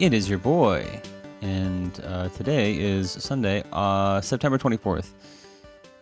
It 0.00 0.14
is 0.14 0.30
your 0.30 0.38
boy, 0.38 1.02
and 1.42 2.00
uh, 2.06 2.30
today 2.30 2.74
is 2.74 3.10
Sunday, 3.10 3.62
uh, 3.70 4.22
September 4.22 4.56
twenty 4.56 4.78
fourth, 4.78 5.12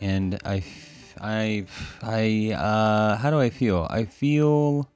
and 0.00 0.38
I, 0.44 0.62
I, 1.20 1.66
uh, 2.56 3.16
how 3.16 3.30
do 3.32 3.40
I 3.40 3.50
feel? 3.50 3.88
I 3.90 4.04
feel 4.04 4.88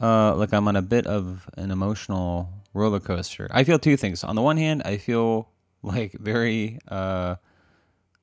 uh, 0.00 0.36
like 0.36 0.54
I'm 0.54 0.68
on 0.68 0.76
a 0.76 0.82
bit 0.82 1.08
of 1.08 1.50
an 1.56 1.72
emotional 1.72 2.50
roller 2.72 3.00
coaster. 3.00 3.48
I 3.50 3.64
feel 3.64 3.80
two 3.80 3.96
things. 3.96 4.22
On 4.22 4.36
the 4.36 4.42
one 4.42 4.58
hand, 4.58 4.82
I 4.84 4.98
feel 4.98 5.48
like 5.82 6.12
very 6.12 6.78
uh, 6.86 7.34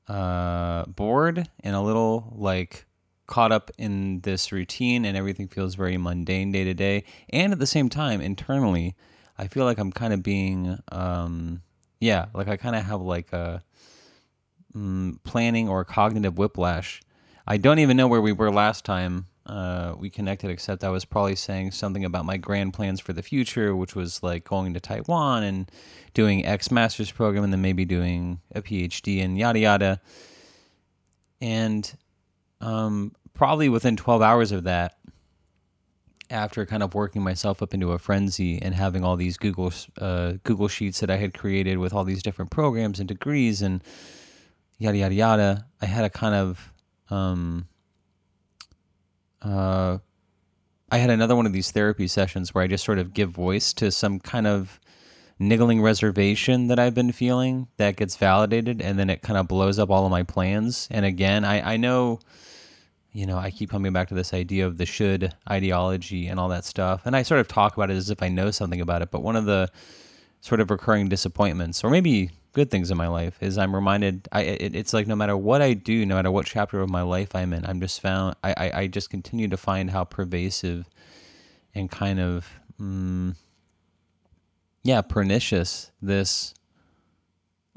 uh, 0.08 0.86
bored 0.86 1.50
and 1.60 1.76
a 1.76 1.82
little 1.82 2.32
like 2.34 2.86
caught 3.26 3.52
up 3.52 3.70
in 3.76 4.20
this 4.20 4.52
routine 4.52 5.04
and 5.04 5.18
everything 5.18 5.48
feels 5.48 5.74
very 5.74 5.98
mundane 5.98 6.50
day 6.50 6.64
to 6.64 6.72
day. 6.72 7.04
And 7.28 7.52
at 7.52 7.58
the 7.58 7.66
same 7.66 7.90
time, 7.90 8.22
internally, 8.22 8.96
I 9.42 9.48
feel 9.48 9.64
like 9.64 9.78
I'm 9.78 9.90
kind 9.90 10.12
of 10.12 10.22
being, 10.22 10.78
um, 10.92 11.62
yeah, 11.98 12.26
like 12.32 12.46
I 12.46 12.56
kind 12.56 12.76
of 12.76 12.84
have 12.84 13.00
like 13.00 13.32
a 13.32 13.60
mm, 14.72 15.18
planning 15.24 15.68
or 15.68 15.84
cognitive 15.84 16.38
whiplash. 16.38 17.02
I 17.44 17.56
don't 17.56 17.80
even 17.80 17.96
know 17.96 18.06
where 18.06 18.20
we 18.20 18.30
were 18.30 18.52
last 18.52 18.84
time 18.84 19.26
uh, 19.44 19.96
we 19.98 20.10
connected, 20.10 20.48
except 20.48 20.84
I 20.84 20.90
was 20.90 21.04
probably 21.04 21.34
saying 21.34 21.72
something 21.72 22.04
about 22.04 22.24
my 22.24 22.36
grand 22.36 22.72
plans 22.72 23.00
for 23.00 23.12
the 23.12 23.22
future, 23.22 23.74
which 23.74 23.96
was 23.96 24.22
like 24.22 24.44
going 24.44 24.74
to 24.74 24.80
Taiwan 24.80 25.42
and 25.42 25.68
doing 26.14 26.46
X 26.46 26.70
master's 26.70 27.10
program 27.10 27.42
and 27.42 27.52
then 27.52 27.62
maybe 27.62 27.84
doing 27.84 28.40
a 28.54 28.62
PhD 28.62 29.24
and 29.24 29.36
yada 29.36 29.58
yada. 29.58 30.00
And 31.40 31.92
um, 32.60 33.12
probably 33.34 33.68
within 33.68 33.96
12 33.96 34.22
hours 34.22 34.52
of 34.52 34.62
that, 34.64 34.98
after 36.32 36.66
kind 36.66 36.82
of 36.82 36.94
working 36.94 37.22
myself 37.22 37.62
up 37.62 37.74
into 37.74 37.92
a 37.92 37.98
frenzy 37.98 38.60
and 38.60 38.74
having 38.74 39.04
all 39.04 39.16
these 39.16 39.36
Google 39.36 39.72
uh, 39.98 40.34
Google 40.44 40.68
sheets 40.68 41.00
that 41.00 41.10
I 41.10 41.16
had 41.16 41.34
created 41.34 41.78
with 41.78 41.92
all 41.92 42.04
these 42.04 42.22
different 42.22 42.50
programs 42.50 42.98
and 42.98 43.08
degrees 43.08 43.62
and 43.62 43.82
yada 44.78 44.98
yada 44.98 45.14
yada, 45.14 45.66
I 45.80 45.86
had 45.86 46.04
a 46.04 46.10
kind 46.10 46.34
of 46.34 46.72
um, 47.10 47.68
uh, 49.42 49.98
I 50.90 50.98
had 50.98 51.10
another 51.10 51.36
one 51.36 51.46
of 51.46 51.52
these 51.52 51.70
therapy 51.70 52.06
sessions 52.06 52.54
where 52.54 52.64
I 52.64 52.66
just 52.66 52.84
sort 52.84 52.98
of 52.98 53.14
give 53.14 53.30
voice 53.30 53.72
to 53.74 53.90
some 53.90 54.20
kind 54.20 54.46
of 54.46 54.80
niggling 55.38 55.82
reservation 55.82 56.68
that 56.68 56.78
I've 56.78 56.94
been 56.94 57.12
feeling 57.12 57.68
that 57.76 57.96
gets 57.96 58.16
validated 58.16 58.80
and 58.80 58.98
then 58.98 59.10
it 59.10 59.22
kind 59.22 59.38
of 59.38 59.48
blows 59.48 59.78
up 59.78 59.90
all 59.90 60.04
of 60.04 60.10
my 60.10 60.22
plans. 60.22 60.88
And 60.90 61.04
again, 61.04 61.44
I, 61.44 61.74
I 61.74 61.76
know, 61.76 62.20
you 63.12 63.26
know, 63.26 63.36
I 63.36 63.50
keep 63.50 63.70
coming 63.70 63.92
back 63.92 64.08
to 64.08 64.14
this 64.14 64.32
idea 64.32 64.66
of 64.66 64.78
the 64.78 64.86
should 64.86 65.34
ideology 65.50 66.28
and 66.28 66.40
all 66.40 66.48
that 66.48 66.64
stuff. 66.64 67.02
And 67.04 67.14
I 67.14 67.22
sort 67.22 67.40
of 67.40 67.48
talk 67.48 67.76
about 67.76 67.90
it 67.90 67.94
as 67.94 68.10
if 68.10 68.22
I 68.22 68.28
know 68.28 68.50
something 68.50 68.80
about 68.80 69.02
it. 69.02 69.10
But 69.10 69.22
one 69.22 69.36
of 69.36 69.44
the 69.44 69.70
sort 70.40 70.60
of 70.60 70.70
recurring 70.70 71.08
disappointments, 71.08 71.84
or 71.84 71.90
maybe 71.90 72.30
good 72.52 72.70
things 72.70 72.90
in 72.90 72.96
my 72.96 73.08
life, 73.08 73.36
is 73.42 73.58
I'm 73.58 73.74
reminded. 73.74 74.28
I 74.32 74.42
it, 74.42 74.74
it's 74.74 74.92
like 74.94 75.06
no 75.06 75.16
matter 75.16 75.36
what 75.36 75.60
I 75.60 75.74
do, 75.74 76.06
no 76.06 76.14
matter 76.14 76.30
what 76.30 76.46
chapter 76.46 76.80
of 76.80 76.88
my 76.88 77.02
life 77.02 77.34
I'm 77.34 77.52
in, 77.52 77.66
I'm 77.66 77.80
just 77.80 78.00
found. 78.00 78.36
I 78.42 78.54
I, 78.56 78.80
I 78.80 78.86
just 78.86 79.10
continue 79.10 79.48
to 79.48 79.56
find 79.56 79.90
how 79.90 80.04
pervasive 80.04 80.88
and 81.74 81.90
kind 81.90 82.18
of. 82.18 82.48
Mm, 82.80 83.36
yeah, 84.82 85.00
pernicious 85.02 85.90
this 86.00 86.54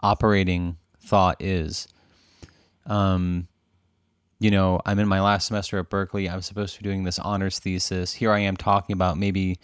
operating 0.01 0.77
thought 0.99 1.37
is. 1.39 1.87
Um, 2.87 3.47
you 4.39 4.51
know, 4.51 4.81
I'm 4.85 4.99
in 4.99 5.07
my 5.07 5.21
last 5.21 5.47
semester 5.47 5.79
at 5.79 5.89
Berkeley. 5.89 6.29
I'm 6.29 6.41
supposed 6.41 6.75
to 6.75 6.83
be 6.83 6.89
doing 6.89 7.03
this 7.03 7.19
honors 7.19 7.59
thesis. 7.59 8.13
Here 8.13 8.31
I 8.31 8.39
am 8.39 8.57
talking 8.57 8.93
about 8.93 9.17
maybe 9.17 9.59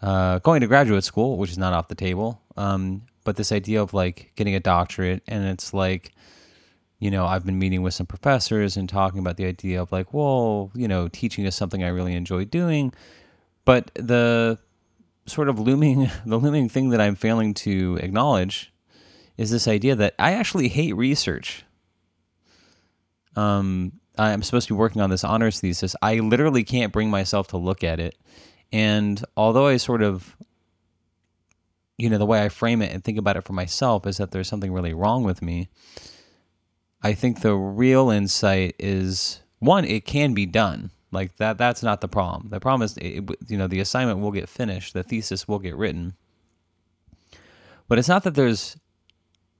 uh, 0.00 0.38
going 0.40 0.60
to 0.60 0.66
graduate 0.66 1.04
school, 1.04 1.36
which 1.36 1.50
is 1.50 1.58
not 1.58 1.72
off 1.72 1.88
the 1.88 1.94
table. 1.94 2.40
Um, 2.56 3.02
but 3.24 3.36
this 3.36 3.52
idea 3.52 3.82
of 3.82 3.92
like 3.92 4.32
getting 4.36 4.54
a 4.54 4.60
doctorate, 4.60 5.22
and 5.26 5.44
it's 5.46 5.74
like, 5.74 6.12
you 6.98 7.10
know, 7.10 7.26
I've 7.26 7.44
been 7.44 7.58
meeting 7.58 7.82
with 7.82 7.92
some 7.92 8.06
professors 8.06 8.76
and 8.76 8.88
talking 8.88 9.18
about 9.18 9.36
the 9.36 9.44
idea 9.44 9.82
of 9.82 9.92
like, 9.92 10.14
well, 10.14 10.70
you 10.74 10.88
know, 10.88 11.08
teaching 11.08 11.44
is 11.44 11.54
something 11.54 11.84
I 11.84 11.88
really 11.88 12.14
enjoy 12.14 12.44
doing. 12.46 12.92
But 13.64 13.90
the 13.94 14.58
sort 15.26 15.48
of 15.48 15.58
looming 15.58 16.10
the 16.26 16.38
looming 16.38 16.68
thing 16.68 16.90
that 16.90 17.00
I'm 17.00 17.16
failing 17.16 17.52
to 17.54 17.98
acknowledge 18.00 18.72
is 19.36 19.50
this 19.50 19.68
idea 19.68 19.94
that 19.96 20.14
I 20.18 20.32
actually 20.32 20.68
hate 20.68 20.96
research. 20.96 21.64
Um, 23.34 24.00
I'm 24.18 24.42
supposed 24.42 24.68
to 24.68 24.74
be 24.74 24.78
working 24.78 25.02
on 25.02 25.10
this 25.10 25.24
honors 25.24 25.60
thesis. 25.60 25.94
I 26.02 26.20
literally 26.20 26.64
can't 26.64 26.92
bring 26.92 27.10
myself 27.10 27.48
to 27.48 27.56
look 27.56 27.84
at 27.84 28.00
it. 28.00 28.16
And 28.72 29.22
although 29.36 29.66
I 29.66 29.76
sort 29.76 30.02
of, 30.02 30.36
you 31.98 32.10
know, 32.10 32.18
the 32.18 32.26
way 32.26 32.42
I 32.42 32.48
frame 32.48 32.82
it 32.82 32.92
and 32.92 33.02
think 33.02 33.18
about 33.18 33.36
it 33.36 33.44
for 33.44 33.52
myself 33.52 34.06
is 34.06 34.16
that 34.18 34.30
there's 34.30 34.48
something 34.48 34.72
really 34.72 34.94
wrong 34.94 35.22
with 35.22 35.42
me, 35.42 35.68
I 37.02 37.14
think 37.14 37.40
the 37.40 37.54
real 37.54 38.10
insight 38.10 38.74
is 38.78 39.40
one, 39.58 39.84
it 39.84 40.04
can 40.04 40.34
be 40.34 40.46
done. 40.46 40.90
Like 41.12 41.36
that, 41.36 41.56
that's 41.56 41.82
not 41.82 42.00
the 42.00 42.08
problem. 42.08 42.48
The 42.50 42.60
problem 42.60 42.82
is, 42.82 42.96
it, 42.98 43.24
you 43.48 43.56
know, 43.56 43.66
the 43.66 43.80
assignment 43.80 44.18
will 44.18 44.32
get 44.32 44.48
finished, 44.48 44.92
the 44.92 45.02
thesis 45.02 45.46
will 45.46 45.58
get 45.58 45.76
written. 45.76 46.14
But 47.88 47.98
it's 47.98 48.08
not 48.08 48.24
that 48.24 48.34
there's 48.34 48.76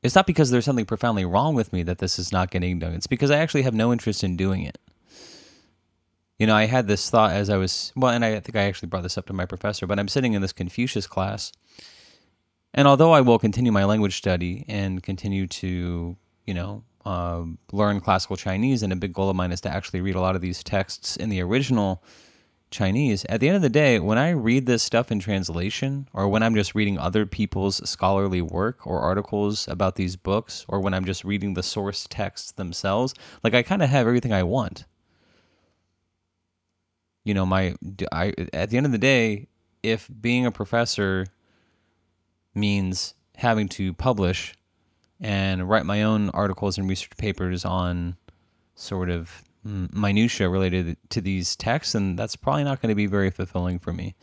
it's 0.06 0.14
not 0.14 0.26
because 0.26 0.50
there's 0.50 0.64
something 0.64 0.86
profoundly 0.86 1.24
wrong 1.24 1.54
with 1.54 1.72
me 1.72 1.82
that 1.82 1.98
this 1.98 2.18
is 2.18 2.32
not 2.32 2.50
getting 2.50 2.78
done. 2.78 2.94
It's 2.94 3.06
because 3.06 3.30
I 3.30 3.38
actually 3.38 3.62
have 3.62 3.74
no 3.74 3.92
interest 3.92 4.24
in 4.24 4.36
doing 4.36 4.62
it. 4.62 4.78
You 6.38 6.46
know, 6.46 6.54
I 6.54 6.66
had 6.66 6.86
this 6.86 7.08
thought 7.08 7.32
as 7.32 7.48
I 7.48 7.56
was, 7.56 7.92
well, 7.96 8.12
and 8.12 8.24
I 8.24 8.40
think 8.40 8.56
I 8.56 8.62
actually 8.62 8.88
brought 8.88 9.02
this 9.02 9.16
up 9.16 9.26
to 9.26 9.32
my 9.32 9.46
professor, 9.46 9.86
but 9.86 9.98
I'm 9.98 10.08
sitting 10.08 10.34
in 10.34 10.42
this 10.42 10.52
Confucius 10.52 11.06
class. 11.06 11.52
And 12.74 12.86
although 12.86 13.12
I 13.12 13.22
will 13.22 13.38
continue 13.38 13.72
my 13.72 13.84
language 13.84 14.16
study 14.16 14.64
and 14.68 15.02
continue 15.02 15.46
to, 15.46 16.16
you 16.44 16.54
know, 16.54 16.84
uh, 17.06 17.44
learn 17.72 18.00
classical 18.00 18.36
Chinese, 18.36 18.82
and 18.82 18.92
a 18.92 18.96
big 18.96 19.12
goal 19.12 19.30
of 19.30 19.36
mine 19.36 19.52
is 19.52 19.60
to 19.62 19.70
actually 19.70 20.00
read 20.00 20.16
a 20.16 20.20
lot 20.20 20.34
of 20.34 20.42
these 20.42 20.62
texts 20.62 21.16
in 21.16 21.30
the 21.30 21.40
original 21.40 22.02
Chinese, 22.76 23.24
at 23.30 23.40
the 23.40 23.48
end 23.48 23.56
of 23.56 23.62
the 23.62 23.70
day, 23.70 23.98
when 23.98 24.18
I 24.18 24.30
read 24.30 24.66
this 24.66 24.82
stuff 24.82 25.10
in 25.10 25.18
translation, 25.18 26.08
or 26.12 26.28
when 26.28 26.42
I'm 26.42 26.54
just 26.54 26.74
reading 26.74 26.98
other 26.98 27.24
people's 27.24 27.88
scholarly 27.88 28.42
work 28.42 28.86
or 28.86 29.00
articles 29.00 29.66
about 29.66 29.96
these 29.96 30.14
books, 30.14 30.66
or 30.68 30.80
when 30.80 30.92
I'm 30.92 31.06
just 31.06 31.24
reading 31.24 31.54
the 31.54 31.62
source 31.62 32.06
texts 32.10 32.52
themselves, 32.52 33.14
like 33.42 33.54
I 33.54 33.62
kind 33.62 33.80
of 33.80 33.88
have 33.88 34.06
everything 34.06 34.32
I 34.32 34.42
want. 34.42 34.84
You 37.24 37.32
know, 37.32 37.46
my 37.46 37.74
I 38.12 38.34
at 38.52 38.68
the 38.68 38.76
end 38.76 38.84
of 38.84 38.92
the 38.92 38.98
day, 38.98 39.48
if 39.82 40.08
being 40.20 40.44
a 40.44 40.52
professor 40.52 41.26
means 42.54 43.14
having 43.36 43.68
to 43.70 43.94
publish 43.94 44.54
and 45.18 45.66
write 45.66 45.86
my 45.86 46.02
own 46.02 46.28
articles 46.30 46.76
and 46.76 46.88
research 46.88 47.16
papers 47.16 47.64
on 47.64 48.16
sort 48.74 49.08
of 49.08 49.42
minutia 49.66 50.48
related 50.48 50.96
to 51.10 51.20
these 51.20 51.56
texts, 51.56 51.94
and 51.94 52.18
that's 52.18 52.36
probably 52.36 52.64
not 52.64 52.80
going 52.80 52.90
to 52.90 52.94
be 52.94 53.06
very 53.06 53.30
fulfilling 53.30 53.78
for 53.78 53.92
me. 53.92 54.14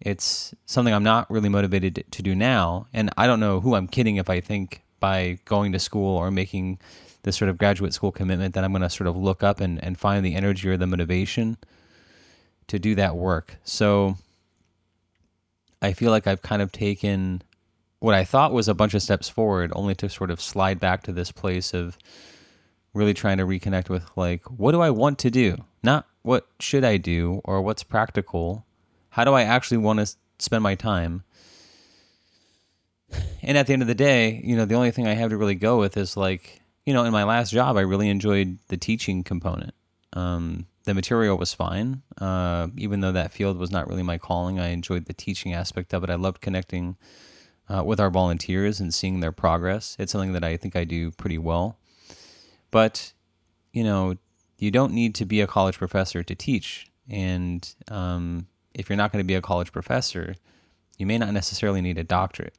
It's 0.00 0.54
something 0.66 0.92
I'm 0.92 1.04
not 1.04 1.30
really 1.30 1.48
motivated 1.48 2.04
to 2.10 2.22
do 2.22 2.34
now, 2.34 2.86
and 2.92 3.10
I 3.16 3.26
don't 3.26 3.40
know 3.40 3.60
who 3.60 3.74
I'm 3.74 3.88
kidding 3.88 4.16
if 4.16 4.28
I 4.28 4.40
think 4.40 4.82
by 5.00 5.38
going 5.44 5.72
to 5.72 5.78
school 5.78 6.16
or 6.16 6.30
making 6.30 6.78
this 7.22 7.36
sort 7.36 7.48
of 7.48 7.58
graduate 7.58 7.92
school 7.94 8.12
commitment 8.12 8.54
that 8.54 8.64
I'm 8.64 8.72
going 8.72 8.82
to 8.82 8.90
sort 8.90 9.08
of 9.08 9.16
look 9.16 9.42
up 9.42 9.60
and, 9.60 9.82
and 9.82 9.98
find 9.98 10.24
the 10.24 10.34
energy 10.34 10.68
or 10.68 10.76
the 10.76 10.86
motivation 10.86 11.56
to 12.68 12.78
do 12.78 12.94
that 12.94 13.16
work. 13.16 13.56
So 13.64 14.16
I 15.82 15.92
feel 15.92 16.10
like 16.10 16.26
I've 16.26 16.42
kind 16.42 16.62
of 16.62 16.72
taken 16.72 17.42
what 17.98 18.14
I 18.14 18.24
thought 18.24 18.52
was 18.52 18.68
a 18.68 18.74
bunch 18.74 18.94
of 18.94 19.02
steps 19.02 19.28
forward, 19.28 19.72
only 19.74 19.94
to 19.96 20.08
sort 20.08 20.30
of 20.30 20.40
slide 20.40 20.78
back 20.78 21.02
to 21.04 21.12
this 21.12 21.32
place 21.32 21.72
of 21.74 21.96
really 22.96 23.14
trying 23.14 23.38
to 23.38 23.46
reconnect 23.46 23.88
with 23.88 24.10
like 24.16 24.42
what 24.44 24.72
do 24.72 24.80
I 24.80 24.90
want 24.90 25.18
to 25.20 25.30
do? 25.30 25.56
Not 25.82 26.06
what 26.22 26.46
should 26.58 26.84
I 26.84 26.96
do 26.96 27.40
or 27.44 27.62
what's 27.62 27.82
practical. 27.82 28.66
How 29.10 29.24
do 29.24 29.32
I 29.32 29.42
actually 29.42 29.78
want 29.78 30.00
to 30.00 30.12
spend 30.38 30.62
my 30.62 30.74
time? 30.74 31.22
And 33.42 33.56
at 33.56 33.68
the 33.68 33.72
end 33.72 33.82
of 33.82 33.88
the 33.88 33.94
day, 33.94 34.40
you 34.42 34.56
know, 34.56 34.64
the 34.64 34.74
only 34.74 34.90
thing 34.90 35.06
I 35.06 35.14
have 35.14 35.30
to 35.30 35.36
really 35.36 35.54
go 35.54 35.78
with 35.78 35.96
is 35.96 36.16
like, 36.16 36.60
you 36.84 36.92
know, 36.92 37.04
in 37.04 37.12
my 37.12 37.22
last 37.22 37.52
job, 37.52 37.76
I 37.76 37.82
really 37.82 38.08
enjoyed 38.08 38.58
the 38.68 38.76
teaching 38.76 39.22
component. 39.22 39.74
Um, 40.12 40.66
the 40.84 40.94
material 40.94 41.36
was 41.36 41.54
fine, 41.54 42.02
uh, 42.20 42.68
even 42.76 43.00
though 43.00 43.12
that 43.12 43.32
field 43.32 43.58
was 43.58 43.70
not 43.70 43.88
really 43.88 44.02
my 44.02 44.18
calling. 44.18 44.58
I 44.58 44.68
enjoyed 44.68 45.06
the 45.06 45.12
teaching 45.12 45.52
aspect 45.52 45.94
of 45.94 46.02
it. 46.02 46.10
I 46.10 46.14
loved 46.14 46.40
connecting 46.40 46.96
uh, 47.68 47.84
with 47.84 48.00
our 48.00 48.10
volunteers 48.10 48.80
and 48.80 48.92
seeing 48.92 49.20
their 49.20 49.32
progress. 49.32 49.96
It's 49.98 50.12
something 50.12 50.32
that 50.32 50.44
I 50.44 50.56
think 50.56 50.74
I 50.74 50.84
do 50.84 51.10
pretty 51.10 51.38
well. 51.38 51.78
But, 52.70 53.12
you 53.72 53.84
know, 53.84 54.16
you 54.58 54.70
don't 54.70 54.92
need 54.92 55.14
to 55.16 55.24
be 55.24 55.40
a 55.40 55.46
college 55.46 55.78
professor 55.78 56.22
to 56.22 56.34
teach. 56.34 56.86
And 57.08 57.74
um, 57.88 58.46
if 58.74 58.88
you're 58.88 58.96
not 58.96 59.12
going 59.12 59.22
to 59.22 59.26
be 59.26 59.34
a 59.34 59.42
college 59.42 59.72
professor, 59.72 60.34
you 60.98 61.06
may 61.06 61.18
not 61.18 61.32
necessarily 61.32 61.80
need 61.80 61.98
a 61.98 62.04
doctorate. 62.04 62.54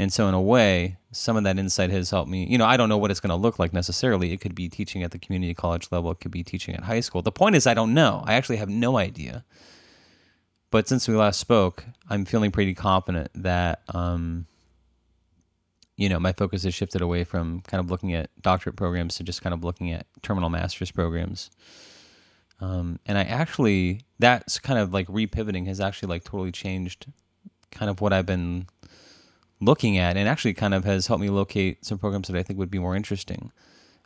And 0.00 0.12
so, 0.12 0.28
in 0.28 0.34
a 0.34 0.40
way, 0.40 0.96
some 1.10 1.36
of 1.36 1.42
that 1.44 1.58
insight 1.58 1.90
has 1.90 2.10
helped 2.10 2.30
me. 2.30 2.46
You 2.46 2.56
know, 2.56 2.64
I 2.66 2.76
don't 2.76 2.88
know 2.88 2.98
what 2.98 3.10
it's 3.10 3.18
going 3.18 3.30
to 3.30 3.36
look 3.36 3.58
like 3.58 3.72
necessarily. 3.72 4.32
It 4.32 4.40
could 4.40 4.54
be 4.54 4.68
teaching 4.68 5.02
at 5.02 5.10
the 5.10 5.18
community 5.18 5.54
college 5.54 5.88
level, 5.90 6.10
it 6.12 6.20
could 6.20 6.30
be 6.30 6.44
teaching 6.44 6.74
at 6.74 6.84
high 6.84 7.00
school. 7.00 7.20
The 7.20 7.32
point 7.32 7.56
is, 7.56 7.66
I 7.66 7.74
don't 7.74 7.94
know. 7.94 8.22
I 8.24 8.34
actually 8.34 8.56
have 8.58 8.68
no 8.68 8.96
idea. 8.96 9.44
but 10.70 10.88
since 10.88 11.08
we 11.08 11.14
last 11.14 11.40
spoke, 11.40 11.84
I'm 12.08 12.24
feeling 12.24 12.50
pretty 12.50 12.74
confident 12.74 13.30
that 13.34 13.82
um, 13.94 14.46
you 15.98 16.08
know 16.08 16.20
my 16.20 16.32
focus 16.32 16.62
has 16.62 16.72
shifted 16.72 17.02
away 17.02 17.24
from 17.24 17.60
kind 17.62 17.80
of 17.80 17.90
looking 17.90 18.14
at 18.14 18.30
doctorate 18.40 18.76
programs 18.76 19.16
to 19.16 19.24
just 19.24 19.42
kind 19.42 19.52
of 19.52 19.64
looking 19.64 19.92
at 19.92 20.06
terminal 20.22 20.48
master's 20.48 20.92
programs. 20.92 21.50
Um, 22.60 23.00
and 23.04 23.18
I 23.18 23.24
actually 23.24 24.02
that's 24.18 24.58
kind 24.60 24.78
of 24.78 24.94
like 24.94 25.08
repivoting 25.08 25.66
has 25.66 25.80
actually 25.80 26.08
like 26.08 26.24
totally 26.24 26.52
changed 26.52 27.06
kind 27.72 27.90
of 27.90 28.00
what 28.00 28.12
I've 28.12 28.26
been 28.26 28.68
looking 29.60 29.98
at, 29.98 30.16
and 30.16 30.28
actually 30.28 30.54
kind 30.54 30.72
of 30.72 30.84
has 30.84 31.08
helped 31.08 31.20
me 31.20 31.30
locate 31.30 31.84
some 31.84 31.98
programs 31.98 32.28
that 32.28 32.36
I 32.36 32.44
think 32.44 32.60
would 32.60 32.70
be 32.70 32.78
more 32.78 32.94
interesting. 32.94 33.50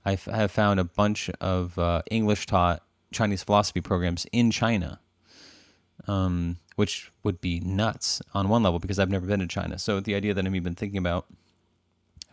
I 0.04 0.18
have 0.30 0.50
found 0.50 0.80
a 0.80 0.84
bunch 0.84 1.30
of 1.40 1.78
uh, 1.78 2.02
English 2.10 2.46
taught 2.46 2.82
Chinese 3.12 3.44
philosophy 3.44 3.82
programs 3.82 4.26
in 4.32 4.50
China, 4.50 4.98
um, 6.08 6.56
which 6.76 7.12
would 7.22 7.42
be 7.42 7.60
nuts 7.60 8.22
on 8.32 8.48
one 8.48 8.62
level 8.62 8.78
because 8.78 8.98
I've 8.98 9.10
never 9.10 9.26
been 9.26 9.40
to 9.40 9.46
China. 9.46 9.78
So 9.78 10.00
the 10.00 10.14
idea 10.14 10.32
that 10.32 10.46
I'm 10.46 10.56
even 10.56 10.74
thinking 10.74 10.98
about 10.98 11.26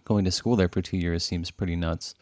going 0.10 0.26
to 0.26 0.32
school 0.32 0.58
there 0.58 0.68
for 0.68 0.82
two 0.82 0.98
years 0.98 1.24
seems 1.24 1.52
pretty 1.52 1.78
nuts. 1.78 2.16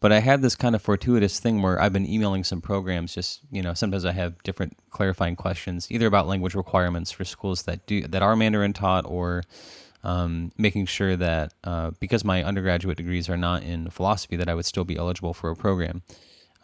But 0.00 0.12
I 0.12 0.20
had 0.20 0.42
this 0.42 0.56
kind 0.56 0.74
of 0.74 0.82
fortuitous 0.82 1.40
thing 1.40 1.62
where 1.62 1.80
I've 1.80 1.92
been 1.92 2.08
emailing 2.08 2.42
some 2.42 2.60
programs. 2.60 3.14
Just 3.14 3.40
you 3.52 3.62
know, 3.62 3.74
sometimes 3.74 4.04
I 4.04 4.12
have 4.12 4.42
different 4.42 4.76
clarifying 4.90 5.36
questions, 5.36 5.86
either 5.90 6.06
about 6.06 6.26
language 6.26 6.54
requirements 6.54 7.12
for 7.12 7.24
schools 7.24 7.62
that 7.62 7.86
do 7.86 8.02
that 8.08 8.22
are 8.22 8.34
Mandarin 8.34 8.72
taught, 8.72 9.04
or 9.06 9.44
um, 10.02 10.52
making 10.56 10.86
sure 10.86 11.16
that 11.16 11.52
uh, 11.64 11.92
because 12.00 12.24
my 12.24 12.42
undergraduate 12.42 12.96
degrees 12.96 13.28
are 13.28 13.36
not 13.36 13.62
in 13.62 13.90
philosophy, 13.90 14.36
that 14.36 14.48
I 14.48 14.54
would 14.54 14.64
still 14.64 14.84
be 14.84 14.96
eligible 14.96 15.34
for 15.34 15.50
a 15.50 15.56
program. 15.56 16.02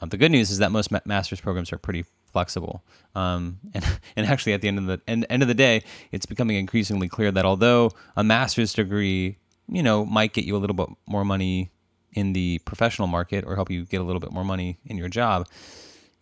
Uh, 0.01 0.07
the 0.07 0.17
good 0.17 0.33
news 0.33 0.51
is 0.51 0.59
that 0.59 0.73
most 0.73 0.91
ma- 0.91 1.01
master's 1.05 1.41
programs 1.41 1.73
are 1.75 1.79
pretty 1.79 2.05
flexible, 2.33 2.83
um, 3.15 3.59
and 3.75 3.85
and 4.17 4.27
actually 4.27 4.55
at 4.55 4.63
the 4.63 4.69
end 4.69 4.79
of 4.79 4.87
the 4.87 5.01
end, 5.07 5.27
end 5.29 5.43
of 5.43 5.49
the 5.49 5.55
day, 5.55 5.83
it's 6.11 6.25
becoming 6.25 6.57
increasingly 6.57 7.09
clear 7.09 7.31
that 7.31 7.45
although 7.45 7.91
a 8.17 8.25
master's 8.25 8.73
degree, 8.73 9.37
you 9.69 9.83
know, 9.83 10.05
might 10.05 10.33
get 10.33 10.45
you 10.45 10.57
a 10.57 10.59
little 10.59 10.77
bit 10.77 10.89
more 11.07 11.25
money 11.25 11.71
in 12.13 12.33
the 12.33 12.59
professional 12.65 13.09
market 13.09 13.45
or 13.47 13.55
help 13.55 13.71
you 13.71 13.85
get 13.85 14.01
a 14.01 14.05
little 14.05 14.21
bit 14.21 14.33
more 14.33 14.45
money 14.45 14.79
in 14.87 14.97
your 14.97 15.09
job. 15.09 15.47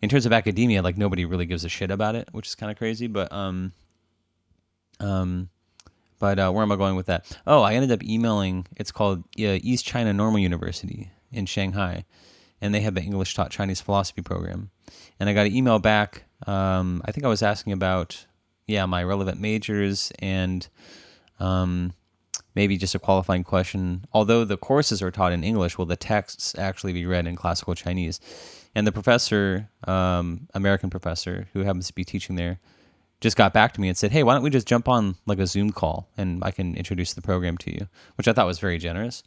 In 0.01 0.09
terms 0.09 0.25
of 0.25 0.33
academia, 0.33 0.81
like 0.81 0.97
nobody 0.97 1.25
really 1.25 1.45
gives 1.45 1.63
a 1.63 1.69
shit 1.69 1.89
about 1.89 2.15
it, 2.15 2.27
which 2.31 2.47
is 2.47 2.55
kind 2.55 2.71
of 2.71 2.77
crazy. 2.77 3.07
But 3.07 3.31
um, 3.31 3.71
um, 4.99 5.49
but 6.19 6.37
uh, 6.37 6.51
where 6.51 6.63
am 6.63 6.71
I 6.71 6.75
going 6.75 6.95
with 6.95 7.07
that? 7.07 7.37
Oh, 7.47 7.61
I 7.61 7.73
ended 7.73 7.91
up 7.91 8.03
emailing. 8.03 8.67
It's 8.75 8.91
called 8.91 9.19
uh, 9.39 9.59
East 9.61 9.85
China 9.85 10.13
Normal 10.13 10.39
University 10.39 11.11
in 11.31 11.45
Shanghai, 11.45 12.05
and 12.61 12.73
they 12.73 12.81
have 12.81 12.97
an 12.97 13.03
English 13.03 13.33
taught 13.33 13.51
Chinese 13.51 13.81
philosophy 13.81 14.21
program. 14.21 14.69
And 15.19 15.29
I 15.29 15.33
got 15.33 15.45
an 15.47 15.55
email 15.55 15.79
back. 15.79 16.23
Um, 16.45 17.01
I 17.05 17.11
think 17.11 17.25
I 17.25 17.29
was 17.29 17.41
asking 17.41 17.73
about 17.73 18.25
yeah 18.67 18.85
my 18.85 19.03
relevant 19.03 19.39
majors 19.39 20.11
and 20.19 20.67
um, 21.39 21.93
maybe 22.55 22.77
just 22.77 22.95
a 22.95 22.99
qualifying 22.99 23.43
question. 23.43 24.05
Although 24.13 24.45
the 24.45 24.57
courses 24.57 25.01
are 25.01 25.11
taught 25.11 25.33
in 25.33 25.43
English, 25.43 25.77
will 25.77 25.85
the 25.85 25.95
texts 25.95 26.55
actually 26.57 26.93
be 26.93 27.05
read 27.05 27.27
in 27.27 27.35
classical 27.35 27.75
Chinese? 27.75 28.19
And 28.73 28.87
the 28.87 28.91
professor, 28.91 29.69
um, 29.85 30.47
American 30.53 30.89
professor, 30.89 31.47
who 31.53 31.61
happens 31.61 31.87
to 31.87 31.93
be 31.93 32.03
teaching 32.03 32.35
there, 32.35 32.59
just 33.21 33.37
got 33.37 33.53
back 33.53 33.73
to 33.73 33.81
me 33.81 33.87
and 33.87 33.97
said, 33.97 34.11
"Hey, 34.11 34.23
why 34.23 34.33
don't 34.33 34.43
we 34.43 34.49
just 34.49 34.67
jump 34.67 34.87
on 34.87 35.15
like 35.25 35.39
a 35.39 35.47
Zoom 35.47 35.71
call 35.71 36.09
and 36.17 36.43
I 36.43 36.51
can 36.51 36.75
introduce 36.75 37.13
the 37.13 37.21
program 37.21 37.57
to 37.59 37.71
you," 37.71 37.87
which 38.15 38.27
I 38.27 38.33
thought 38.33 38.47
was 38.47 38.59
very 38.59 38.77
generous. 38.77 39.23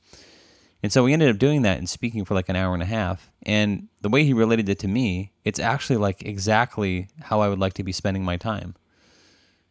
And 0.82 0.92
so 0.92 1.02
we 1.02 1.12
ended 1.12 1.30
up 1.30 1.38
doing 1.38 1.62
that 1.62 1.78
and 1.78 1.88
speaking 1.88 2.24
for 2.24 2.34
like 2.34 2.48
an 2.48 2.54
hour 2.56 2.72
and 2.72 2.82
a 2.82 2.86
half. 2.86 3.30
And 3.42 3.88
the 4.02 4.08
way 4.08 4.24
he 4.24 4.32
related 4.32 4.68
it 4.68 4.78
to 4.80 4.88
me, 4.88 5.32
it's 5.44 5.58
actually 5.58 5.96
like 5.96 6.22
exactly 6.22 7.08
how 7.20 7.40
I 7.40 7.48
would 7.48 7.58
like 7.58 7.72
to 7.74 7.82
be 7.82 7.92
spending 7.92 8.24
my 8.24 8.36
time 8.36 8.76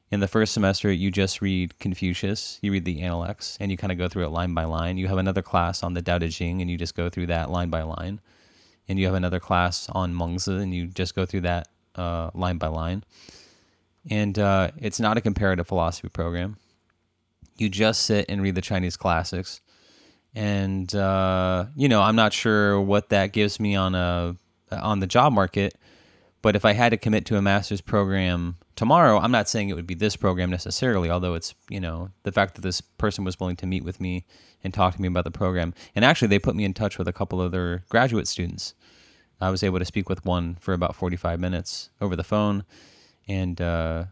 in 0.09 0.21
the 0.21 0.27
first 0.27 0.53
semester, 0.53 0.91
you 0.91 1.11
just 1.11 1.41
read 1.41 1.77
Confucius, 1.79 2.59
you 2.61 2.71
read 2.71 2.85
the 2.85 3.01
Analects, 3.01 3.57
and 3.59 3.69
you 3.69 3.77
kind 3.77 3.91
of 3.91 3.97
go 3.97 4.07
through 4.07 4.25
it 4.25 4.29
line 4.29 4.53
by 4.53 4.63
line. 4.63 4.97
You 4.97 5.07
have 5.07 5.17
another 5.17 5.41
class 5.41 5.83
on 5.83 5.93
the 5.93 6.01
Tao 6.01 6.17
Te 6.17 6.29
Ching, 6.29 6.61
and 6.61 6.71
you 6.71 6.77
just 6.77 6.95
go 6.95 7.09
through 7.09 7.27
that 7.27 7.49
line 7.49 7.69
by 7.69 7.81
line. 7.81 8.21
And 8.87 8.97
you 8.97 9.05
have 9.05 9.15
another 9.15 9.41
class 9.41 9.89
on 9.89 10.13
Mengzi, 10.13 10.61
and 10.61 10.73
you 10.73 10.87
just 10.87 11.13
go 11.13 11.25
through 11.25 11.41
that 11.41 11.67
uh, 11.95 12.29
line 12.33 12.57
by 12.57 12.67
line. 12.67 13.03
And 14.09 14.39
uh, 14.39 14.71
it's 14.77 15.01
not 15.01 15.17
a 15.17 15.21
comparative 15.21 15.67
philosophy 15.67 16.07
program. 16.07 16.55
You 17.57 17.67
just 17.67 18.03
sit 18.03 18.27
and 18.29 18.41
read 18.41 18.55
the 18.55 18.61
Chinese 18.61 18.95
classics. 18.95 19.59
And, 20.33 20.93
uh, 20.95 21.65
you 21.75 21.89
know, 21.89 22.01
I'm 22.01 22.15
not 22.15 22.31
sure 22.31 22.79
what 22.79 23.09
that 23.09 23.33
gives 23.33 23.59
me 23.59 23.75
on 23.75 23.95
a 23.95 24.35
on 24.71 24.99
the 24.99 25.07
job 25.07 25.33
market, 25.33 25.75
but 26.41 26.55
if 26.55 26.65
I 26.65 26.73
had 26.73 26.89
to 26.89 26.97
commit 26.97 27.25
to 27.27 27.37
a 27.37 27.41
master's 27.41 27.79
program 27.79 28.57
tomorrow, 28.77 29.19
I'm 29.19 29.31
not 29.31 29.49
saying 29.49 29.67
it 29.67 29.73
would 29.73 29.87
be 29.87 29.95
this 29.95 30.15
program 30.15 30.49
necessarily, 30.49 31.09
although 31.09 31.33
it's, 31.33 31.53
you 31.67 31.81
know, 31.81 32.11
the 32.23 32.31
fact 32.31 32.55
that 32.55 32.61
this 32.61 32.79
person 32.79 33.25
was 33.25 33.37
willing 33.37 33.57
to 33.57 33.65
meet 33.65 33.83
with 33.83 33.99
me 33.99 34.25
and 34.63 34.73
talk 34.73 34.95
to 34.95 35.01
me 35.01 35.09
about 35.09 35.25
the 35.25 35.31
program. 35.31 35.73
And 35.93 36.05
actually, 36.05 36.29
they 36.29 36.39
put 36.39 36.55
me 36.55 36.63
in 36.63 36.73
touch 36.73 36.97
with 36.97 37.07
a 37.07 37.13
couple 37.13 37.41
other 37.41 37.83
graduate 37.89 38.27
students. 38.27 38.75
I 39.41 39.49
was 39.49 39.63
able 39.63 39.79
to 39.79 39.85
speak 39.85 40.07
with 40.07 40.23
one 40.25 40.55
for 40.61 40.73
about 40.73 40.95
45 40.95 41.39
minutes 41.39 41.89
over 41.99 42.15
the 42.15 42.23
phone. 42.23 42.63
And 43.27 43.59
uh, 43.59 44.05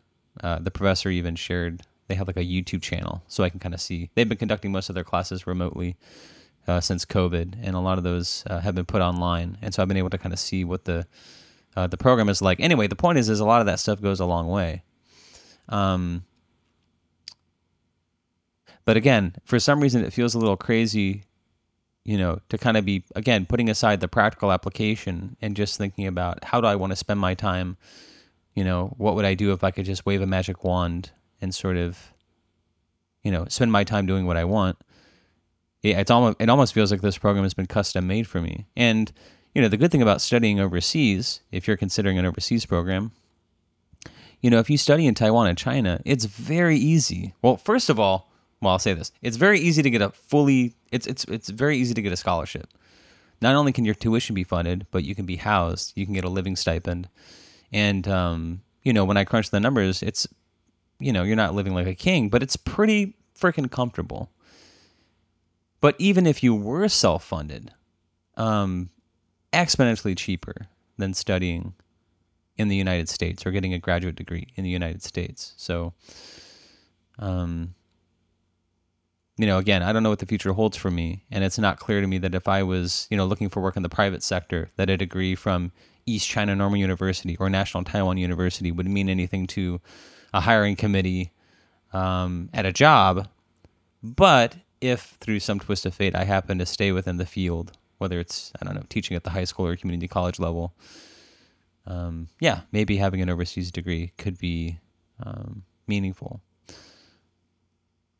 uh, 0.44 0.60
the 0.60 0.72
professor 0.72 1.10
even 1.10 1.36
shared, 1.36 1.84
they 2.08 2.16
have 2.16 2.28
like 2.28 2.38
a 2.38 2.42
YouTube 2.42 2.82
channel 2.82 3.24
so 3.28 3.44
I 3.44 3.50
can 3.50 3.60
kind 3.60 3.74
of 3.74 3.82
see. 3.82 4.10
They've 4.16 4.28
been 4.28 4.38
conducting 4.38 4.72
most 4.72 4.90
of 4.90 4.96
their 4.96 5.06
classes 5.06 5.48
remotely. 5.48 5.96
Uh, 6.68 6.82
since 6.82 7.06
COVID, 7.06 7.58
and 7.62 7.76
a 7.76 7.80
lot 7.80 8.00
of 8.00 8.04
those 8.04 8.44
uh, 8.50 8.60
have 8.60 8.74
been 8.74 8.86
put 8.86 9.00
online, 9.00 9.56
and 9.62 9.72
so 9.72 9.84
I've 9.84 9.88
been 9.88 9.98
able 9.98 10.10
to 10.10 10.18
kind 10.18 10.34
of 10.34 10.40
see 10.40 10.64
what 10.64 10.86
the 10.86 11.06
uh, 11.75 11.88
the 11.88 11.98
program 11.98 12.30
is 12.30 12.42
like. 12.42 12.60
Anyway, 12.60 12.88
the 12.88 12.95
point 12.95 13.18
is, 13.18 13.30
is 13.30 13.39
a 13.39 13.45
lot 13.45 13.60
of 13.60 13.66
that 13.68 13.80
stuff 13.80 14.01
goes 14.01 14.19
a 14.19 14.25
long 14.25 14.48
way. 14.48 14.83
Um, 15.69 16.24
but 18.86 18.98
again, 18.98 19.36
for 19.44 19.60
some 19.60 19.81
reason, 19.81 20.04
it 20.04 20.13
feels 20.13 20.36
a 20.36 20.39
little 20.39 20.57
crazy, 20.57 21.24
you 22.04 22.18
know, 22.18 22.39
to 22.50 22.57
kind 22.57 22.77
of 22.77 22.86
be 22.86 23.04
again 23.16 23.45
putting 23.45 23.69
aside 23.69 24.00
the 24.00 24.07
practical 24.07 24.51
application 24.51 25.36
and 25.42 25.56
just 25.56 25.77
thinking 25.77 26.07
about 26.07 26.44
how 26.44 26.62
do 26.62 26.68
I 26.68 26.75
want 26.75 26.92
to 26.92 26.95
spend 26.95 27.19
my 27.19 27.33
time. 27.33 27.77
You 28.54 28.63
know, 28.63 28.94
what 28.98 29.16
would 29.16 29.25
I 29.25 29.33
do 29.33 29.51
if 29.51 29.63
I 29.63 29.72
could 29.72 29.86
just 29.86 30.06
wave 30.06 30.22
a 30.22 30.27
magic 30.27 30.63
wand 30.63 31.12
and 31.41 31.53
sort 31.53 31.75
of, 31.75 32.13
you 33.22 33.32
know, 33.32 33.46
spend 33.50 33.72
my 33.72 33.84
time 33.84 34.05
doing 34.05 34.25
what 34.25 34.38
I 34.38 34.46
want? 34.46 34.77
Yeah, 35.82 36.00
it's 36.00 36.10
almost 36.10 36.38
it 36.39 36.48
almost 36.48 36.74
feels 36.74 36.89
like 36.91 37.01
this 37.01 37.17
program 37.17 37.44
has 37.44 37.53
been 37.53 37.65
custom 37.65 38.08
made 38.08 38.27
for 38.27 38.39
me. 38.39 38.65
And 38.77 39.12
you 39.56 39.62
know, 39.62 39.70
the 39.70 39.78
good 39.78 39.90
thing 39.90 40.02
about 40.02 40.22
studying 40.22 40.60
overseas, 40.60 41.40
if 41.50 41.66
you're 41.66 41.78
considering 41.78 42.20
an 42.20 42.26
overseas 42.26 42.66
program, 42.66 43.14
you 44.42 44.50
know, 44.50 44.60
if 44.60 44.70
you 44.70 44.78
study 44.78 45.08
in 45.08 45.16
Taiwan 45.16 45.48
and 45.48 45.58
China, 45.58 46.02
it's 46.04 46.26
very 46.26 46.78
easy. 46.78 47.34
Well, 47.42 47.56
first 47.56 47.90
of 47.90 48.00
all, 48.00 48.30
well, 48.62 48.74
I'll 48.74 48.80
say 48.80 48.94
this: 48.94 49.12
it's 49.22 49.38
very 49.38 49.60
easy 49.60 49.82
to 49.82 49.90
get 49.90 50.02
a 50.02 50.10
fully. 50.10 50.76
It's 50.92 51.08
it's 51.08 51.24
it's 51.26 51.50
very 51.50 51.78
easy 51.78 51.94
to 51.94 52.02
get 52.02 52.12
a 52.12 52.18
scholarship. 52.18 52.68
Not 53.42 53.56
only 53.56 53.72
can 53.72 53.86
your 53.86 53.96
tuition 53.96 54.36
be 54.36 54.44
funded, 54.44 54.88
but 54.92 55.04
you 55.04 55.16
can 55.16 55.26
be 55.26 55.38
housed. 55.38 55.94
You 55.96 56.06
can 56.06 56.14
get 56.14 56.26
a 56.26 56.30
living 56.30 56.56
stipend, 56.56 57.08
and 57.72 58.08
um, 58.08 58.62
you 58.84 58.94
know, 58.94 59.06
when 59.06 59.18
I 59.18 59.24
crunch 59.24 59.50
the 59.50 59.60
numbers, 59.60 60.04
it's 60.04 60.28
you 61.00 61.14
know, 61.14 61.24
you're 61.24 61.36
not 61.36 61.56
living 61.56 61.74
like 61.74 61.88
a 61.88 61.96
king, 61.96 62.30
but 62.30 62.44
it's 62.44 62.58
pretty 62.58 63.16
freaking 63.40 63.72
comfortable. 63.72 64.30
But 65.82 65.96
even 65.98 66.26
if 66.28 66.44
you 66.44 66.56
were 66.56 66.88
self-funded, 66.88 67.72
um, 68.38 68.90
exponentially 69.56 70.18
cheaper 70.18 70.68
than 70.98 71.14
studying 71.14 71.74
in 72.58 72.68
the 72.68 72.76
United 72.76 73.10
States 73.10 73.46
or 73.46 73.52
getting 73.52 73.74
a 73.74 73.80
graduate 73.80 74.16
degree 74.16 74.48
in 74.56 74.64
the 74.64 74.70
United 74.70 75.02
States. 75.04 75.54
So, 75.58 75.94
um, 77.20 77.76
you 79.38 79.46
know, 79.46 79.58
again, 79.58 79.84
I 79.84 79.92
don't 79.92 80.04
know 80.04 80.10
what 80.10 80.20
the 80.20 80.26
future 80.26 80.54
holds 80.54 80.78
for 80.78 80.90
me, 80.90 81.26
and 81.30 81.44
it's 81.44 81.60
not 81.60 81.80
clear 81.80 82.00
to 82.00 82.08
me 82.08 82.18
that 82.20 82.36
if 82.36 82.48
I 82.48 82.64
was, 82.64 83.08
you 83.10 83.18
know, 83.18 83.26
looking 83.26 83.50
for 83.50 83.62
work 83.62 83.76
in 83.76 83.84
the 83.84 83.90
private 83.90 84.24
sector, 84.24 84.72
that 84.78 84.90
a 84.90 84.96
degree 84.96 85.36
from 85.36 85.72
East 86.06 86.30
China 86.30 86.56
Normal 86.56 86.80
University 86.80 87.36
or 87.38 87.50
National 87.50 87.84
Taiwan 87.84 88.18
University 88.18 88.72
would 88.72 88.88
mean 88.88 89.10
anything 89.10 89.48
to 89.48 89.82
a 90.34 90.40
hiring 90.40 90.76
committee 90.76 91.32
um, 91.92 92.50
at 92.54 92.66
a 92.66 92.72
job. 92.72 93.28
But 94.02 94.56
if 94.82 95.18
through 95.20 95.40
some 95.40 95.60
twist 95.60 95.86
of 95.86 95.96
fate 95.96 96.16
I 96.16 96.26
happen 96.26 96.60
to 96.60 96.66
stay 96.66 96.92
within 96.92 97.18
the 97.18 97.26
field 97.26 97.72
whether 97.98 98.20
it's 98.20 98.52
I 98.62 98.66
don't 98.66 98.75
know 98.75 98.84
teaching 98.90 99.16
at 99.16 99.24
the 99.24 99.30
high 99.30 99.44
school 99.44 99.68
or 99.68 99.75
community 99.75 100.08
college 100.08 100.40
level. 100.40 100.74
Um, 101.88 102.30
yeah, 102.40 102.62
maybe 102.72 102.98
having 102.98 103.22
an 103.22 103.30
overseas 103.30 103.72
degree 103.72 104.12
could 104.18 104.38
be 104.38 104.80
um, 105.24 105.64
meaningful. 105.88 106.42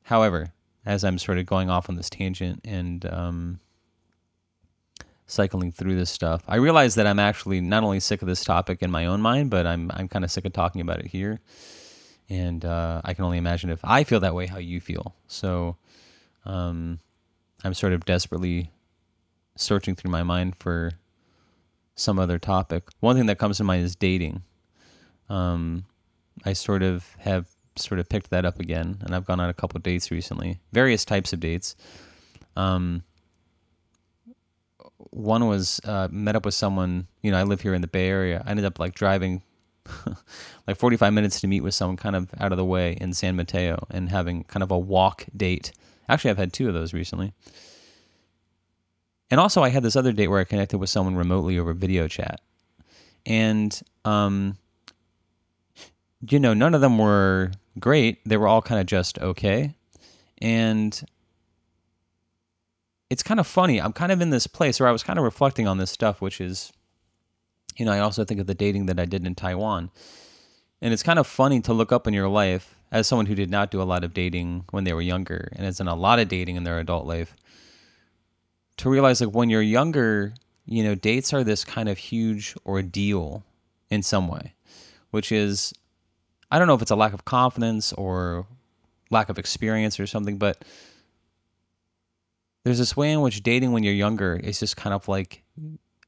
However, 0.04 0.54
as 0.86 1.04
I'm 1.04 1.18
sort 1.18 1.40
of 1.40 1.48
going 1.48 1.70
off 1.70 1.90
on 1.90 1.96
this 1.96 2.12
tangent 2.12 2.62
and 2.64 3.06
um, 3.08 3.60
cycling 5.26 5.72
through 5.72 5.96
this 5.96 6.12
stuff, 6.12 6.44
I 6.48 6.58
realize 6.58 6.94
that 6.96 7.08
I'm 7.08 7.18
actually 7.18 7.60
not 7.60 7.84
only 7.84 8.00
sick 8.00 8.22
of 8.22 8.28
this 8.28 8.44
topic 8.44 8.84
in 8.84 8.92
my 8.92 9.08
own 9.08 9.22
mind, 9.22 9.50
but 9.50 9.66
I'm 9.66 9.92
I'm 9.94 10.08
kind 10.08 10.24
of 10.24 10.32
sick 10.32 10.46
of 10.46 10.54
talking 10.54 10.82
about 10.82 11.00
it 11.00 11.08
here. 11.08 11.40
And 12.30 12.66
uh, 12.66 13.02
I 13.04 13.14
can 13.14 13.26
only 13.26 13.38
imagine 13.38 13.70
if 13.70 13.80
I 13.84 14.04
feel 14.04 14.20
that 14.22 14.34
way, 14.34 14.48
how 14.48 14.58
you 14.58 14.80
feel. 14.80 15.16
So 15.28 15.78
um, 16.46 17.00
I'm 17.64 17.74
sort 17.74 17.94
of 17.94 18.06
desperately 18.06 18.72
searching 19.56 19.96
through 19.96 20.12
my 20.12 20.24
mind 20.24 20.56
for 20.58 20.92
some 21.96 22.20
other 22.20 22.38
topic. 22.38 22.84
One 23.00 23.16
thing 23.16 23.26
that 23.28 23.40
comes 23.40 23.58
to 23.58 23.64
mind 23.64 23.84
is 23.84 23.96
dating. 23.96 24.44
Um, 25.30 25.86
I 26.44 26.54
sort 26.54 26.84
of 26.84 27.16
have 27.20 27.48
sort 27.78 28.00
of 28.00 28.10
picked 28.10 28.30
that 28.30 28.46
up 28.46 28.60
again, 28.60 28.98
and 29.02 29.16
I've 29.16 29.26
gone 29.26 29.40
on 29.40 29.50
a 29.50 29.54
couple 29.54 29.80
dates 29.80 30.12
recently, 30.12 30.60
various 30.72 31.06
types 31.06 31.34
of 31.34 31.40
dates. 31.40 31.76
Um, 32.56 33.04
one 34.98 35.48
was 35.48 35.80
uh, 35.84 36.08
met 36.12 36.36
up 36.36 36.46
with 36.46 36.54
someone. 36.54 37.08
You 37.22 37.32
know, 37.32 37.38
I 37.38 37.44
live 37.44 37.62
here 37.62 37.74
in 37.74 37.82
the 37.82 37.88
Bay 37.88 38.08
Area. 38.08 38.44
I 38.46 38.52
ended 38.52 38.66
up 38.66 38.80
like 38.80 38.96
driving 38.96 39.42
like 40.68 40.78
45 40.78 41.14
minutes 41.14 41.42
to 41.42 41.48
meet 41.48 41.62
with 41.62 41.74
someone 41.74 41.98
kind 41.98 42.16
of 42.16 42.30
out 42.40 42.52
of 42.52 42.58
the 42.58 42.66
way 42.66 42.98
in 43.00 43.14
San 43.14 43.36
Mateo 43.36 43.86
and 43.90 44.10
having 44.10 44.44
kind 44.46 44.64
of 44.64 44.72
a 44.72 44.78
walk 44.78 45.26
date. 45.36 45.72
Actually, 46.10 46.32
I've 46.32 46.38
had 46.38 46.54
two 46.54 46.68
of 46.68 46.74
those 46.74 46.94
recently. 46.94 47.34
And 49.32 49.40
also, 49.40 49.64
I 49.64 49.70
had 49.70 49.84
this 49.84 49.96
other 49.96 50.12
date 50.12 50.28
where 50.28 50.40
I 50.40 50.44
connected 50.44 50.78
with 50.78 50.90
someone 50.90 51.16
remotely 51.16 51.58
over 51.58 51.74
video 51.74 52.08
chat. 52.08 52.42
And, 53.26 53.80
um, 54.04 54.58
you 56.30 56.40
know, 56.40 56.54
none 56.54 56.76
of 56.76 56.82
them 56.82 56.98
were 56.98 57.52
great. 57.80 58.20
They 58.26 58.38
were 58.38 58.48
all 58.48 58.62
kind 58.62 58.80
of 58.80 58.86
just 58.86 59.20
okay. 59.20 59.76
And 60.40 61.04
it's 63.10 63.24
kind 63.24 63.40
of 63.40 63.48
funny. 63.48 63.82
I'm 63.82 63.94
kind 63.94 64.12
of 64.12 64.22
in 64.22 64.30
this 64.30 64.48
place 64.48 64.80
where 64.80 64.90
I 64.90 64.92
was 64.92 65.04
kind 65.04 65.18
of 65.18 65.26
reflecting 65.26 65.68
on 65.68 65.78
this 65.78 65.92
stuff, 65.92 66.22
which 66.22 66.40
is, 66.40 66.72
you 67.78 67.86
know, 67.86 67.92
I 67.92 68.00
also 68.00 68.26
think 68.26 68.40
of 68.40 68.48
the 68.48 68.54
dating 68.54 68.86
that 68.88 69.00
I 69.00 69.06
did 69.06 69.26
in 69.26 69.36
Taiwan. 69.36 69.90
And 70.82 70.94
it's 70.94 71.04
kind 71.04 71.20
of 71.20 71.26
funny 71.26 71.62
to 71.62 71.74
look 71.74 71.92
up 71.92 72.08
in 72.08 72.14
your 72.14 72.28
life 72.28 72.76
as 72.92 73.08
someone 73.08 73.26
who 73.26 73.36
did 73.36 73.50
not 73.50 73.72
do 73.72 73.82
a 73.82 73.84
lot 73.84 74.04
of 74.04 74.14
dating 74.14 74.66
when 74.72 74.84
they 74.84 74.94
were 74.94 75.02
younger 75.02 75.50
and 75.54 75.66
has 75.66 75.78
done 75.78 75.88
a 75.88 75.96
lot 75.96 76.20
of 76.20 76.28
dating 76.28 76.56
in 76.56 76.64
their 76.64 76.80
adult 76.80 77.06
life 77.06 77.36
to 78.78 78.90
realize 78.90 79.22
like 79.22 79.34
when 79.34 79.50
you're 79.50 79.62
younger, 79.62 80.34
you 80.66 80.84
know, 80.84 80.96
dates 80.96 81.34
are 81.34 81.44
this 81.44 81.64
kind 81.64 81.90
of 81.90 81.98
huge 81.98 82.56
ordeal 82.66 83.44
in 83.90 84.04
some 84.04 84.28
way, 84.28 84.54
which 85.12 85.32
is, 85.32 85.74
I 86.52 86.60
don't 86.60 86.68
know 86.68 86.76
if 86.76 86.82
it's 86.82 86.92
a 86.92 86.96
lack 86.96 87.14
of 87.14 87.26
confidence 87.26 87.94
or 87.94 88.48
lack 89.10 89.30
of 89.30 89.38
experience 89.40 90.00
or 90.00 90.08
something, 90.08 90.38
but 90.38 90.64
there's 92.64 92.80
this 92.80 92.98
way 92.98 93.12
in 93.12 93.22
which 93.22 93.44
dating 93.44 93.72
when 93.72 93.84
you're 93.84 93.94
younger 93.94 94.36
is 94.36 94.60
just 94.60 94.76
kind 94.76 94.94
of 94.94 95.08
like 95.08 95.44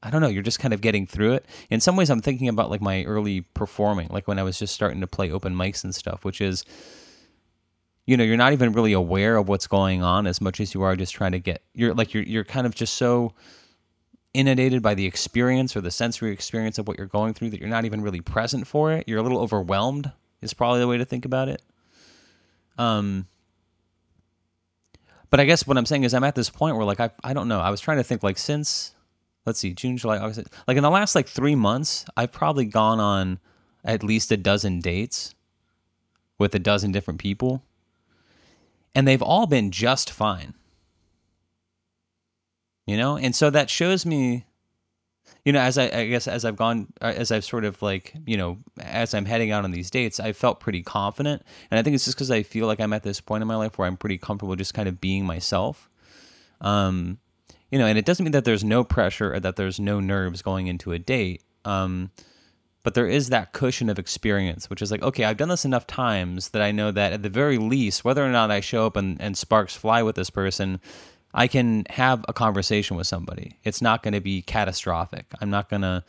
I 0.02 0.10
don't 0.10 0.20
know, 0.20 0.28
you're 0.28 0.44
just 0.44 0.60
kind 0.60 0.72
of 0.72 0.80
getting 0.80 1.06
through 1.06 1.32
it. 1.32 1.46
In 1.70 1.80
some 1.80 1.96
ways 1.96 2.08
I'm 2.08 2.20
thinking 2.20 2.48
about 2.48 2.70
like 2.70 2.80
my 2.80 3.02
early 3.04 3.40
performing, 3.40 4.08
like 4.10 4.28
when 4.28 4.38
I 4.38 4.44
was 4.44 4.58
just 4.58 4.74
starting 4.74 5.00
to 5.00 5.08
play 5.08 5.30
open 5.30 5.54
mics 5.54 5.82
and 5.82 5.94
stuff, 5.94 6.24
which 6.24 6.40
is 6.40 6.64
you 8.08 8.16
know, 8.16 8.24
you're 8.24 8.38
not 8.38 8.54
even 8.54 8.72
really 8.72 8.94
aware 8.94 9.36
of 9.36 9.48
what's 9.50 9.66
going 9.66 10.02
on 10.02 10.26
as 10.26 10.40
much 10.40 10.60
as 10.60 10.72
you 10.72 10.80
are 10.80 10.96
just 10.96 11.12
trying 11.14 11.32
to 11.32 11.38
get 11.38 11.62
you're 11.74 11.92
like 11.92 12.14
you're 12.14 12.22
you're 12.22 12.42
kind 12.42 12.66
of 12.66 12.74
just 12.74 12.94
so 12.94 13.34
inundated 14.32 14.80
by 14.80 14.94
the 14.94 15.04
experience 15.04 15.76
or 15.76 15.82
the 15.82 15.90
sensory 15.90 16.32
experience 16.32 16.78
of 16.78 16.88
what 16.88 16.96
you're 16.96 17.06
going 17.06 17.34
through 17.34 17.50
that 17.50 17.60
you're 17.60 17.68
not 17.68 17.84
even 17.84 18.00
really 18.00 18.22
present 18.22 18.66
for 18.66 18.92
it. 18.92 19.06
You're 19.06 19.18
a 19.18 19.22
little 19.22 19.38
overwhelmed 19.38 20.10
is 20.40 20.54
probably 20.54 20.80
the 20.80 20.88
way 20.88 20.96
to 20.96 21.04
think 21.04 21.26
about 21.26 21.50
it. 21.50 21.60
Um 22.78 23.26
but 25.28 25.38
I 25.38 25.44
guess 25.44 25.66
what 25.66 25.76
I'm 25.76 25.84
saying 25.84 26.04
is 26.04 26.14
I'm 26.14 26.24
at 26.24 26.34
this 26.34 26.48
point 26.48 26.76
where 26.76 26.86
like 26.86 27.00
I 27.00 27.10
I 27.22 27.34
don't 27.34 27.46
know. 27.46 27.60
I 27.60 27.68
was 27.68 27.82
trying 27.82 27.98
to 27.98 28.04
think 28.04 28.22
like 28.22 28.38
since 28.38 28.94
let's 29.44 29.58
see, 29.58 29.74
June, 29.74 29.98
July, 29.98 30.16
August. 30.16 30.48
Like 30.66 30.78
in 30.78 30.82
the 30.82 30.90
last 30.90 31.14
like 31.14 31.28
3 31.28 31.54
months, 31.56 32.06
I've 32.16 32.32
probably 32.32 32.64
gone 32.64 33.00
on 33.00 33.38
at 33.84 34.02
least 34.02 34.32
a 34.32 34.38
dozen 34.38 34.80
dates 34.80 35.34
with 36.38 36.54
a 36.54 36.58
dozen 36.58 36.90
different 36.90 37.20
people. 37.20 37.62
And 38.94 39.06
they've 39.06 39.22
all 39.22 39.46
been 39.46 39.70
just 39.70 40.10
fine. 40.10 40.54
You 42.86 42.96
know? 42.96 43.16
And 43.16 43.34
so 43.34 43.50
that 43.50 43.70
shows 43.70 44.06
me 44.06 44.46
you 45.44 45.52
know, 45.52 45.60
as 45.60 45.78
I, 45.78 45.84
I 45.84 46.06
guess 46.06 46.28
as 46.28 46.44
I've 46.44 46.56
gone, 46.56 46.88
uh, 47.00 47.14
as 47.16 47.32
I've 47.32 47.44
sort 47.44 47.64
of 47.64 47.80
like, 47.80 48.14
you 48.26 48.36
know, 48.36 48.58
as 48.80 49.14
I'm 49.14 49.24
heading 49.24 49.50
out 49.50 49.64
on 49.64 49.70
these 49.70 49.90
dates, 49.90 50.20
I 50.20 50.32
felt 50.32 50.60
pretty 50.60 50.82
confident, 50.82 51.42
and 51.70 51.78
I 51.78 51.82
think 51.82 51.94
it's 51.94 52.04
just 52.04 52.16
because 52.16 52.30
I 52.30 52.42
feel 52.42 52.66
like 52.66 52.80
I'm 52.80 52.92
at 52.92 53.02
this 53.02 53.20
point 53.20 53.40
in 53.40 53.48
my 53.48 53.56
life 53.56 53.78
where 53.78 53.88
I'm 53.88 53.96
pretty 53.96 54.18
comfortable 54.18 54.56
just 54.56 54.74
kind 54.74 54.88
of 54.88 55.00
being 55.00 55.24
myself. 55.24 55.88
Um, 56.60 57.18
you 57.70 57.78
know, 57.78 57.86
and 57.86 57.98
it 57.98 58.04
doesn't 58.04 58.24
mean 58.24 58.32
that 58.32 58.44
there's 58.44 58.64
no 58.64 58.84
pressure 58.84 59.32
or 59.34 59.40
that 59.40 59.56
there's 59.56 59.78
no 59.78 60.00
nerves 60.00 60.42
going 60.42 60.66
into 60.66 60.92
a 60.92 60.98
date. 60.98 61.42
Um, 61.64 62.10
but 62.82 62.94
there 62.94 63.06
is 63.06 63.28
that 63.28 63.52
cushion 63.52 63.90
of 63.90 63.98
experience, 63.98 64.70
which 64.70 64.80
is 64.80 64.90
like, 64.90 65.02
okay, 65.02 65.24
I've 65.24 65.36
done 65.36 65.48
this 65.48 65.64
enough 65.64 65.86
times 65.86 66.50
that 66.50 66.62
I 66.62 66.70
know 66.70 66.90
that 66.90 67.12
at 67.12 67.22
the 67.22 67.28
very 67.28 67.58
least, 67.58 68.04
whether 68.04 68.24
or 68.24 68.30
not 68.30 68.50
I 68.50 68.60
show 68.60 68.86
up 68.86 68.96
and, 68.96 69.20
and 69.20 69.36
sparks 69.36 69.74
fly 69.74 70.02
with 70.02 70.16
this 70.16 70.30
person, 70.30 70.80
I 71.34 71.48
can 71.48 71.84
have 71.90 72.24
a 72.28 72.32
conversation 72.32 72.96
with 72.96 73.06
somebody. 73.06 73.58
It's 73.64 73.82
not 73.82 74.02
going 74.02 74.14
to 74.14 74.20
be 74.20 74.42
catastrophic. 74.42 75.26
I'm 75.40 75.50
not 75.50 75.68
going 75.68 75.82
to, 75.82 76.04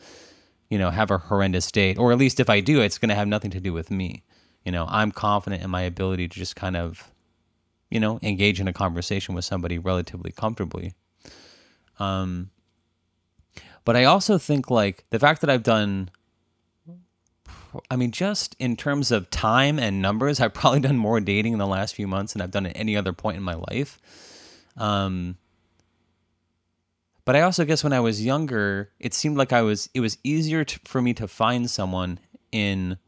you 0.70 0.78
know, 0.78 0.90
have 0.90 1.10
a 1.10 1.18
horrendous 1.18 1.70
date, 1.70 1.98
or 1.98 2.12
at 2.12 2.18
least 2.18 2.40
if 2.40 2.48
I 2.48 2.60
do, 2.60 2.80
it's 2.80 2.98
going 2.98 3.10
to 3.10 3.14
have 3.14 3.28
nothing 3.28 3.50
to 3.50 3.60
do 3.60 3.72
with 3.72 3.90
me. 3.90 4.22
You 4.64 4.72
know, 4.72 4.86
I'm 4.88 5.10
confident 5.10 5.62
in 5.62 5.70
my 5.70 5.82
ability 5.82 6.28
to 6.28 6.38
just 6.38 6.56
kind 6.56 6.76
of, 6.76 7.10
you 7.90 7.98
know, 7.98 8.18
engage 8.22 8.60
in 8.60 8.68
a 8.68 8.72
conversation 8.72 9.34
with 9.34 9.44
somebody 9.44 9.78
relatively 9.78 10.32
comfortably. 10.32 10.94
Um, 11.98 12.50
but 13.84 13.96
I 13.96 14.04
also 14.04 14.38
think 14.38 14.70
like 14.70 15.04
the 15.10 15.18
fact 15.18 15.40
that 15.40 15.50
I've 15.50 15.62
done 15.62 16.10
I 17.90 17.96
mean, 17.96 18.10
just 18.10 18.56
in 18.58 18.76
terms 18.76 19.10
of 19.10 19.30
time 19.30 19.78
and 19.78 20.02
numbers, 20.02 20.40
I've 20.40 20.54
probably 20.54 20.80
done 20.80 20.96
more 20.96 21.20
dating 21.20 21.52
in 21.52 21.58
the 21.58 21.66
last 21.66 21.94
few 21.94 22.06
months 22.06 22.32
than 22.32 22.42
I've 22.42 22.50
done 22.50 22.66
at 22.66 22.76
any 22.76 22.96
other 22.96 23.12
point 23.12 23.36
in 23.36 23.42
my 23.42 23.54
life. 23.54 23.98
Um, 24.76 25.36
but 27.24 27.36
I 27.36 27.42
also 27.42 27.64
guess 27.64 27.84
when 27.84 27.92
I 27.92 28.00
was 28.00 28.24
younger, 28.24 28.90
it 28.98 29.14
seemed 29.14 29.36
like 29.36 29.52
I 29.52 29.62
was 29.62 29.88
it 29.94 30.00
was 30.00 30.18
easier 30.24 30.64
to, 30.64 30.80
for 30.84 31.00
me 31.00 31.14
to 31.14 31.28
find 31.28 31.70
someone 31.70 32.18
in 32.50 32.98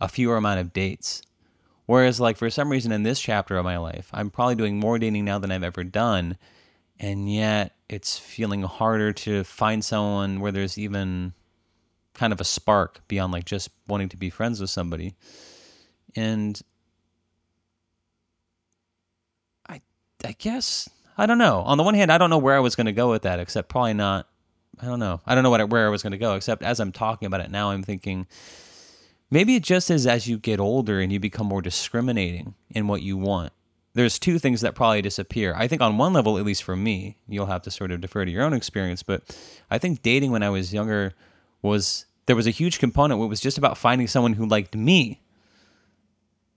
a 0.00 0.08
fewer 0.08 0.36
amount 0.36 0.60
of 0.60 0.72
dates. 0.72 1.22
Whereas, 1.86 2.20
like 2.20 2.36
for 2.36 2.50
some 2.50 2.70
reason 2.70 2.92
in 2.92 3.02
this 3.02 3.20
chapter 3.20 3.56
of 3.56 3.64
my 3.64 3.76
life, 3.78 4.08
I'm 4.12 4.30
probably 4.30 4.54
doing 4.54 4.78
more 4.78 4.98
dating 4.98 5.24
now 5.24 5.40
than 5.40 5.50
I've 5.50 5.64
ever 5.64 5.82
done, 5.82 6.36
and 7.00 7.32
yet 7.32 7.74
it's 7.88 8.16
feeling 8.16 8.62
harder 8.62 9.12
to 9.12 9.42
find 9.42 9.84
someone 9.84 10.38
where 10.38 10.52
there's 10.52 10.78
even 10.78 11.32
kind 12.14 12.32
of 12.32 12.40
a 12.40 12.44
spark 12.44 13.00
beyond 13.08 13.32
like 13.32 13.44
just 13.44 13.70
wanting 13.86 14.08
to 14.10 14.16
be 14.16 14.30
friends 14.30 14.60
with 14.60 14.70
somebody. 14.70 15.14
And 16.16 16.60
I 19.68 19.80
I 20.24 20.32
guess 20.32 20.88
I 21.16 21.26
don't 21.26 21.38
know. 21.38 21.60
On 21.62 21.76
the 21.76 21.84
one 21.84 21.94
hand, 21.94 22.10
I 22.10 22.18
don't 22.18 22.30
know 22.30 22.38
where 22.38 22.56
I 22.56 22.60
was 22.60 22.74
going 22.74 22.86
to 22.86 22.92
go 22.92 23.10
with 23.10 23.22
that, 23.22 23.40
except 23.40 23.68
probably 23.68 23.94
not. 23.94 24.26
I 24.80 24.86
don't 24.86 24.98
know. 24.98 25.20
I 25.26 25.34
don't 25.34 25.44
know 25.44 25.50
what 25.50 25.68
where 25.68 25.86
I 25.86 25.90
was 25.90 26.02
going 26.02 26.12
to 26.12 26.18
go. 26.18 26.34
Except 26.34 26.62
as 26.62 26.80
I'm 26.80 26.92
talking 26.92 27.26
about 27.26 27.40
it 27.40 27.50
now, 27.50 27.70
I'm 27.70 27.82
thinking 27.82 28.26
maybe 29.30 29.54
it 29.54 29.62
just 29.62 29.90
is 29.90 30.06
as 30.06 30.26
you 30.26 30.38
get 30.38 30.60
older 30.60 31.00
and 31.00 31.12
you 31.12 31.20
become 31.20 31.46
more 31.46 31.62
discriminating 31.62 32.54
in 32.70 32.88
what 32.88 33.02
you 33.02 33.16
want. 33.16 33.52
There's 33.92 34.18
two 34.18 34.38
things 34.38 34.60
that 34.60 34.74
probably 34.74 35.02
disappear. 35.02 35.52
I 35.56 35.66
think 35.66 35.82
on 35.82 35.98
one 35.98 36.12
level, 36.12 36.38
at 36.38 36.44
least 36.44 36.62
for 36.62 36.76
me, 36.76 37.18
you'll 37.28 37.46
have 37.46 37.62
to 37.62 37.70
sort 37.70 37.90
of 37.90 38.00
defer 38.00 38.24
to 38.24 38.30
your 38.30 38.44
own 38.44 38.54
experience. 38.54 39.02
But 39.02 39.22
I 39.70 39.78
think 39.78 40.00
dating 40.00 40.30
when 40.30 40.42
I 40.44 40.50
was 40.50 40.72
younger 40.72 41.12
was 41.62 42.06
there 42.26 42.36
was 42.36 42.46
a 42.46 42.50
huge 42.50 42.78
component 42.78 43.20
it 43.20 43.26
was 43.26 43.40
just 43.40 43.58
about 43.58 43.76
finding 43.76 44.06
someone 44.06 44.34
who 44.34 44.46
liked 44.46 44.74
me. 44.74 45.20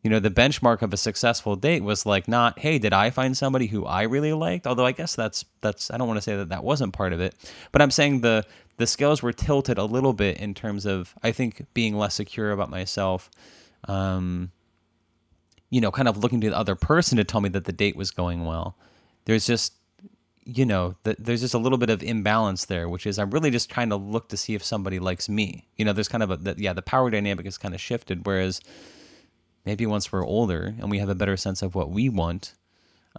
You 0.02 0.10
know 0.10 0.20
the 0.20 0.30
benchmark 0.30 0.82
of 0.82 0.94
a 0.94 0.98
successful 0.98 1.56
date 1.56 1.82
was 1.82 2.06
like 2.06 2.28
not 2.28 2.60
hey 2.60 2.78
did 2.78 2.92
i 2.92 3.10
find 3.10 3.38
somebody 3.38 3.68
who 3.68 3.86
i 3.86 4.02
really 4.02 4.34
liked? 4.34 4.68
Although 4.68 4.86
i 4.86 4.92
guess 4.92 5.16
that's 5.16 5.46
that's 5.62 5.90
i 5.92 5.98
don't 5.98 6.08
want 6.08 6.18
to 6.18 6.22
say 6.22 6.36
that 6.36 6.50
that 6.50 6.64
wasn't 6.64 6.92
part 6.92 7.14
of 7.14 7.22
it 7.22 7.36
but 7.72 7.82
i'm 7.82 7.92
saying 7.92 8.20
the 8.20 8.46
the 8.76 8.86
scales 8.86 9.24
were 9.24 9.32
tilted 9.32 9.78
a 9.78 9.86
little 9.86 10.12
bit 10.12 10.38
in 10.40 10.54
terms 10.54 10.86
of 10.86 11.14
i 11.24 11.32
think 11.32 11.66
being 11.74 11.96
less 11.96 12.16
secure 12.16 12.52
about 12.52 12.70
myself 12.70 13.32
um 13.88 14.52
you 15.74 15.82
know 15.82 15.90
kind 15.90 16.08
of 16.08 16.18
looking 16.18 16.40
to 16.40 16.52
the 16.52 16.56
other 16.56 16.76
person 16.76 17.18
to 17.18 17.24
tell 17.24 17.42
me 17.42 17.50
that 17.50 17.66
the 17.66 17.74
date 17.74 17.96
was 17.96 18.12
going 18.12 18.46
well. 18.46 18.78
There's 19.26 19.48
just 19.48 19.74
you 20.46 20.66
know 20.66 20.96
the, 21.04 21.16
there's 21.20 21.42
just 21.42 21.54
a 21.54 21.58
little 21.58 21.78
bit 21.78 21.90
of 21.90 22.04
imbalance 22.04 22.66
there 22.66 22.90
which 22.90 23.06
is 23.06 23.18
i'm 23.18 23.32
really 23.32 23.50
just 23.50 23.70
trying 23.70 23.90
to 23.90 23.96
look 23.96 24.28
to 24.28 24.36
see 24.36 24.56
if 24.56 24.64
somebody 24.64 25.00
likes 25.00 25.30
me 25.30 25.68
you 25.78 25.86
know 25.86 25.94
there's 25.94 26.10
kind 26.10 26.22
of 26.22 26.32
a 26.32 26.38
the, 26.38 26.56
yeah 26.58 26.74
the 26.74 26.82
power 26.82 27.10
dynamic 27.10 27.46
is 27.46 27.58
kind 27.58 27.74
of 27.74 27.80
shifted 27.80 28.26
whereas 28.26 28.60
maybe 29.66 29.86
once 29.86 30.12
we're 30.12 30.26
older 30.26 30.76
and 30.80 30.90
we 30.90 31.00
have 31.00 31.10
a 31.10 31.16
better 31.16 31.38
sense 31.38 31.62
of 31.62 31.76
what 31.76 31.90
we 31.90 32.10
want, 32.10 32.54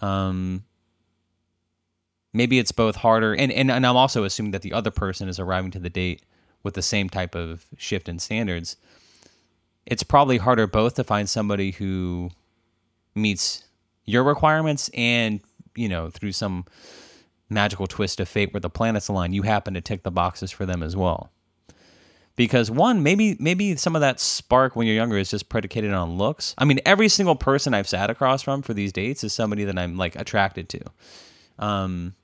um, 0.02 0.64
maybe 2.32 2.58
it's 2.58 2.72
both 2.72 2.96
harder. 2.96 3.34
And, 3.34 3.50
and, 3.52 3.70
and 3.70 3.86
I'm 3.86 3.96
also 3.96 4.24
assuming 4.24 4.52
that 4.52 4.62
the 4.62 4.72
other 4.72 4.90
person 4.90 5.28
is 5.28 5.38
arriving 5.38 5.70
to 5.72 5.78
the 5.78 5.90
date 5.90 6.22
with 6.62 6.74
the 6.74 6.82
same 6.82 7.08
type 7.08 7.34
of 7.34 7.66
shift 7.76 8.08
in 8.08 8.18
standards. 8.18 8.76
It's 9.86 10.02
probably 10.02 10.38
harder 10.38 10.66
both 10.66 10.94
to 10.94 11.04
find 11.04 11.28
somebody 11.28 11.72
who 11.72 12.30
meets 13.14 13.64
your 14.06 14.24
requirements 14.24 14.90
and, 14.94 15.40
you 15.74 15.88
know, 15.88 16.10
through 16.10 16.32
some 16.32 16.64
magical 17.48 17.86
twist 17.86 18.20
of 18.20 18.28
fate 18.28 18.52
where 18.52 18.60
the 18.60 18.70
planets 18.70 19.08
align, 19.08 19.32
you 19.32 19.42
happen 19.42 19.74
to 19.74 19.80
tick 19.80 20.02
the 20.02 20.10
boxes 20.10 20.50
for 20.50 20.66
them 20.66 20.82
as 20.82 20.96
well. 20.96 21.30
Because 22.36 22.68
one 22.70 23.02
maybe 23.02 23.36
maybe 23.38 23.76
some 23.76 23.94
of 23.94 24.00
that 24.00 24.18
spark 24.18 24.74
when 24.74 24.86
you're 24.86 24.96
younger 24.96 25.16
is 25.16 25.30
just 25.30 25.48
predicated 25.48 25.92
on 25.92 26.18
looks. 26.18 26.54
I 26.58 26.64
mean 26.64 26.80
every 26.84 27.08
single 27.08 27.36
person 27.36 27.74
i've 27.74 27.86
sat 27.86 28.10
across 28.10 28.42
from 28.42 28.62
for 28.62 28.74
these 28.74 28.92
dates 28.92 29.22
is 29.22 29.32
somebody 29.32 29.62
that 29.64 29.78
i'm 29.78 29.96
like 29.96 30.16
attracted 30.16 30.68
to. 30.70 30.80
Um 31.60 32.14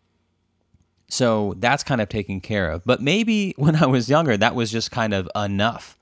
so 1.09 1.55
that's 1.59 1.85
kind 1.85 2.01
of 2.01 2.09
taken 2.09 2.41
care 2.41 2.71
of. 2.71 2.85
But 2.85 3.01
maybe 3.01 3.55
when 3.57 3.77
i 3.77 3.87
was 3.87 4.11
younger 4.11 4.37
that 4.37 4.57
was 4.57 4.73
just 4.73 4.91
kind 4.91 5.15
of 5.15 5.31
enough. 5.37 5.97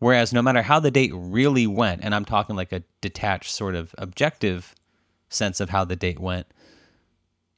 Whereas 0.00 0.32
no 0.32 0.42
matter 0.42 0.62
how 0.62 0.80
the 0.80 0.90
date 0.90 1.12
really 1.14 1.68
went, 1.68 2.02
and 2.02 2.12
I'm 2.12 2.24
talking 2.24 2.56
like 2.56 2.72
a 2.72 2.82
detached 3.00 3.52
sort 3.52 3.76
of 3.76 3.94
objective 3.96 4.74
sense 5.28 5.60
of 5.60 5.70
how 5.70 5.84
the 5.84 5.94
date 5.94 6.18
went, 6.18 6.48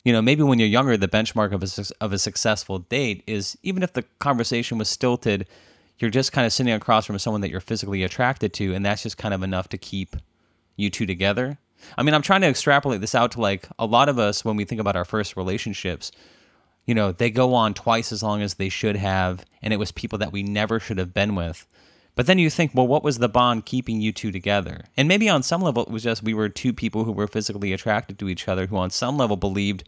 you 0.05 0.13
know, 0.13 0.21
maybe 0.21 0.43
when 0.43 0.59
you're 0.59 0.69
younger, 0.69 0.97
the 0.97 1.09
benchmark 1.09 1.53
of 1.53 1.63
a, 1.63 2.05
of 2.05 2.13
a 2.13 2.19
successful 2.19 2.79
date 2.79 3.25
is 3.27 3.57
even 3.63 3.83
if 3.83 3.95
the 3.95 4.03
conversation 4.19 4.79
was 4.79 4.89
stilted, 4.89 5.47
you're 5.99 6.11
just 6.11 6.33
kind 6.33 6.47
of 6.47 6.53
sitting 6.53 6.73
across 6.73 7.07
from 7.07 7.19
someone 7.19 7.41
that 7.41 7.51
you're 7.51 7.61
physically 7.61 8.03
attracted 8.03 8.53
to, 8.55 8.75
and 8.75 8.85
that's 8.85 9.03
just 9.03 9.17
kind 9.17 9.33
of 9.33 9.43
enough 9.43 9.69
to 9.71 9.79
keep 9.79 10.17
you 10.77 10.91
two 10.91 11.07
together. 11.07 11.59
I 11.97 12.03
mean, 12.03 12.15
I'm 12.15 12.23
trying 12.23 12.43
to 12.43 12.49
extrapolate 12.49 13.01
this 13.01 13.15
out 13.15 13.33
to 13.33 13.41
like 13.41 13.69
a 13.79 13.87
lot 13.87 14.09
of 14.09 14.19
us 14.19 14.45
when 14.45 14.57
we 14.57 14.65
think 14.65 14.81
about 14.81 14.97
our 14.97 15.05
first 15.05 15.37
relationships, 15.37 16.13
you 16.87 16.95
know, 16.95 17.13
they 17.13 17.31
go 17.31 17.55
on 17.55 17.73
twice 17.73 18.13
as 18.13 18.23
long 18.23 18.43
as 18.43 18.55
they 18.55 18.69
should 18.69 18.97
have, 18.97 19.45
and 19.63 19.73
it 19.73 19.79
was 19.79 19.93
people 19.93 20.19
that 20.19 20.33
we 20.33 20.43
never 20.43 20.79
should 20.79 20.99
have 20.99 21.15
been 21.15 21.35
with. 21.35 21.67
But 22.15 22.27
then 22.27 22.39
you 22.39 22.49
think, 22.49 22.73
well, 22.75 22.87
what 22.87 23.03
was 23.03 23.19
the 23.19 23.29
bond 23.29 23.67
keeping 23.67 24.01
you 24.01 24.13
two 24.13 24.31
together? 24.31 24.85
And 24.97 25.09
maybe 25.09 25.29
on 25.29 25.43
some 25.43 25.61
level, 25.61 25.83
it 25.83 25.91
was 25.91 26.05
just 26.05 26.23
we 26.23 26.35
were 26.35 26.49
two 26.49 26.73
people 26.73 27.05
who 27.05 27.13
were 27.13 27.27
physically 27.27 27.73
attracted 27.73 28.19
to 28.19 28.29
each 28.29 28.47
other, 28.47 28.67
who 28.67 28.77
on 28.77 28.91
some 28.91 29.17
level 29.17 29.37
believed 29.37 29.85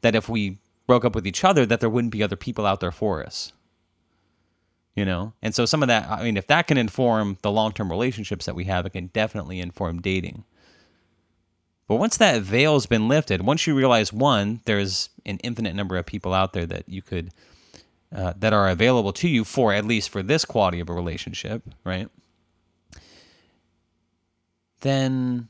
that 0.00 0.14
if 0.14 0.28
we 0.28 0.58
broke 0.86 1.04
up 1.04 1.14
with 1.14 1.26
each 1.26 1.44
other, 1.44 1.64
that 1.66 1.80
there 1.80 1.90
wouldn't 1.90 2.12
be 2.12 2.22
other 2.22 2.36
people 2.36 2.66
out 2.66 2.80
there 2.80 2.90
for 2.90 3.24
us. 3.24 3.52
You 4.96 5.04
know? 5.04 5.32
And 5.40 5.54
so 5.54 5.64
some 5.64 5.82
of 5.82 5.88
that, 5.88 6.10
I 6.10 6.24
mean, 6.24 6.36
if 6.36 6.48
that 6.48 6.66
can 6.66 6.76
inform 6.76 7.38
the 7.42 7.52
long 7.52 7.72
term 7.72 7.90
relationships 7.90 8.46
that 8.46 8.56
we 8.56 8.64
have, 8.64 8.84
it 8.84 8.90
can 8.90 9.06
definitely 9.08 9.60
inform 9.60 10.00
dating. 10.00 10.44
But 11.86 11.96
once 11.96 12.16
that 12.16 12.42
veil's 12.42 12.86
been 12.86 13.08
lifted, 13.08 13.42
once 13.42 13.66
you 13.66 13.74
realize 13.76 14.12
one, 14.12 14.60
there's 14.64 15.08
an 15.26 15.38
infinite 15.38 15.74
number 15.74 15.96
of 15.96 16.06
people 16.06 16.34
out 16.34 16.52
there 16.52 16.66
that 16.66 16.88
you 16.88 17.02
could 17.02 17.32
uh, 18.14 18.34
that 18.38 18.52
are 18.52 18.68
available 18.68 19.12
to 19.12 19.28
you 19.28 19.44
for 19.44 19.72
at 19.72 19.84
least 19.84 20.10
for 20.10 20.22
this 20.22 20.44
quality 20.44 20.80
of 20.80 20.88
a 20.88 20.92
relationship, 20.92 21.62
right? 21.84 22.08
Then, 24.80 25.48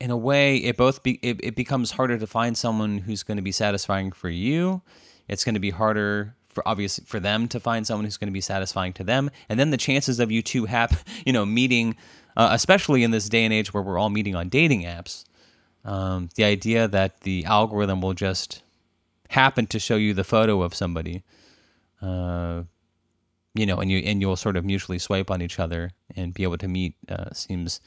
in 0.00 0.10
a 0.10 0.16
way, 0.16 0.58
it 0.58 0.76
both 0.76 1.02
be, 1.02 1.18
it, 1.22 1.40
it 1.42 1.56
becomes 1.56 1.92
harder 1.92 2.18
to 2.18 2.26
find 2.26 2.56
someone 2.56 2.98
who's 2.98 3.22
going 3.22 3.38
to 3.38 3.42
be 3.42 3.52
satisfying 3.52 4.12
for 4.12 4.28
you. 4.28 4.82
It's 5.28 5.44
going 5.44 5.54
to 5.54 5.60
be 5.60 5.70
harder 5.70 6.36
for 6.54 6.66
obvious 6.68 7.00
for 7.04 7.18
them 7.18 7.48
to 7.48 7.58
find 7.58 7.86
someone 7.86 8.04
who's 8.04 8.16
going 8.16 8.28
to 8.28 8.32
be 8.32 8.40
satisfying 8.40 8.92
to 8.94 9.04
them, 9.04 9.30
and 9.48 9.58
then 9.58 9.70
the 9.70 9.76
chances 9.76 10.20
of 10.20 10.30
you 10.30 10.40
two 10.40 10.66
have 10.66 11.04
you 11.26 11.32
know 11.32 11.44
meeting, 11.44 11.96
uh, 12.36 12.48
especially 12.52 13.02
in 13.02 13.10
this 13.10 13.28
day 13.28 13.44
and 13.44 13.52
age 13.52 13.74
where 13.74 13.82
we're 13.82 13.98
all 13.98 14.10
meeting 14.10 14.36
on 14.36 14.48
dating 14.48 14.82
apps. 14.82 15.24
Um, 15.84 16.30
the 16.36 16.44
idea 16.44 16.88
that 16.88 17.22
the 17.22 17.44
algorithm 17.44 18.00
will 18.00 18.14
just 18.14 18.62
happen 19.34 19.66
to 19.66 19.78
show 19.78 19.96
you 19.96 20.14
the 20.14 20.24
photo 20.24 20.62
of 20.62 20.74
somebody, 20.74 21.24
uh, 22.00 22.62
you 23.54 23.66
know, 23.66 23.78
and 23.78 23.90
you 23.90 23.98
and 23.98 24.20
you'll 24.20 24.36
sort 24.36 24.56
of 24.56 24.64
mutually 24.64 24.98
swipe 24.98 25.30
on 25.30 25.42
each 25.42 25.58
other 25.58 25.90
and 26.16 26.32
be 26.32 26.44
able 26.44 26.58
to 26.58 26.68
meet 26.68 26.94
uh, 27.08 27.32
seems 27.32 27.80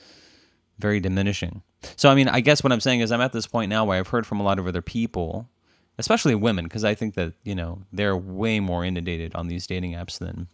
very 0.77 0.99
diminishing. 0.99 1.63
So 1.95 2.09
I 2.09 2.15
mean, 2.15 2.27
I 2.27 2.41
guess 2.41 2.63
what 2.63 2.73
I'm 2.73 2.81
saying 2.81 2.99
is 2.99 3.11
I'm 3.11 3.21
at 3.21 3.31
this 3.31 3.47
point 3.47 3.69
now 3.69 3.85
where 3.85 3.97
I've 3.97 4.09
heard 4.09 4.27
from 4.27 4.39
a 4.41 4.43
lot 4.43 4.59
of 4.59 4.67
other 4.67 4.81
people, 4.81 5.49
especially 5.97 6.35
women, 6.35 6.65
because 6.65 6.83
I 6.83 6.95
think 6.95 7.15
that 7.15 7.33
you 7.43 7.55
know 7.55 7.81
they're 7.93 8.17
way 8.17 8.59
more 8.59 8.83
inundated 8.83 9.33
on 9.33 9.47
these 9.47 9.65
dating 9.65 9.93
apps 9.93 10.19
than 10.19 10.47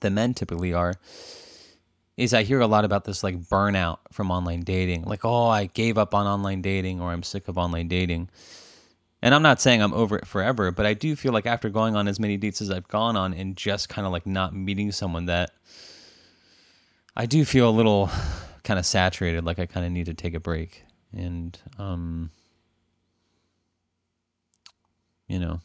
the 0.00 0.10
men 0.10 0.34
typically 0.34 0.72
are. 0.72 0.94
Is 2.16 2.34
I 2.34 2.42
hear 2.42 2.60
a 2.60 2.66
lot 2.66 2.84
about 2.84 3.04
this 3.06 3.24
like 3.24 3.40
burnout 3.40 3.98
from 4.12 4.30
online 4.30 4.60
dating, 4.60 5.02
like 5.02 5.24
oh 5.24 5.48
I 5.48 5.66
gave 5.66 5.98
up 5.98 6.14
on 6.14 6.26
online 6.26 6.62
dating 6.62 7.00
or 7.00 7.10
I'm 7.10 7.24
sick 7.24 7.48
of 7.48 7.58
online 7.58 7.88
dating. 7.88 8.28
And 9.22 9.34
I'm 9.34 9.42
not 9.42 9.60
saying 9.60 9.82
I'm 9.82 9.92
over 9.92 10.16
it 10.16 10.26
forever, 10.26 10.70
but 10.70 10.86
I 10.86 10.94
do 10.94 11.14
feel 11.14 11.32
like 11.32 11.46
after 11.46 11.68
going 11.68 11.94
on 11.94 12.08
as 12.08 12.18
many 12.18 12.36
dates 12.36 12.62
as 12.62 12.70
I've 12.70 12.88
gone 12.88 13.16
on 13.16 13.34
and 13.34 13.56
just 13.56 13.88
kind 13.88 14.06
of 14.06 14.12
like 14.12 14.26
not 14.26 14.54
meeting 14.54 14.92
someone 14.92 15.26
that 15.26 15.50
I 17.14 17.26
do 17.26 17.44
feel 17.44 17.68
a 17.68 17.70
little 17.70 18.10
kind 18.64 18.78
of 18.78 18.86
saturated, 18.86 19.44
like 19.44 19.58
I 19.58 19.66
kind 19.66 19.84
of 19.84 19.92
need 19.92 20.06
to 20.06 20.14
take 20.14 20.34
a 20.34 20.40
break. 20.40 20.84
And, 21.12 21.58
um, 21.78 22.30
you 25.28 25.38
know, 25.38 25.60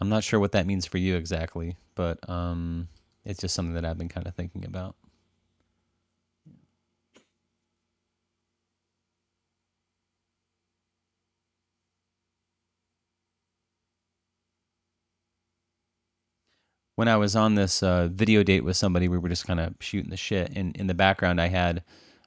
I'm 0.00 0.08
not 0.08 0.24
sure 0.24 0.40
what 0.40 0.52
that 0.52 0.66
means 0.66 0.86
for 0.86 0.98
you 0.98 1.16
exactly, 1.16 1.76
but 1.94 2.18
um, 2.30 2.88
it's 3.24 3.40
just 3.40 3.54
something 3.54 3.74
that 3.74 3.84
I've 3.84 3.98
been 3.98 4.08
kind 4.08 4.26
of 4.26 4.34
thinking 4.34 4.64
about. 4.64 4.96
When 16.98 17.06
I 17.06 17.16
was 17.16 17.36
on 17.36 17.54
this 17.54 17.80
uh, 17.80 18.08
video 18.10 18.42
date 18.42 18.64
with 18.64 18.76
somebody, 18.76 19.06
we 19.06 19.18
were 19.18 19.28
just 19.28 19.46
kind 19.46 19.60
of 19.60 19.72
shooting 19.78 20.10
the 20.10 20.16
shit. 20.16 20.50
And 20.56 20.76
in 20.76 20.88
the 20.88 20.94
background, 20.94 21.40
I 21.40 21.46
had 21.46 21.84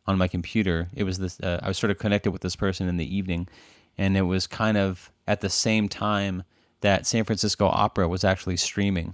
on 0.08 0.18
my 0.18 0.30
computer, 0.30 0.88
it 0.96 1.04
was 1.04 1.18
this. 1.18 1.38
Uh, 1.42 1.60
I 1.62 1.68
was 1.68 1.78
sort 1.78 1.92
of 1.92 1.98
connected 1.98 2.32
with 2.32 2.42
this 2.42 2.56
person 2.56 2.88
in 2.88 2.96
the 2.96 3.18
evening, 3.18 3.50
and 3.98 4.16
it 4.16 4.22
was 4.22 4.48
kind 4.48 4.78
of 4.78 5.12
at 5.28 5.42
the 5.42 5.50
same 5.50 5.90
time 5.90 6.44
that 6.80 7.06
San 7.06 7.26
Francisco 7.26 7.68
Opera 7.68 8.08
was 8.08 8.24
actually 8.24 8.56
streaming. 8.56 9.14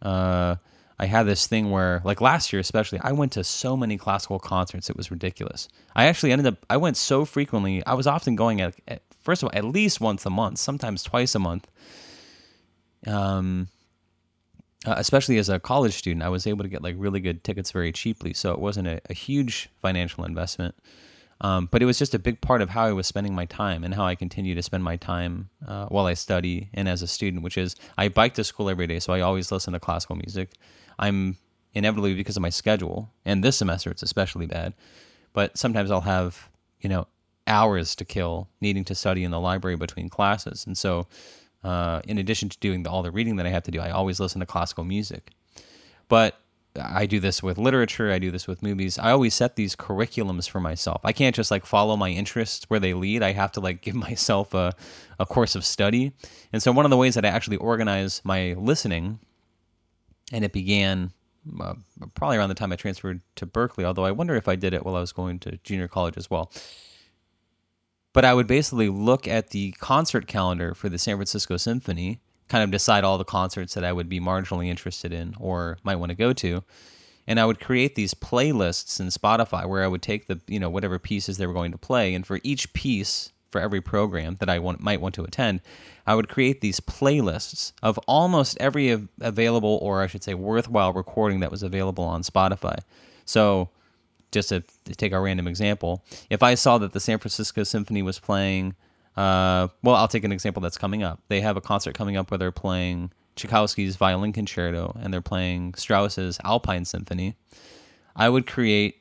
Uh, 0.00 0.54
I 1.00 1.06
had 1.06 1.24
this 1.24 1.48
thing 1.48 1.72
where, 1.72 2.00
like 2.04 2.20
last 2.20 2.52
year 2.52 2.60
especially, 2.60 3.00
I 3.00 3.10
went 3.10 3.32
to 3.32 3.42
so 3.42 3.76
many 3.76 3.98
classical 3.98 4.38
concerts, 4.38 4.88
it 4.88 4.96
was 4.96 5.10
ridiculous. 5.10 5.66
I 5.96 6.04
actually 6.04 6.30
ended 6.30 6.46
up, 6.46 6.64
I 6.70 6.76
went 6.76 6.96
so 6.96 7.24
frequently. 7.24 7.84
I 7.84 7.94
was 7.94 8.06
often 8.06 8.36
going 8.36 8.60
at, 8.60 8.76
at 8.86 9.02
first 9.20 9.42
of 9.42 9.48
all, 9.48 9.58
at 9.58 9.64
least 9.64 10.00
once 10.00 10.24
a 10.24 10.30
month, 10.30 10.58
sometimes 10.58 11.02
twice 11.02 11.34
a 11.34 11.40
month. 11.40 11.66
Um, 13.04 13.66
uh, 14.84 14.94
especially 14.96 15.38
as 15.38 15.48
a 15.48 15.60
college 15.60 15.94
student, 15.94 16.22
I 16.22 16.28
was 16.28 16.46
able 16.46 16.64
to 16.64 16.68
get 16.68 16.82
like 16.82 16.96
really 16.98 17.20
good 17.20 17.44
tickets 17.44 17.70
very 17.70 17.92
cheaply. 17.92 18.34
So 18.34 18.52
it 18.52 18.58
wasn't 18.58 18.88
a, 18.88 19.00
a 19.08 19.14
huge 19.14 19.68
financial 19.80 20.24
investment, 20.24 20.74
um, 21.40 21.68
but 21.70 21.82
it 21.82 21.86
was 21.86 21.98
just 21.98 22.14
a 22.14 22.18
big 22.18 22.40
part 22.40 22.62
of 22.62 22.70
how 22.70 22.84
I 22.84 22.92
was 22.92 23.06
spending 23.06 23.34
my 23.34 23.46
time 23.46 23.84
and 23.84 23.94
how 23.94 24.04
I 24.04 24.14
continue 24.14 24.54
to 24.54 24.62
spend 24.62 24.82
my 24.82 24.96
time 24.96 25.50
uh, 25.66 25.86
while 25.86 26.06
I 26.06 26.14
study 26.14 26.68
and 26.74 26.88
as 26.88 27.02
a 27.02 27.06
student. 27.06 27.42
Which 27.42 27.56
is 27.56 27.76
I 27.96 28.08
bike 28.08 28.34
to 28.34 28.44
school 28.44 28.68
every 28.68 28.86
day, 28.86 28.98
so 28.98 29.12
I 29.12 29.20
always 29.20 29.52
listen 29.52 29.72
to 29.72 29.80
classical 29.80 30.16
music. 30.16 30.50
I'm 30.98 31.36
inevitably 31.74 32.14
because 32.14 32.36
of 32.36 32.42
my 32.42 32.50
schedule, 32.50 33.10
and 33.24 33.42
this 33.42 33.56
semester 33.56 33.90
it's 33.90 34.02
especially 34.02 34.46
bad. 34.46 34.74
But 35.32 35.56
sometimes 35.56 35.90
I'll 35.90 36.02
have 36.02 36.48
you 36.80 36.88
know 36.88 37.06
hours 37.46 37.96
to 37.96 38.04
kill 38.04 38.48
needing 38.60 38.84
to 38.84 38.94
study 38.94 39.24
in 39.24 39.30
the 39.30 39.40
library 39.40 39.76
between 39.76 40.08
classes, 40.08 40.66
and 40.66 40.76
so 40.76 41.06
uh, 41.64 42.00
in 42.04 42.18
addition 42.18 42.48
to 42.48 42.58
doing 42.58 42.82
the, 42.82 42.90
all 42.90 43.02
the 43.02 43.10
reading 43.10 43.36
that 43.36 43.46
I 43.46 43.50
have 43.50 43.62
to 43.64 43.70
do, 43.70 43.80
I 43.80 43.90
always 43.90 44.20
listen 44.20 44.40
to 44.40 44.46
classical 44.46 44.84
music. 44.84 45.30
But 46.08 46.38
I 46.80 47.06
do 47.06 47.20
this 47.20 47.42
with 47.42 47.58
literature, 47.58 48.10
I 48.10 48.18
do 48.18 48.30
this 48.30 48.46
with 48.46 48.62
movies. 48.62 48.98
I 48.98 49.10
always 49.10 49.34
set 49.34 49.56
these 49.56 49.76
curriculums 49.76 50.48
for 50.48 50.60
myself. 50.60 51.00
I 51.04 51.12
can't 51.12 51.36
just 51.36 51.50
like 51.50 51.66
follow 51.66 51.96
my 51.96 52.08
interests 52.08 52.64
where 52.68 52.80
they 52.80 52.94
lead. 52.94 53.22
I 53.22 53.32
have 53.32 53.52
to 53.52 53.60
like 53.60 53.80
give 53.82 53.94
myself 53.94 54.54
a, 54.54 54.74
a 55.18 55.26
course 55.26 55.54
of 55.54 55.64
study. 55.64 56.12
And 56.52 56.62
so 56.62 56.72
one 56.72 56.86
of 56.86 56.90
the 56.90 56.96
ways 56.96 57.14
that 57.14 57.24
I 57.24 57.28
actually 57.28 57.58
organize 57.58 58.22
my 58.24 58.54
listening, 58.54 59.20
and 60.32 60.44
it 60.44 60.52
began 60.52 61.12
uh, 61.60 61.74
probably 62.14 62.38
around 62.38 62.48
the 62.48 62.54
time 62.54 62.72
I 62.72 62.76
transferred 62.76 63.20
to 63.36 63.46
Berkeley, 63.46 63.84
although 63.84 64.04
I 64.04 64.12
wonder 64.12 64.34
if 64.34 64.48
I 64.48 64.56
did 64.56 64.72
it 64.72 64.84
while 64.84 64.96
I 64.96 65.00
was 65.00 65.12
going 65.12 65.40
to 65.40 65.58
junior 65.64 65.88
college 65.88 66.16
as 66.16 66.30
well 66.30 66.50
but 68.12 68.24
I 68.24 68.34
would 68.34 68.46
basically 68.46 68.88
look 68.88 69.26
at 69.26 69.50
the 69.50 69.72
concert 69.72 70.26
calendar 70.26 70.74
for 70.74 70.88
the 70.88 70.98
San 70.98 71.16
Francisco 71.16 71.56
Symphony, 71.56 72.20
kind 72.48 72.62
of 72.62 72.70
decide 72.70 73.04
all 73.04 73.18
the 73.18 73.24
concerts 73.24 73.74
that 73.74 73.84
I 73.84 73.92
would 73.92 74.08
be 74.08 74.20
marginally 74.20 74.68
interested 74.68 75.12
in 75.12 75.34
or 75.40 75.78
might 75.82 75.96
want 75.96 76.10
to 76.10 76.16
go 76.16 76.32
to. 76.34 76.62
And 77.26 77.38
I 77.38 77.46
would 77.46 77.60
create 77.60 77.94
these 77.94 78.14
playlists 78.14 79.00
in 79.00 79.06
Spotify 79.06 79.66
where 79.66 79.84
I 79.84 79.88
would 79.88 80.02
take 80.02 80.26
the, 80.26 80.40
you 80.46 80.58
know, 80.58 80.68
whatever 80.68 80.98
pieces 80.98 81.38
they 81.38 81.46
were 81.46 81.54
going 81.54 81.72
to 81.72 81.78
play. 81.78 82.14
And 82.14 82.26
for 82.26 82.40
each 82.42 82.72
piece, 82.72 83.32
for 83.50 83.60
every 83.60 83.80
program 83.80 84.36
that 84.40 84.50
I 84.50 84.58
want, 84.58 84.80
might 84.80 85.00
want 85.00 85.14
to 85.14 85.24
attend, 85.24 85.60
I 86.06 86.14
would 86.14 86.28
create 86.28 86.60
these 86.60 86.80
playlists 86.80 87.72
of 87.82 87.98
almost 88.08 88.58
every 88.58 88.90
available, 89.20 89.78
or 89.80 90.02
I 90.02 90.06
should 90.06 90.24
say, 90.24 90.34
worthwhile 90.34 90.92
recording 90.92 91.40
that 91.40 91.50
was 91.50 91.62
available 91.62 92.04
on 92.04 92.22
Spotify. 92.22 92.78
So 93.24 93.68
just 94.32 94.48
to, 94.48 94.62
take 94.96 95.12
a 95.12 95.20
random 95.20 95.46
example, 95.46 96.04
if 96.30 96.42
I 96.42 96.54
saw 96.54 96.78
that 96.78 96.92
the 96.92 97.00
San 97.00 97.18
Francisco 97.18 97.62
Symphony 97.62 98.02
was 98.02 98.18
playing, 98.18 98.74
uh, 99.16 99.68
well, 99.82 99.94
I'll 99.94 100.08
take 100.08 100.24
an 100.24 100.32
example 100.32 100.60
that's 100.60 100.78
coming 100.78 101.02
up. 101.02 101.20
They 101.28 101.40
have 101.42 101.56
a 101.56 101.60
concert 101.60 101.94
coming 101.94 102.16
up 102.16 102.30
where 102.30 102.38
they're 102.38 102.50
playing 102.50 103.12
Tchaikovsky's 103.36 103.96
Violin 103.96 104.32
Concerto 104.32 104.96
and 105.00 105.12
they're 105.12 105.20
playing 105.20 105.74
Strauss's 105.74 106.38
Alpine 106.44 106.84
Symphony. 106.84 107.36
I 108.16 108.28
would 108.28 108.46
create 108.46 108.96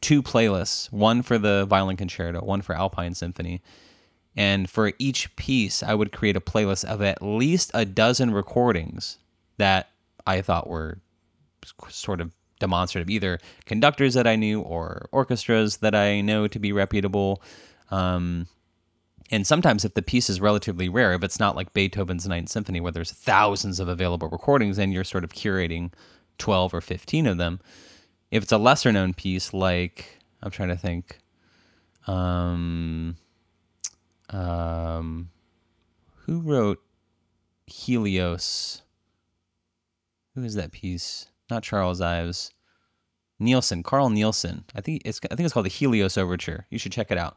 two 0.00 0.22
playlists, 0.22 0.90
one 0.92 1.22
for 1.22 1.38
the 1.38 1.66
Violin 1.66 1.96
Concerto, 1.96 2.40
one 2.40 2.62
for 2.62 2.74
Alpine 2.74 3.14
Symphony. 3.14 3.62
And 4.36 4.68
for 4.68 4.92
each 4.98 5.34
piece, 5.36 5.82
I 5.82 5.94
would 5.94 6.12
create 6.12 6.36
a 6.36 6.40
playlist 6.40 6.84
of 6.84 7.00
at 7.00 7.22
least 7.22 7.70
a 7.74 7.84
dozen 7.84 8.32
recordings 8.32 9.18
that 9.56 9.88
I 10.26 10.42
thought 10.42 10.68
were 10.68 10.98
sort 11.88 12.20
of 12.20 12.32
demonstrative, 12.58 13.10
either 13.10 13.38
conductors 13.64 14.14
that 14.14 14.26
I 14.26 14.36
knew 14.36 14.60
or 14.60 15.08
orchestras 15.12 15.78
that 15.78 15.94
I 15.94 16.20
know 16.20 16.48
to 16.48 16.58
be 16.58 16.72
reputable. 16.72 17.42
Um, 17.90 18.48
and 19.30 19.46
sometimes, 19.46 19.84
if 19.84 19.94
the 19.94 20.02
piece 20.02 20.30
is 20.30 20.40
relatively 20.40 20.88
rare, 20.88 21.12
if 21.12 21.24
it's 21.24 21.40
not 21.40 21.56
like 21.56 21.72
Beethoven's 21.72 22.28
Ninth 22.28 22.48
Symphony 22.48 22.80
where 22.80 22.92
there's 22.92 23.12
thousands 23.12 23.80
of 23.80 23.88
available 23.88 24.28
recordings 24.28 24.78
and 24.78 24.92
you're 24.92 25.04
sort 25.04 25.24
of 25.24 25.32
curating 25.32 25.92
12 26.38 26.74
or 26.74 26.80
15 26.80 27.26
of 27.26 27.38
them. 27.38 27.60
If 28.30 28.42
it's 28.42 28.52
a 28.52 28.58
lesser 28.58 28.92
known 28.92 29.14
piece, 29.14 29.52
like 29.52 30.18
I'm 30.42 30.50
trying 30.50 30.68
to 30.68 30.76
think, 30.76 31.18
um, 32.06 33.16
um, 34.30 35.30
who 36.24 36.40
wrote 36.40 36.82
Helios? 37.66 38.82
Who 40.34 40.44
is 40.44 40.54
that 40.54 40.72
piece? 40.72 41.28
Not 41.50 41.62
Charles 41.62 42.00
Ives. 42.00 42.52
Nielsen, 43.38 43.82
Carl 43.82 44.10
Nielsen. 44.10 44.64
I 44.74 44.80
think 44.80 45.02
it's 45.04 45.20
I 45.30 45.34
think 45.34 45.44
it's 45.44 45.52
called 45.52 45.66
the 45.66 45.70
Helios 45.70 46.16
Overture. 46.16 46.66
You 46.70 46.78
should 46.78 46.92
check 46.92 47.10
it 47.10 47.18
out. 47.18 47.36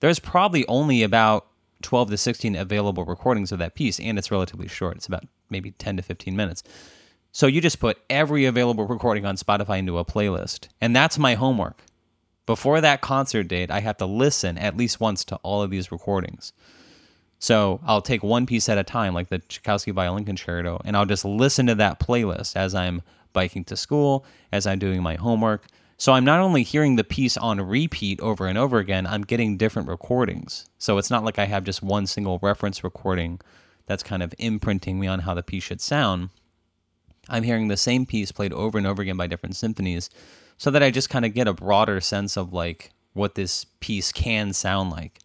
There's 0.00 0.18
probably 0.18 0.66
only 0.68 1.02
about 1.02 1.46
12 1.82 2.10
to 2.10 2.16
16 2.16 2.56
available 2.56 3.04
recordings 3.04 3.52
of 3.52 3.58
that 3.58 3.74
piece, 3.74 3.98
and 3.98 4.18
it's 4.18 4.30
relatively 4.30 4.68
short. 4.68 4.96
It's 4.96 5.06
about 5.06 5.24
maybe 5.50 5.72
10 5.72 5.96
to 5.96 6.02
15 6.02 6.36
minutes. 6.36 6.62
So 7.32 7.46
you 7.46 7.60
just 7.60 7.80
put 7.80 7.98
every 8.08 8.44
available 8.44 8.86
recording 8.86 9.26
on 9.26 9.36
Spotify 9.36 9.78
into 9.78 9.98
a 9.98 10.04
playlist, 10.04 10.68
and 10.80 10.94
that's 10.94 11.18
my 11.18 11.34
homework. 11.34 11.82
Before 12.46 12.80
that 12.80 13.00
concert 13.00 13.48
date, 13.48 13.70
I 13.70 13.80
have 13.80 13.96
to 13.96 14.06
listen 14.06 14.56
at 14.58 14.76
least 14.76 15.00
once 15.00 15.24
to 15.24 15.36
all 15.36 15.62
of 15.62 15.70
these 15.70 15.90
recordings. 15.90 16.52
So 17.38 17.80
I'll 17.84 18.02
take 18.02 18.22
one 18.22 18.46
piece 18.46 18.68
at 18.68 18.78
a 18.78 18.84
time, 18.84 19.14
like 19.14 19.28
the 19.28 19.38
Tchaikovsky 19.38 19.90
Violin 19.90 20.24
Concerto, 20.24 20.80
and 20.84 20.96
I'll 20.96 21.06
just 21.06 21.24
listen 21.24 21.66
to 21.66 21.74
that 21.74 21.98
playlist 21.98 22.54
as 22.56 22.74
I'm 22.74 23.02
biking 23.34 23.64
to 23.64 23.76
school, 23.76 24.24
as 24.50 24.66
I'm 24.66 24.78
doing 24.78 25.02
my 25.02 25.16
homework. 25.16 25.66
So 25.98 26.12
I'm 26.12 26.24
not 26.24 26.40
only 26.40 26.62
hearing 26.62 26.96
the 26.96 27.04
piece 27.04 27.36
on 27.36 27.60
repeat 27.60 28.20
over 28.20 28.46
and 28.46 28.56
over 28.56 28.78
again, 28.78 29.06
I'm 29.06 29.22
getting 29.22 29.58
different 29.58 29.88
recordings. 29.88 30.68
So 30.78 30.96
it's 30.96 31.10
not 31.10 31.24
like 31.24 31.38
I 31.38 31.44
have 31.44 31.64
just 31.64 31.82
one 31.82 32.06
single 32.06 32.38
reference 32.42 32.82
recording 32.82 33.40
that's 33.86 34.02
kind 34.02 34.22
of 34.22 34.34
imprinting 34.38 34.98
me 34.98 35.06
on 35.06 35.20
how 35.20 35.34
the 35.34 35.42
piece 35.42 35.64
should 35.64 35.80
sound. 35.80 36.30
I'm 37.28 37.42
hearing 37.42 37.68
the 37.68 37.76
same 37.76 38.06
piece 38.06 38.32
played 38.32 38.52
over 38.52 38.78
and 38.78 38.86
over 38.86 39.02
again 39.02 39.16
by 39.16 39.26
different 39.26 39.56
symphonies 39.56 40.10
so 40.56 40.70
that 40.70 40.82
I 40.82 40.90
just 40.90 41.10
kind 41.10 41.24
of 41.24 41.34
get 41.34 41.48
a 41.48 41.52
broader 41.52 42.00
sense 42.00 42.36
of 42.36 42.52
like 42.52 42.90
what 43.12 43.34
this 43.34 43.64
piece 43.80 44.12
can 44.12 44.52
sound 44.52 44.90
like. 44.90 45.20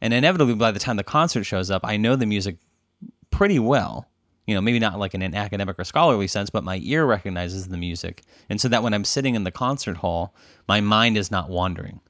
And 0.00 0.14
inevitably 0.14 0.54
by 0.54 0.70
the 0.70 0.78
time 0.78 0.96
the 0.96 1.04
concert 1.04 1.44
shows 1.44 1.70
up, 1.70 1.82
I 1.84 1.96
know 1.96 2.16
the 2.16 2.26
music 2.26 2.56
pretty 3.30 3.58
well 3.58 4.06
you 4.46 4.54
know, 4.54 4.60
maybe 4.60 4.78
not 4.78 4.98
like 4.98 5.14
in 5.14 5.22
an 5.22 5.34
academic 5.34 5.78
or 5.78 5.84
scholarly 5.84 6.26
sense, 6.26 6.50
but 6.50 6.64
my 6.64 6.80
ear 6.82 7.06
recognizes 7.06 7.68
the 7.68 7.76
music. 7.76 8.22
And 8.48 8.60
so 8.60 8.68
that 8.68 8.82
when 8.82 8.94
I'm 8.94 9.04
sitting 9.04 9.34
in 9.34 9.44
the 9.44 9.50
concert 9.50 9.98
hall, 9.98 10.34
my 10.66 10.80
mind 10.80 11.16
is 11.16 11.30
not 11.30 11.48
wandering. 11.48 12.00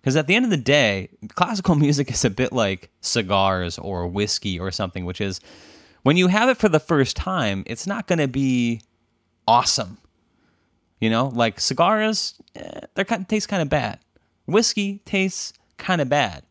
Because 0.00 0.16
at 0.16 0.26
the 0.26 0.34
end 0.34 0.44
of 0.44 0.50
the 0.50 0.56
day, 0.56 1.10
classical 1.34 1.74
music 1.76 2.10
is 2.10 2.24
a 2.24 2.30
bit 2.30 2.52
like 2.52 2.90
cigars 3.00 3.78
or 3.78 4.06
whiskey 4.06 4.58
or 4.58 4.70
something, 4.70 5.04
which 5.04 5.20
is 5.20 5.40
when 6.02 6.16
you 6.16 6.28
have 6.28 6.48
it 6.48 6.56
for 6.56 6.68
the 6.68 6.80
first 6.80 7.16
time, 7.16 7.62
it's 7.66 7.86
not 7.86 8.06
going 8.06 8.18
to 8.18 8.28
be 8.28 8.80
awesome. 9.46 9.98
You 11.00 11.10
know, 11.10 11.28
like 11.28 11.60
cigars, 11.60 12.40
eh, 12.54 12.80
they 12.94 13.04
taste 13.04 13.48
kind 13.48 13.62
of 13.62 13.68
bad. 13.68 13.98
Whiskey 14.46 15.00
tastes 15.04 15.52
kind 15.76 16.00
of 16.00 16.08
bad. 16.08 16.44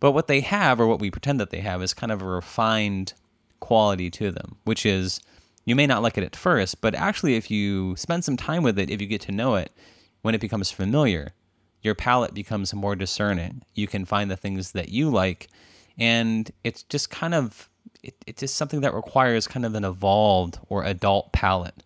But 0.00 0.12
what 0.12 0.26
they 0.26 0.40
have, 0.40 0.80
or 0.80 0.86
what 0.86 0.98
we 0.98 1.10
pretend 1.10 1.38
that 1.40 1.50
they 1.50 1.60
have, 1.60 1.82
is 1.82 1.94
kind 1.94 2.10
of 2.10 2.22
a 2.22 2.26
refined 2.26 3.14
quality 3.62 4.10
to 4.10 4.30
them, 4.30 4.56
which 4.64 4.84
is 4.84 5.20
you 5.64 5.74
may 5.74 5.86
not 5.86 6.02
like 6.02 6.18
it 6.18 6.24
at 6.24 6.36
first, 6.36 6.80
but 6.80 6.94
actually, 6.94 7.36
if 7.36 7.50
you 7.50 7.96
spend 7.96 8.24
some 8.24 8.36
time 8.36 8.62
with 8.62 8.78
it, 8.78 8.90
if 8.90 9.00
you 9.00 9.06
get 9.06 9.20
to 9.22 9.32
know 9.32 9.54
it, 9.54 9.70
when 10.22 10.34
it 10.34 10.40
becomes 10.40 10.70
familiar, 10.70 11.32
your 11.80 11.94
palate 11.94 12.34
becomes 12.34 12.74
more 12.74 12.96
discerning. 12.96 13.62
You 13.74 13.86
can 13.86 14.04
find 14.04 14.30
the 14.30 14.36
things 14.36 14.72
that 14.72 14.88
you 14.88 15.08
like, 15.08 15.48
and 15.96 16.50
it's 16.64 16.82
just 16.82 17.10
kind 17.10 17.34
of 17.34 17.70
it, 18.02 18.16
it's 18.26 18.40
just 18.40 18.56
something 18.56 18.80
that 18.80 18.94
requires 18.94 19.46
kind 19.46 19.64
of 19.64 19.74
an 19.74 19.84
evolved 19.84 20.58
or 20.68 20.84
adult 20.84 21.32
palate, 21.32 21.84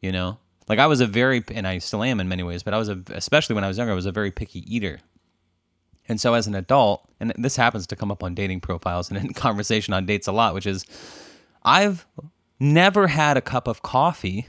you 0.00 0.10
know. 0.10 0.38
Like 0.68 0.78
I 0.78 0.86
was 0.86 1.00
a 1.00 1.06
very, 1.06 1.44
and 1.54 1.66
I 1.66 1.78
still 1.78 2.02
am 2.02 2.18
in 2.18 2.28
many 2.28 2.42
ways, 2.42 2.62
but 2.62 2.74
I 2.74 2.78
was 2.78 2.88
a, 2.88 3.00
especially 3.10 3.54
when 3.54 3.64
I 3.64 3.68
was 3.68 3.78
younger, 3.78 3.92
I 3.92 3.96
was 3.96 4.06
a 4.06 4.12
very 4.12 4.30
picky 4.30 4.64
eater. 4.74 4.98
And 6.08 6.20
so 6.20 6.34
as 6.34 6.46
an 6.46 6.54
adult, 6.54 7.08
and 7.20 7.32
this 7.36 7.56
happens 7.56 7.86
to 7.88 7.96
come 7.96 8.10
up 8.10 8.22
on 8.22 8.34
dating 8.34 8.60
profiles 8.60 9.10
and 9.10 9.18
in 9.18 9.32
conversation 9.34 9.92
on 9.94 10.06
dates 10.06 10.26
a 10.26 10.32
lot, 10.32 10.54
which 10.54 10.66
is 10.66 10.84
I've 11.62 12.06
never 12.60 13.08
had 13.08 13.36
a 13.36 13.42
cup 13.42 13.66
of 13.66 13.82
coffee 13.82 14.46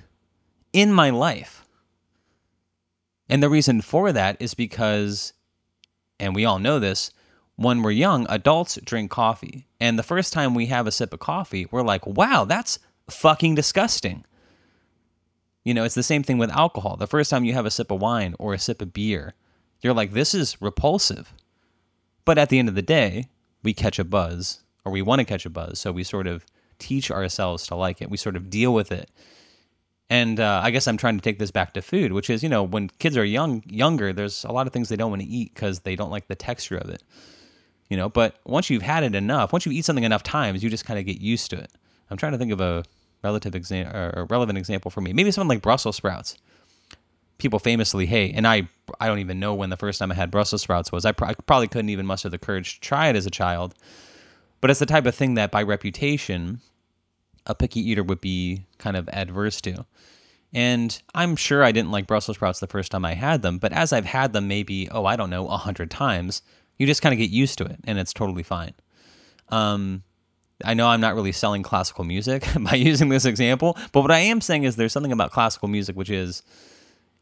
in 0.74 0.94
my 0.94 1.10
life. 1.10 1.66
And 3.30 3.44
the 3.44 3.50
reason 3.50 3.82
for 3.82 4.12
that 4.12 4.38
is 4.40 4.54
because, 4.54 5.34
and 6.20 6.34
we 6.34 6.46
all 6.46 6.60
know 6.60 6.80
this, 6.80 7.12
when 7.56 7.82
we're 7.82 7.92
young, 7.92 8.26
adults 8.30 8.80
drink 8.84 9.12
coffee. 9.12 9.68
And 9.80 9.98
the 9.98 10.04
first 10.04 10.32
time 10.32 10.54
we 10.54 10.68
have 10.68 10.88
a 10.88 10.92
sip 10.92 11.12
of 11.14 11.20
coffee, 11.20 11.68
we're 11.72 11.82
like, 11.82 12.06
wow, 12.06 12.46
that's 12.46 12.80
fucking 13.10 13.56
disgusting. 13.56 14.24
You 15.64 15.74
know, 15.74 15.84
it's 15.84 15.96
the 15.96 16.04
same 16.04 16.24
thing 16.24 16.38
with 16.38 16.52
alcohol. 16.52 16.96
The 16.96 17.08
first 17.08 17.30
time 17.30 17.44
you 17.44 17.54
have 17.54 17.66
a 17.66 17.72
sip 17.72 17.92
of 17.92 18.00
wine 18.00 18.36
or 18.40 18.54
a 18.54 18.60
sip 18.60 18.82
of 18.82 18.94
beer, 18.94 19.34
you're 19.82 19.94
like, 19.94 20.14
this 20.14 20.34
is 20.34 20.62
repulsive. 20.62 21.34
But 22.28 22.38
at 22.38 22.50
the 22.50 22.60
end 22.60 22.68
of 22.68 22.76
the 22.76 22.82
day, 22.82 23.30
we 23.64 23.74
catch 23.74 24.00
a 24.00 24.04
buzz 24.04 24.60
or 24.84 24.92
we 24.92 25.02
want 25.02 25.20
to 25.20 25.26
catch 25.26 25.46
a 25.46 25.50
buzz. 25.50 25.80
So 25.80 25.94
we 25.94 26.04
sort 26.04 26.28
of 26.28 26.46
teach 26.78 27.10
ourselves 27.10 27.66
to 27.68 27.76
like 27.76 28.02
it. 28.02 28.10
We 28.10 28.18
sort 28.18 28.36
of 28.36 28.50
deal 28.50 28.74
with 28.74 28.92
it. 28.92 29.10
And 30.10 30.38
uh, 30.42 30.60
I 30.62 30.72
guess 30.72 30.90
I'm 30.90 30.98
trying 30.98 31.18
to 31.18 31.24
take 31.24 31.40
this 31.40 31.52
back 31.52 31.72
to 31.76 31.82
food, 31.82 32.12
which 32.12 32.30
is, 32.30 32.44
you 32.44 32.50
know, 32.50 32.64
when 32.64 32.90
kids 33.00 33.16
are 33.16 33.24
young, 33.24 33.64
younger, 33.66 34.12
there's 34.12 34.44
a 34.44 34.52
lot 34.52 34.68
of 34.68 34.74
things 34.74 34.90
they 34.90 34.98
don't 34.98 35.10
want 35.10 35.22
to 35.22 35.28
eat 35.28 35.54
because 35.54 35.80
they 35.80 35.96
don't 35.96 36.12
like 36.12 36.28
the 36.28 36.36
texture 36.36 36.78
of 36.78 36.90
it. 36.90 37.02
You 37.88 37.96
know, 37.96 38.10
but 38.10 38.36
once 38.44 38.70
you've 38.70 38.82
had 38.82 39.06
it 39.06 39.16
enough, 39.16 39.54
once 39.54 39.66
you 39.66 39.72
eat 39.72 39.86
something 39.86 40.04
enough 40.04 40.24
times, 40.24 40.62
you 40.62 40.70
just 40.70 40.84
kind 40.84 41.00
of 41.00 41.06
get 41.06 41.22
used 41.22 41.50
to 41.52 41.58
it. 41.58 41.72
I'm 42.10 42.18
trying 42.18 42.34
to 42.34 42.38
think 42.38 42.52
of 42.52 42.60
a 42.60 42.84
relative 43.24 43.56
example 43.56 43.96
or 43.96 44.28
relevant 44.30 44.58
example 44.58 44.92
for 44.92 45.00
me. 45.00 45.14
Maybe 45.14 45.32
something 45.32 45.48
like 45.48 45.62
Brussels 45.62 45.96
sprouts 45.96 46.36
people 47.38 47.60
famously 47.60 48.06
hate. 48.06 48.36
And 48.36 48.48
I 48.48 48.68
I 49.00 49.08
don't 49.08 49.20
even 49.20 49.40
know 49.40 49.54
when 49.54 49.70
the 49.70 49.78
first 49.78 50.00
time 50.00 50.12
I 50.12 50.16
had 50.16 50.32
Brussels 50.32 50.62
sprouts 50.62 50.92
was. 50.92 51.06
I, 51.06 51.12
pr- 51.12 51.26
I 51.26 51.34
probably 51.46 51.68
couldn't 51.68 51.90
even 51.90 52.06
muster 52.06 52.30
the 52.30 52.38
courage 52.38 52.76
to 52.76 52.82
try 52.82 53.10
it 53.10 53.16
as 53.16 53.26
a 53.26 53.32
child. 53.32 53.76
But 54.62 54.72
it's 54.72 54.80
the 54.80 54.86
type 54.86 55.06
of 55.06 55.14
thing 55.14 55.36
that 55.36 55.52
by 55.52 55.62
reputation, 55.62 56.62
a 57.46 57.54
picky 57.54 57.80
eater 57.80 58.04
would 58.04 58.22
be 58.22 58.66
kind 58.78 58.98
of 58.98 59.08
adverse 59.10 59.62
to. 59.62 59.86
And 60.54 61.00
I'm 61.14 61.36
sure 61.36 61.64
I 61.64 61.72
didn't 61.72 61.92
like 61.92 62.08
Brussels 62.08 62.38
sprouts 62.38 62.60
the 62.60 62.68
first 62.68 62.92
time 62.92 63.06
I 63.06 63.14
had 63.14 63.42
them, 63.42 63.58
but 63.58 63.74
as 63.74 63.92
I've 63.92 64.06
had 64.06 64.34
them 64.34 64.48
maybe, 64.48 64.90
oh, 64.90 65.06
I 65.06 65.16
don't 65.16 65.30
know, 65.30 65.48
a 65.48 65.58
hundred 65.58 65.92
times, 65.92 66.42
you 66.78 66.88
just 66.88 67.02
kind 67.02 67.14
of 67.14 67.20
get 67.20 67.30
used 67.30 67.58
to 67.58 67.66
it 67.66 67.80
and 67.84 68.00
it's 68.00 68.14
totally 68.14 68.44
fine. 68.44 68.74
Um, 69.50 70.04
I 70.64 70.74
know 70.74 70.88
I'm 70.88 71.02
not 71.02 71.16
really 71.16 71.32
selling 71.32 71.64
classical 71.64 72.04
music 72.04 72.48
by 72.60 72.76
using 72.76 73.10
this 73.10 73.26
example, 73.26 73.78
but 73.92 74.02
what 74.02 74.12
I 74.12 74.20
am 74.20 74.42
saying 74.42 74.64
is 74.64 74.76
there's 74.76 74.94
something 74.94 75.12
about 75.12 75.32
classical 75.32 75.68
music 75.68 75.96
which 75.96 76.10
is 76.10 76.44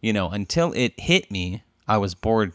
you 0.05 0.13
know, 0.13 0.29
until 0.29 0.71
it 0.73 0.93
hit 0.99 1.31
me, 1.31 1.63
I 1.87 1.97
was 1.97 2.13
bored 2.13 2.53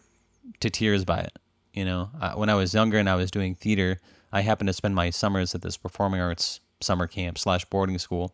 to 0.60 0.70
tears 0.70 1.04
by 1.04 1.18
it. 1.18 1.36
You 1.74 1.84
know, 1.84 2.10
uh, 2.20 2.34
when 2.34 2.48
I 2.48 2.54
was 2.54 2.74
younger 2.74 2.96
and 2.96 3.10
I 3.10 3.16
was 3.16 3.28
doing 3.32 3.56
theater, 3.56 3.98
I 4.32 4.42
happened 4.42 4.68
to 4.68 4.72
spend 4.72 4.94
my 4.94 5.10
summers 5.10 5.52
at 5.52 5.62
this 5.62 5.76
performing 5.76 6.20
arts 6.20 6.60
summer 6.80 7.08
camp 7.08 7.38
slash 7.38 7.64
boarding 7.64 7.98
school, 7.98 8.32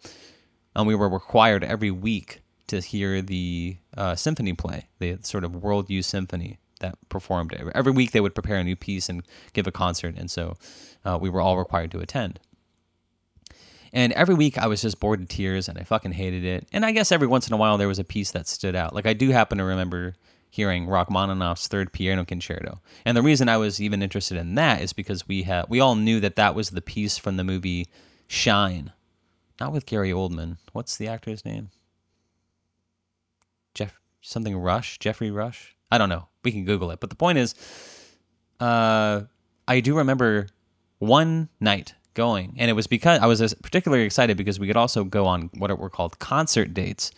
and 0.74 0.86
we 0.86 0.94
were 0.94 1.08
required 1.08 1.64
every 1.64 1.90
week 1.90 2.42
to 2.66 2.80
hear 2.80 3.22
the 3.22 3.78
uh, 3.96 4.16
symphony 4.16 4.52
play, 4.52 4.88
the 4.98 5.18
sort 5.22 5.44
of 5.44 5.56
World 5.56 5.88
Youth 5.88 6.04
Symphony 6.04 6.58
that 6.80 6.96
performed 7.08 7.54
every 7.74 7.92
week. 7.92 8.10
They 8.10 8.20
would 8.20 8.34
prepare 8.34 8.58
a 8.58 8.64
new 8.64 8.76
piece 8.76 9.08
and 9.08 9.22
give 9.54 9.66
a 9.66 9.72
concert, 9.72 10.14
and 10.18 10.30
so 10.30 10.58
uh, 11.06 11.16
we 11.18 11.30
were 11.30 11.40
all 11.40 11.56
required 11.56 11.90
to 11.92 12.00
attend. 12.00 12.38
And 13.92 14.12
every 14.12 14.34
week 14.34 14.58
I 14.58 14.66
was 14.66 14.82
just 14.82 15.00
bored 15.00 15.20
to 15.20 15.26
tears 15.26 15.68
and 15.68 15.78
I 15.78 15.82
fucking 15.82 16.12
hated 16.12 16.44
it. 16.44 16.66
And 16.72 16.84
I 16.84 16.92
guess 16.92 17.12
every 17.12 17.26
once 17.26 17.46
in 17.46 17.54
a 17.54 17.56
while 17.56 17.78
there 17.78 17.88
was 17.88 17.98
a 17.98 18.04
piece 18.04 18.30
that 18.32 18.46
stood 18.46 18.76
out. 18.76 18.94
Like 18.94 19.06
I 19.06 19.12
do 19.12 19.30
happen 19.30 19.58
to 19.58 19.64
remember 19.64 20.14
hearing 20.50 20.86
Rachmaninoff's 20.86 21.68
third 21.68 21.92
piano 21.92 22.24
concerto. 22.24 22.80
And 23.04 23.16
the 23.16 23.22
reason 23.22 23.48
I 23.48 23.58
was 23.58 23.80
even 23.80 24.02
interested 24.02 24.38
in 24.38 24.54
that 24.54 24.80
is 24.80 24.92
because 24.92 25.28
we 25.28 25.42
had 25.42 25.66
we 25.68 25.80
all 25.80 25.94
knew 25.94 26.20
that 26.20 26.36
that 26.36 26.54
was 26.54 26.70
the 26.70 26.80
piece 26.80 27.18
from 27.18 27.36
the 27.36 27.44
movie 27.44 27.88
Shine. 28.26 28.92
Not 29.60 29.72
with 29.72 29.86
Gary 29.86 30.10
Oldman. 30.10 30.58
What's 30.72 30.96
the 30.96 31.08
actor's 31.08 31.44
name? 31.44 31.70
Jeff 33.74 33.98
something 34.20 34.56
Rush, 34.56 34.98
Geoffrey 34.98 35.30
Rush. 35.30 35.76
I 35.90 35.98
don't 35.98 36.08
know. 36.08 36.28
We 36.42 36.52
can 36.52 36.64
Google 36.64 36.90
it. 36.90 37.00
But 37.00 37.10
the 37.10 37.16
point 37.16 37.38
is, 37.38 37.54
uh, 38.60 39.22
I 39.68 39.80
do 39.80 39.96
remember 39.96 40.48
one 40.98 41.48
night 41.60 41.94
going. 42.16 42.54
And 42.58 42.68
it 42.68 42.72
was 42.72 42.88
because 42.88 43.20
I 43.20 43.26
was 43.26 43.54
particularly 43.62 44.02
excited 44.02 44.36
because 44.36 44.58
we 44.58 44.66
could 44.66 44.76
also 44.76 45.04
go 45.04 45.26
on 45.26 45.50
what 45.56 45.78
were 45.78 45.90
called 45.90 46.18
concert 46.18 46.74
dates, 46.74 47.12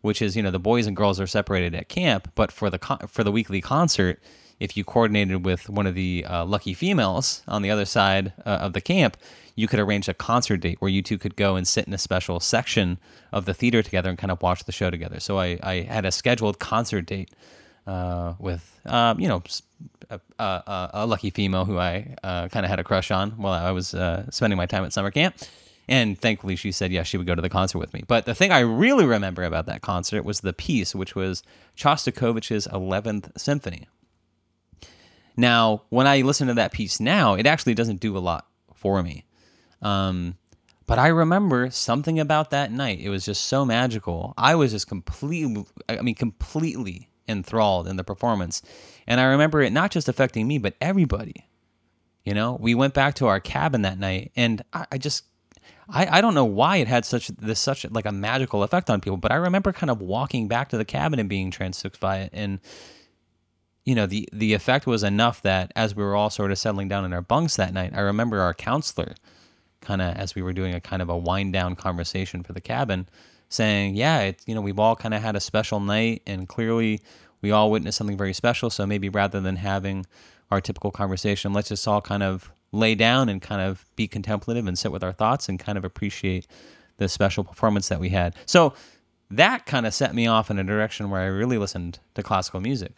which 0.00 0.22
is 0.22 0.34
you 0.34 0.42
know 0.42 0.50
the 0.50 0.58
boys 0.58 0.86
and 0.86 0.96
girls 0.96 1.20
are 1.20 1.26
separated 1.26 1.74
at 1.74 1.90
camp, 1.90 2.32
but 2.34 2.50
for 2.50 2.70
the 2.70 2.78
con- 2.78 3.06
for 3.08 3.22
the 3.22 3.32
weekly 3.32 3.60
concert, 3.60 4.22
if 4.58 4.76
you 4.76 4.84
coordinated 4.84 5.44
with 5.44 5.68
one 5.68 5.86
of 5.86 5.94
the 5.94 6.24
uh, 6.26 6.46
lucky 6.46 6.72
females 6.72 7.42
on 7.46 7.60
the 7.60 7.70
other 7.70 7.84
side 7.84 8.32
uh, 8.46 8.64
of 8.66 8.72
the 8.72 8.80
camp, 8.80 9.18
you 9.54 9.68
could 9.68 9.80
arrange 9.80 10.08
a 10.08 10.14
concert 10.14 10.58
date 10.58 10.80
where 10.80 10.90
you 10.90 11.02
two 11.02 11.18
could 11.18 11.36
go 11.36 11.56
and 11.56 11.68
sit 11.68 11.86
in 11.86 11.92
a 11.92 11.98
special 11.98 12.40
section 12.40 12.98
of 13.32 13.44
the 13.44 13.52
theater 13.52 13.82
together 13.82 14.08
and 14.08 14.18
kind 14.18 14.30
of 14.30 14.40
watch 14.40 14.64
the 14.64 14.72
show 14.72 14.90
together. 14.90 15.20
So 15.20 15.38
I, 15.38 15.58
I 15.62 15.74
had 15.82 16.06
a 16.06 16.12
scheduled 16.12 16.58
concert 16.58 17.06
date 17.06 17.30
uh, 17.86 18.34
with 18.38 18.80
um, 18.86 19.20
you 19.20 19.28
know 19.28 19.42
a, 20.10 20.20
a, 20.38 20.90
a, 20.94 21.06
lucky 21.06 21.30
female 21.30 21.64
who 21.64 21.78
I 21.78 22.14
uh, 22.22 22.48
kind 22.48 22.64
of 22.64 22.70
had 22.70 22.78
a 22.78 22.84
crush 22.84 23.10
on 23.10 23.32
while 23.32 23.52
I 23.52 23.70
was 23.70 23.94
uh, 23.94 24.30
spending 24.30 24.56
my 24.56 24.66
time 24.66 24.84
at 24.84 24.92
summer 24.92 25.10
camp, 25.10 25.36
And 25.88 26.18
thankfully, 26.18 26.56
she 26.56 26.72
said, 26.72 26.92
yes, 26.92 27.06
she 27.06 27.16
would 27.16 27.26
go 27.26 27.34
to 27.34 27.42
the 27.42 27.48
concert 27.48 27.78
with 27.78 27.92
me. 27.92 28.04
But 28.06 28.24
the 28.24 28.34
thing 28.34 28.52
I 28.52 28.60
really 28.60 29.04
remember 29.04 29.42
about 29.42 29.66
that 29.66 29.82
concert 29.82 30.24
was 30.24 30.40
the 30.40 30.52
piece, 30.52 30.94
which 30.94 31.14
was 31.14 31.42
Shostakovich's 31.76 32.66
11th 32.68 33.38
Symphony. 33.38 33.88
Now, 35.36 35.82
when 35.90 36.06
I 36.06 36.22
listen 36.22 36.48
to 36.48 36.54
that 36.54 36.72
piece 36.72 36.98
now, 36.98 37.34
it 37.34 37.46
actually 37.46 37.74
doesn't 37.74 38.00
do 38.00 38.16
a 38.16 38.20
lot 38.20 38.46
for 38.74 39.02
me. 39.02 39.24
Um, 39.82 40.36
but 40.86 40.98
I 40.98 41.08
remember 41.08 41.70
something 41.70 42.18
about 42.18 42.50
that 42.50 42.70
night. 42.70 43.00
It 43.00 43.10
was 43.10 43.24
just 43.24 43.44
so 43.44 43.64
magical. 43.64 44.34
I 44.38 44.54
was 44.54 44.70
just 44.70 44.86
completely, 44.86 45.66
I 45.88 46.00
mean, 46.00 46.14
completely 46.14 47.10
enthralled 47.28 47.88
in 47.88 47.96
the 47.96 48.04
performance. 48.04 48.62
And 49.06 49.20
I 49.20 49.24
remember 49.24 49.62
it 49.62 49.72
not 49.72 49.90
just 49.90 50.08
affecting 50.08 50.46
me, 50.46 50.58
but 50.58 50.74
everybody. 50.80 51.46
You 52.24 52.34
know, 52.34 52.58
we 52.60 52.74
went 52.74 52.92
back 52.92 53.14
to 53.16 53.26
our 53.28 53.38
cabin 53.38 53.82
that 53.82 54.00
night, 54.00 54.32
and 54.34 54.62
I, 54.72 54.86
I 54.92 54.98
just, 54.98 55.24
I, 55.88 56.18
I 56.18 56.20
don't 56.20 56.34
know 56.34 56.44
why 56.44 56.78
it 56.78 56.88
had 56.88 57.04
such 57.04 57.28
this 57.28 57.60
such 57.60 57.88
like 57.88 58.04
a 58.04 58.10
magical 58.10 58.64
effect 58.64 58.90
on 58.90 59.00
people, 59.00 59.16
but 59.16 59.30
I 59.30 59.36
remember 59.36 59.72
kind 59.72 59.90
of 59.90 60.00
walking 60.00 60.48
back 60.48 60.70
to 60.70 60.76
the 60.76 60.84
cabin 60.84 61.20
and 61.20 61.28
being 61.28 61.52
transfixed 61.52 62.00
by 62.00 62.18
it, 62.18 62.30
and 62.32 62.58
you 63.84 63.94
know, 63.94 64.06
the 64.06 64.28
the 64.32 64.52
effect 64.52 64.86
was 64.88 65.04
enough 65.04 65.40
that 65.42 65.72
as 65.76 65.94
we 65.94 66.02
were 66.02 66.16
all 66.16 66.28
sort 66.28 66.50
of 66.50 66.58
settling 66.58 66.88
down 66.88 67.04
in 67.04 67.12
our 67.12 67.22
bunks 67.22 67.54
that 67.56 67.72
night, 67.72 67.92
I 67.94 68.00
remember 68.00 68.40
our 68.40 68.52
counselor, 68.52 69.14
kind 69.80 70.02
of 70.02 70.16
as 70.16 70.34
we 70.34 70.42
were 70.42 70.52
doing 70.52 70.74
a 70.74 70.80
kind 70.80 71.00
of 71.00 71.08
a 71.08 71.16
wind 71.16 71.52
down 71.52 71.76
conversation 71.76 72.42
for 72.42 72.52
the 72.52 72.60
cabin, 72.60 73.08
saying, 73.48 73.96
"Yeah, 73.96 74.20
it's 74.20 74.46
you 74.46 74.54
know, 74.54 74.60
we've 74.60 74.78
all 74.78 74.96
kind 74.96 75.14
of 75.14 75.22
had 75.22 75.36
a 75.36 75.40
special 75.40 75.80
night, 75.80 76.22
and 76.26 76.48
clearly." 76.48 77.00
We 77.42 77.50
all 77.52 77.70
witnessed 77.70 77.98
something 77.98 78.16
very 78.16 78.32
special. 78.32 78.70
So 78.70 78.86
maybe 78.86 79.10
rather 79.10 79.40
than 79.40 79.56
having 79.56 80.06
our 80.50 80.60
typical 80.60 80.90
conversation. 80.90 81.52
Let's 81.52 81.68
just 81.68 81.86
all 81.86 82.00
kind 82.00 82.22
of 82.22 82.50
lay 82.72 82.94
down 82.94 83.28
and 83.28 83.40
kind 83.40 83.62
of 83.62 83.84
be 83.96 84.06
contemplative 84.06 84.66
and 84.66 84.78
sit 84.78 84.92
with 84.92 85.02
our 85.02 85.12
thoughts 85.12 85.48
and 85.48 85.58
kind 85.58 85.78
of 85.78 85.84
appreciate 85.84 86.46
the 86.98 87.08
special 87.08 87.44
performance 87.44 87.88
that 87.88 88.00
we 88.00 88.10
had. 88.10 88.34
So 88.46 88.74
that 89.30 89.66
kind 89.66 89.86
of 89.86 89.94
set 89.94 90.14
me 90.14 90.26
off 90.26 90.50
in 90.50 90.58
a 90.58 90.64
direction 90.64 91.10
where 91.10 91.20
I 91.20 91.26
really 91.26 91.58
listened 91.58 91.98
to 92.14 92.22
classical 92.22 92.60
music. 92.60 92.92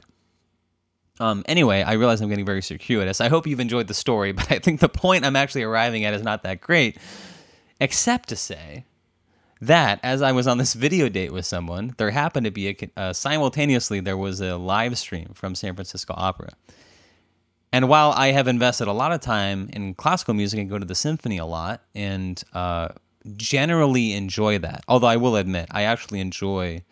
Um, 1.21 1.43
anyway, 1.47 1.83
I 1.83 1.95
realize 1.95 2.21
I'm 2.21 2.29
getting 2.29 2.47
very 2.47 2.63
circuitous. 2.63 3.21
I 3.21 3.29
hope 3.29 3.47
you've 3.47 3.61
enjoyed 3.61 3.89
the 3.89 3.95
story, 3.95 4.33
but 4.33 4.51
I 4.53 4.59
think 4.59 4.81
the 4.81 4.89
point 4.89 5.25
I'm 5.25 5.37
actually 5.37 5.63
arriving 5.63 6.05
at 6.05 6.15
is 6.15 6.23
not 6.23 6.43
that 6.43 6.61
great, 6.61 6.97
except 7.81 8.29
to 8.29 8.37
say 8.37 8.85
that 9.61 10.01
as 10.03 10.23
I 10.23 10.33
was 10.33 10.47
on 10.47 10.59
this 10.59 10.75
video 10.75 11.09
date 11.09 11.33
with 11.33 11.47
someone, 11.47 11.95
there 11.99 12.11
happened 12.11 12.45
to 12.45 12.51
be 12.51 12.69
a 12.69 12.77
uh, 12.97 13.13
simultaneously 13.13 14.01
there 14.01 14.17
was 14.17 14.41
a 14.41 14.57
live 14.57 14.97
stream 14.99 15.33
from 15.35 15.55
San 15.55 15.75
Francisco 15.75 16.15
Opera. 16.17 16.51
And 17.73 17.89
while 17.89 18.13
I 18.13 18.29
have 18.29 18.49
invested 18.49 18.89
a 18.89 18.93
lot 18.93 19.13
of 19.13 19.21
time 19.21 19.69
in 19.73 19.95
classical 19.95 20.35
music 20.35 20.59
and 20.59 20.71
go 20.71 20.79
to 20.79 20.87
the 20.87 20.95
symphony 20.95 21.39
a 21.39 21.45
lot 21.45 21.83
and 21.95 22.43
uh, 22.55 22.89
generally 23.37 24.15
enjoy 24.15 24.59
that, 24.61 24.85
although 24.89 25.09
I 25.09 25.17
will 25.17 25.37
admit 25.37 25.67
I 25.71 25.83
actually 25.83 26.21
enjoy, 26.21 26.83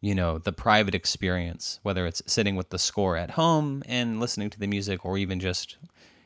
you 0.00 0.14
know, 0.14 0.38
the 0.38 0.52
private 0.52 0.94
experience, 0.94 1.78
whether 1.82 2.06
it's 2.06 2.22
sitting 2.26 2.56
with 2.56 2.70
the 2.70 2.78
score 2.78 3.16
at 3.16 3.32
home 3.32 3.84
and 3.86 4.18
listening 4.18 4.50
to 4.50 4.58
the 4.58 4.66
music, 4.66 5.04
or 5.04 5.16
even 5.16 5.38
just 5.38 5.76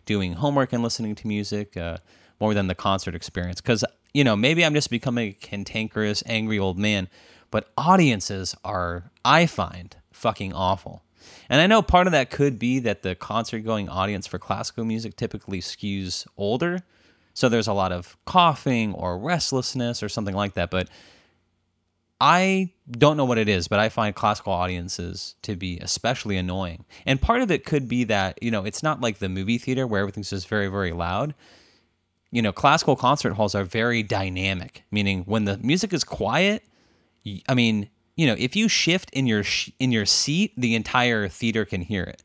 doing 0.06 0.34
homework 0.34 0.72
and 0.72 0.82
listening 0.82 1.14
to 1.16 1.26
music, 1.26 1.76
uh, 1.76 1.98
more 2.40 2.54
than 2.54 2.68
the 2.68 2.74
concert 2.74 3.14
experience. 3.14 3.60
Because 3.60 3.84
you 4.16 4.24
know, 4.24 4.34
maybe 4.34 4.64
I'm 4.64 4.72
just 4.72 4.88
becoming 4.88 5.28
a 5.28 5.32
cantankerous, 5.34 6.22
angry 6.24 6.58
old 6.58 6.78
man, 6.78 7.08
but 7.50 7.68
audiences 7.76 8.54
are, 8.64 9.10
I 9.26 9.44
find, 9.44 9.94
fucking 10.10 10.54
awful. 10.54 11.02
And 11.50 11.60
I 11.60 11.66
know 11.66 11.82
part 11.82 12.06
of 12.06 12.12
that 12.12 12.30
could 12.30 12.58
be 12.58 12.78
that 12.78 13.02
the 13.02 13.14
concert 13.14 13.58
going 13.58 13.90
audience 13.90 14.26
for 14.26 14.38
classical 14.38 14.86
music 14.86 15.16
typically 15.16 15.60
skews 15.60 16.26
older. 16.38 16.80
So 17.34 17.50
there's 17.50 17.68
a 17.68 17.74
lot 17.74 17.92
of 17.92 18.16
coughing 18.24 18.94
or 18.94 19.18
restlessness 19.18 20.02
or 20.02 20.08
something 20.08 20.34
like 20.34 20.54
that. 20.54 20.70
But 20.70 20.88
I 22.18 22.70
don't 22.90 23.18
know 23.18 23.26
what 23.26 23.36
it 23.36 23.50
is, 23.50 23.68
but 23.68 23.80
I 23.80 23.90
find 23.90 24.14
classical 24.14 24.54
audiences 24.54 25.34
to 25.42 25.56
be 25.56 25.78
especially 25.80 26.38
annoying. 26.38 26.86
And 27.04 27.20
part 27.20 27.42
of 27.42 27.50
it 27.50 27.66
could 27.66 27.86
be 27.86 28.04
that, 28.04 28.42
you 28.42 28.50
know, 28.50 28.64
it's 28.64 28.82
not 28.82 29.02
like 29.02 29.18
the 29.18 29.28
movie 29.28 29.58
theater 29.58 29.86
where 29.86 30.00
everything's 30.00 30.30
just 30.30 30.48
very, 30.48 30.68
very 30.68 30.92
loud. 30.92 31.34
You 32.30 32.42
know, 32.42 32.52
classical 32.52 32.96
concert 32.96 33.34
halls 33.34 33.54
are 33.54 33.64
very 33.64 34.02
dynamic, 34.02 34.84
meaning 34.90 35.22
when 35.22 35.44
the 35.44 35.58
music 35.58 35.92
is 35.92 36.04
quiet, 36.04 36.64
I 37.48 37.54
mean, 37.54 37.88
you 38.16 38.26
know, 38.26 38.34
if 38.38 38.56
you 38.56 38.68
shift 38.68 39.10
in 39.10 39.26
your 39.26 39.42
sh- 39.42 39.70
in 39.78 39.92
your 39.92 40.06
seat, 40.06 40.52
the 40.56 40.74
entire 40.74 41.28
theater 41.28 41.64
can 41.64 41.82
hear 41.82 42.02
it. 42.02 42.22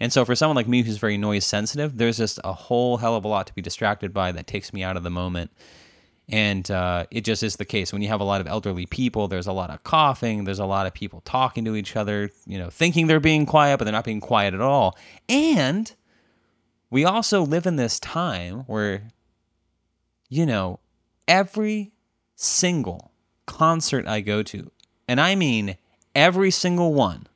And 0.00 0.12
so 0.12 0.24
for 0.24 0.34
someone 0.34 0.56
like 0.56 0.68
me 0.68 0.82
who's 0.82 0.98
very 0.98 1.16
noise 1.16 1.44
sensitive, 1.44 1.96
there's 1.96 2.18
just 2.18 2.38
a 2.44 2.52
whole 2.52 2.98
hell 2.98 3.16
of 3.16 3.24
a 3.24 3.28
lot 3.28 3.46
to 3.46 3.54
be 3.54 3.62
distracted 3.62 4.12
by 4.12 4.32
that 4.32 4.46
takes 4.46 4.72
me 4.72 4.82
out 4.82 4.96
of 4.96 5.02
the 5.02 5.10
moment. 5.10 5.50
And 6.28 6.68
uh, 6.70 7.06
it 7.10 7.22
just 7.22 7.42
is 7.42 7.56
the 7.56 7.64
case 7.64 7.92
when 7.92 8.02
you 8.02 8.08
have 8.08 8.20
a 8.20 8.24
lot 8.24 8.40
of 8.40 8.46
elderly 8.46 8.84
people. 8.86 9.28
There's 9.28 9.46
a 9.46 9.52
lot 9.52 9.70
of 9.70 9.84
coughing. 9.84 10.44
There's 10.44 10.58
a 10.58 10.66
lot 10.66 10.86
of 10.86 10.92
people 10.92 11.20
talking 11.20 11.64
to 11.66 11.76
each 11.76 11.96
other. 11.96 12.30
You 12.46 12.58
know, 12.58 12.68
thinking 12.68 13.06
they're 13.06 13.20
being 13.20 13.46
quiet, 13.46 13.78
but 13.78 13.84
they're 13.84 13.92
not 13.92 14.04
being 14.04 14.20
quiet 14.20 14.52
at 14.52 14.60
all. 14.60 14.98
And 15.28 15.92
we 16.90 17.04
also 17.04 17.42
live 17.42 17.66
in 17.66 17.76
this 17.76 18.00
time 18.00 18.60
where, 18.66 19.08
you 20.28 20.46
know, 20.46 20.80
every 21.28 21.92
single 22.34 23.12
concert 23.46 24.06
I 24.06 24.20
go 24.20 24.42
to, 24.44 24.70
and 25.08 25.20
I 25.20 25.34
mean 25.34 25.76
every 26.14 26.50
single 26.50 26.94
one, 26.94 27.26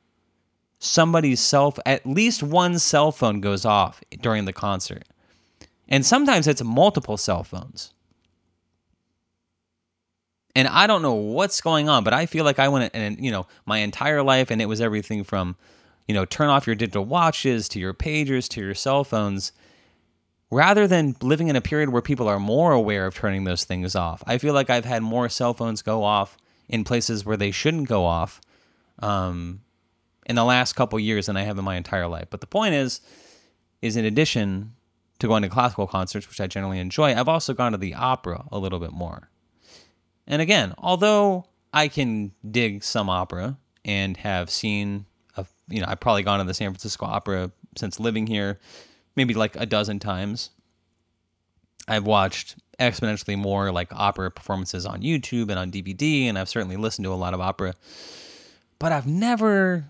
somebody's 0.79 1.39
cell 1.39 1.75
at 1.85 2.05
least 2.05 2.43
one 2.43 2.79
cell 2.79 3.11
phone 3.11 3.39
goes 3.39 3.65
off 3.65 4.01
during 4.21 4.45
the 4.45 4.53
concert. 4.53 5.03
And 5.87 6.05
sometimes 6.05 6.47
it's 6.47 6.63
multiple 6.63 7.17
cell 7.17 7.43
phones. 7.43 7.93
And 10.55 10.67
I 10.67 10.87
don't 10.87 11.01
know 11.01 11.13
what's 11.13 11.61
going 11.61 11.87
on, 11.87 12.03
but 12.03 12.13
I 12.13 12.25
feel 12.25 12.43
like 12.43 12.59
I 12.59 12.67
went 12.67 12.91
and 12.93 13.23
you 13.23 13.31
know, 13.31 13.47
my 13.65 13.79
entire 13.79 14.23
life 14.23 14.51
and 14.51 14.61
it 14.61 14.65
was 14.65 14.81
everything 14.81 15.23
from, 15.23 15.55
you 16.07 16.15
know, 16.15 16.25
turn 16.25 16.49
off 16.49 16.67
your 16.67 16.75
digital 16.75 17.05
watches 17.05 17.69
to 17.69 17.79
your 17.79 17.93
pagers 17.93 18.49
to 18.49 18.61
your 18.61 18.73
cell 18.73 19.03
phones 19.03 19.51
rather 20.51 20.85
than 20.85 21.15
living 21.21 21.47
in 21.47 21.55
a 21.55 21.61
period 21.61 21.89
where 21.89 22.01
people 22.01 22.27
are 22.27 22.39
more 22.39 22.73
aware 22.73 23.07
of 23.07 23.15
turning 23.15 23.45
those 23.45 23.63
things 23.63 23.95
off. 23.95 24.21
I 24.27 24.37
feel 24.37 24.53
like 24.53 24.69
I've 24.69 24.85
had 24.85 25.01
more 25.01 25.29
cell 25.29 25.53
phones 25.53 25.81
go 25.81 26.03
off 26.03 26.37
in 26.67 26.83
places 26.83 27.25
where 27.25 27.37
they 27.37 27.51
shouldn't 27.51 27.87
go 27.87 28.05
off 28.05 28.41
um, 28.99 29.61
in 30.25 30.35
the 30.35 30.43
last 30.43 30.73
couple 30.73 30.99
years 30.99 31.25
than 31.25 31.37
I 31.37 31.43
have 31.43 31.57
in 31.57 31.63
my 31.63 31.77
entire 31.77 32.07
life. 32.07 32.27
But 32.29 32.41
the 32.41 32.47
point 32.47 32.73
is, 32.75 32.99
is 33.81 33.95
in 33.95 34.05
addition 34.05 34.73
to 35.19 35.27
going 35.27 35.41
to 35.41 35.49
classical 35.49 35.87
concerts, 35.87 36.27
which 36.27 36.41
I 36.41 36.47
generally 36.47 36.79
enjoy, 36.79 37.15
I've 37.15 37.29
also 37.29 37.53
gone 37.53 37.71
to 37.71 37.77
the 37.77 37.95
opera 37.95 38.43
a 38.51 38.59
little 38.59 38.79
bit 38.79 38.91
more. 38.91 39.29
And 40.27 40.41
again, 40.41 40.73
although 40.77 41.45
I 41.73 41.87
can 41.87 42.33
dig 42.49 42.83
some 42.83 43.09
opera 43.09 43.57
and 43.85 44.17
have 44.17 44.49
seen, 44.49 45.05
a, 45.37 45.45
you 45.69 45.79
know, 45.79 45.85
I've 45.87 45.99
probably 45.99 46.23
gone 46.23 46.39
to 46.39 46.45
the 46.45 46.53
San 46.53 46.71
Francisco 46.71 47.05
Opera 47.05 47.51
since 47.77 47.99
living 47.99 48.27
here, 48.27 48.59
maybe 49.15 49.33
like 49.33 49.55
a 49.55 49.65
dozen 49.65 49.99
times. 49.99 50.49
I've 51.87 52.05
watched 52.05 52.55
exponentially 52.79 53.37
more 53.37 53.71
like 53.71 53.89
opera 53.93 54.31
performances 54.31 54.85
on 54.85 55.01
YouTube 55.01 55.49
and 55.49 55.59
on 55.59 55.71
DVD, 55.71 56.25
and 56.25 56.37
I've 56.37 56.49
certainly 56.49 56.77
listened 56.77 57.05
to 57.05 57.13
a 57.13 57.15
lot 57.15 57.33
of 57.33 57.41
opera. 57.41 57.75
But 58.79 58.91
I've 58.91 59.07
never, 59.07 59.85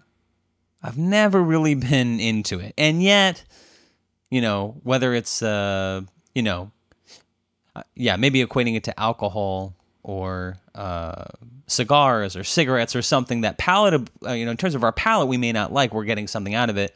I've 0.83 0.97
never 0.97 1.41
really 1.41 1.75
been 1.75 2.19
into 2.19 2.59
it. 2.59 2.73
And 2.77 3.01
yet, 3.01 3.43
you 4.29 4.41
know, 4.41 4.77
whether 4.83 5.13
it's, 5.13 5.41
uh, 5.41 6.01
you 6.35 6.43
know, 6.43 6.71
uh, 7.75 7.83
yeah, 7.95 8.17
maybe 8.17 8.43
equating 8.43 8.75
it 8.75 8.83
to 8.85 8.99
alcohol 8.99 9.75
or 10.03 10.57
uh, 10.75 11.25
cigars 11.67 12.35
or 12.35 12.43
cigarettes 12.43 12.95
or 12.95 13.01
something 13.01 13.41
that 13.41 13.57
palate, 13.57 14.09
uh, 14.25 14.33
you 14.33 14.45
know, 14.45 14.51
in 14.51 14.57
terms 14.57 14.75
of 14.75 14.83
our 14.83 14.91
palate, 14.91 15.27
we 15.27 15.37
may 15.37 15.51
not 15.51 15.71
like. 15.71 15.93
We're 15.93 16.03
getting 16.03 16.27
something 16.27 16.53
out 16.53 16.69
of 16.69 16.77
it. 16.77 16.95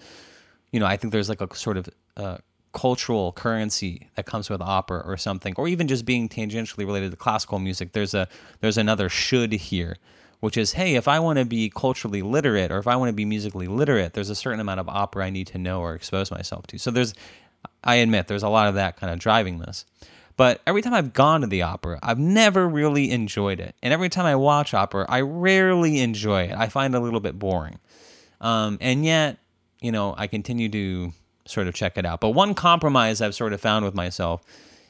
You 0.72 0.80
know, 0.80 0.86
I 0.86 0.98
think 0.98 1.14
there's 1.14 1.30
like 1.30 1.42
a 1.42 1.56
sort 1.56 1.78
of 1.78 1.88
uh, 2.18 2.38
cultural 2.74 3.32
currency 3.32 4.10
that 4.16 4.26
comes 4.26 4.50
with 4.50 4.62
opera 4.62 5.02
or 5.06 5.18
something, 5.18 5.54
or 5.58 5.68
even 5.68 5.88
just 5.88 6.06
being 6.06 6.28
tangentially 6.28 6.86
related 6.86 7.12
to 7.12 7.18
classical 7.18 7.58
music, 7.58 7.94
there's 7.94 8.14
a 8.14 8.28
there's 8.60 8.78
another 8.78 9.10
should 9.10 9.54
here, 9.54 9.96
which 10.42 10.58
is 10.58 10.74
hey, 10.74 10.96
if 10.96 11.08
I 11.08 11.20
want 11.20 11.40
to 11.40 11.46
be 11.46 11.72
culturally 11.74 12.22
literate 12.22 12.72
or 12.72 12.78
if 12.78 12.88
I 12.88 12.96
want 12.98 13.10
to 13.10 13.14
be 13.14 13.26
musically 13.26 13.68
literate, 13.68 14.14
there's 14.14 14.30
a 14.30 14.36
certain 14.36 14.60
amount 14.60 14.80
of 14.80 14.90
opera 14.90 15.26
I 15.26 15.30
need 15.30 15.48
to 15.48 15.58
know 15.58 15.82
or 15.82 15.96
expose 15.96 16.30
myself 16.32 16.68
to. 16.68 16.78
So 16.78 16.92
there's, 16.92 17.14
I 17.84 17.96
admit, 17.96 18.28
there's 18.28 18.44
a 18.44 18.50
lot 18.50 18.68
of 18.68 18.76
that 18.76 18.98
kind 18.98 19.12
of 19.12 19.20
driving 19.20 19.60
this. 19.60 19.86
But 20.38 20.62
every 20.68 20.82
time 20.82 20.94
I've 20.94 21.14
gone 21.14 21.42
to 21.42 21.48
the 21.48 21.62
opera, 21.62 21.98
I've 22.04 22.20
never 22.20 22.68
really 22.68 23.10
enjoyed 23.12 23.62
it. 23.62 23.74
And 23.82 23.94
every 23.94 24.10
time 24.10 24.26
I 24.26 24.36
watch 24.36 24.74
opera, 24.74 25.06
I 25.08 25.22
rarely 25.22 26.02
enjoy 26.02 26.44
it. 26.44 26.56
I 26.58 26.68
find 26.68 26.94
it 26.94 26.98
a 26.98 27.02
little 27.02 27.22
bit 27.22 27.40
boring. 27.40 27.80
Um, 28.42 28.78
and 28.82 29.06
yet, 29.06 29.38
you 29.80 29.94
know, 29.94 30.14
I 30.18 30.28
continue 30.28 30.68
to 30.70 31.14
sort 31.48 31.68
of 31.68 31.74
check 31.74 31.98
it 31.98 32.06
out. 32.06 32.22
But 32.22 32.32
one 32.32 32.54
compromise 32.54 33.22
I've 33.22 33.36
sort 33.36 33.54
of 33.54 33.62
found 33.62 33.86
with 33.86 33.96
myself 33.96 34.44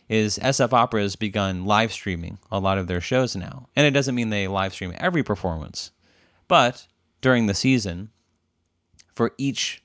is 0.07 0.37
SF 0.39 0.73
Opera 0.73 1.01
has 1.01 1.15
begun 1.15 1.65
live 1.65 1.91
streaming 1.91 2.37
a 2.51 2.59
lot 2.59 2.77
of 2.77 2.87
their 2.87 3.01
shows 3.01 3.35
now. 3.35 3.67
And 3.75 3.85
it 3.87 3.91
doesn't 3.91 4.15
mean 4.15 4.29
they 4.29 4.47
live 4.47 4.73
stream 4.73 4.93
every 4.97 5.23
performance, 5.23 5.91
but 6.47 6.87
during 7.21 7.47
the 7.47 7.53
season, 7.53 8.09
for 9.13 9.31
each 9.37 9.83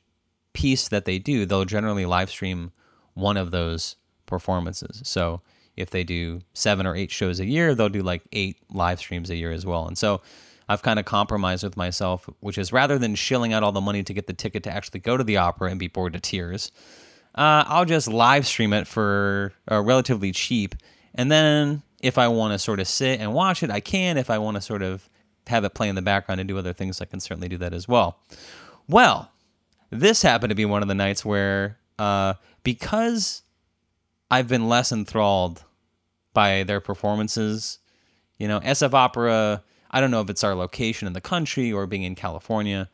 piece 0.53 0.89
that 0.89 1.05
they 1.05 1.19
do, 1.19 1.47
they'll 1.47 1.65
generally 1.65 2.05
live 2.05 2.31
stream 2.31 2.73
one 3.15 3.37
of 3.37 3.51
those 3.51 3.97
performances. 4.27 5.01
So 5.05 5.41
if 5.77 5.91
they 5.91 6.05
do 6.05 6.43
seven 6.53 6.87
or 6.87 6.95
eight 6.95 7.11
shows 7.11 7.41
a 7.41 7.47
year, 7.47 7.75
they'll 7.75 7.89
do 7.89 8.03
like 8.03 8.23
eight 8.33 8.59
live 8.71 8.99
streams 8.99 9.31
a 9.31 9.37
year 9.37 9.53
as 9.53 9.65
well. 9.65 9.87
And 9.87 9.97
so 9.97 10.21
I've 10.71 10.83
kind 10.83 11.01
of 11.01 11.05
compromised 11.05 11.65
with 11.65 11.77
myself, 11.77 12.31
which 12.39 12.57
is 12.57 12.73
rather 12.73 12.97
than 12.97 13.17
shilling 13.17 13.53
out 13.53 13.65
all 13.65 13.73
the 13.73 13.81
money 13.81 14.05
to 14.05 14.15
get 14.15 14.29
the 14.29 14.33
ticket 14.33 14.63
to 14.63 14.71
actually 14.71 15.01
go 15.01 15.17
to 15.17 15.25
the 15.25 15.37
opera 15.37 15.69
and 15.69 15.81
be 15.81 15.89
bored 15.89 16.13
to 16.13 16.21
tears, 16.21 16.71
uh, 17.35 17.65
I'll 17.67 17.85
just 17.85 18.07
live 18.07 18.47
stream 18.47 18.73
it 18.73 18.87
for 18.87 19.53
uh, 19.69 19.83
relatively 19.83 20.31
cheap. 20.31 20.77
And 21.13 21.29
then 21.29 21.83
if 22.01 22.19
I 22.19 22.29
want 22.29 22.53
to 22.53 22.59
sort 22.61 22.79
of 22.79 22.87
sit 22.87 23.19
and 23.19 23.35
watch 23.35 23.65
it, 23.65 23.71
I 23.71 23.81
can. 23.81 24.17
If 24.17 24.31
I 24.31 24.39
want 24.39 24.59
to 24.59 24.61
sort 24.61 24.83
of 24.83 25.11
have 25.49 25.65
it 25.65 25.75
play 25.75 25.89
in 25.89 25.97
the 25.97 26.03
background 26.03 26.41
and 26.41 26.47
do 26.47 26.57
other 26.57 26.73
things, 26.73 27.01
I 27.01 27.05
can 27.05 27.19
certainly 27.19 27.49
do 27.49 27.57
that 27.57 27.75
as 27.75 27.89
well. 27.89 28.21
Well, 28.87 29.33
this 29.91 30.23
happened 30.23 30.51
to 30.51 30.55
be 30.55 30.67
one 30.67 30.83
of 30.83 30.89
the 30.89 30.95
nights 30.95 31.25
where, 31.25 31.79
uh, 31.99 32.35
because 32.63 33.43
I've 34.31 34.47
been 34.47 34.69
less 34.69 34.93
enthralled 34.93 35.65
by 36.33 36.63
their 36.63 36.81
performances, 36.81 37.81
you 38.39 38.47
know, 38.47 38.61
SF 38.61 38.95
Opera, 38.95 39.65
I 39.91 40.01
don't 40.01 40.11
know 40.11 40.21
if 40.21 40.31
it's 40.31 40.45
our 40.45 40.55
location 40.55 41.07
in 41.07 41.13
the 41.13 41.21
country 41.21 41.73
or 41.73 41.87
being 41.87 42.05
in 42.05 42.15
California, 42.15 42.89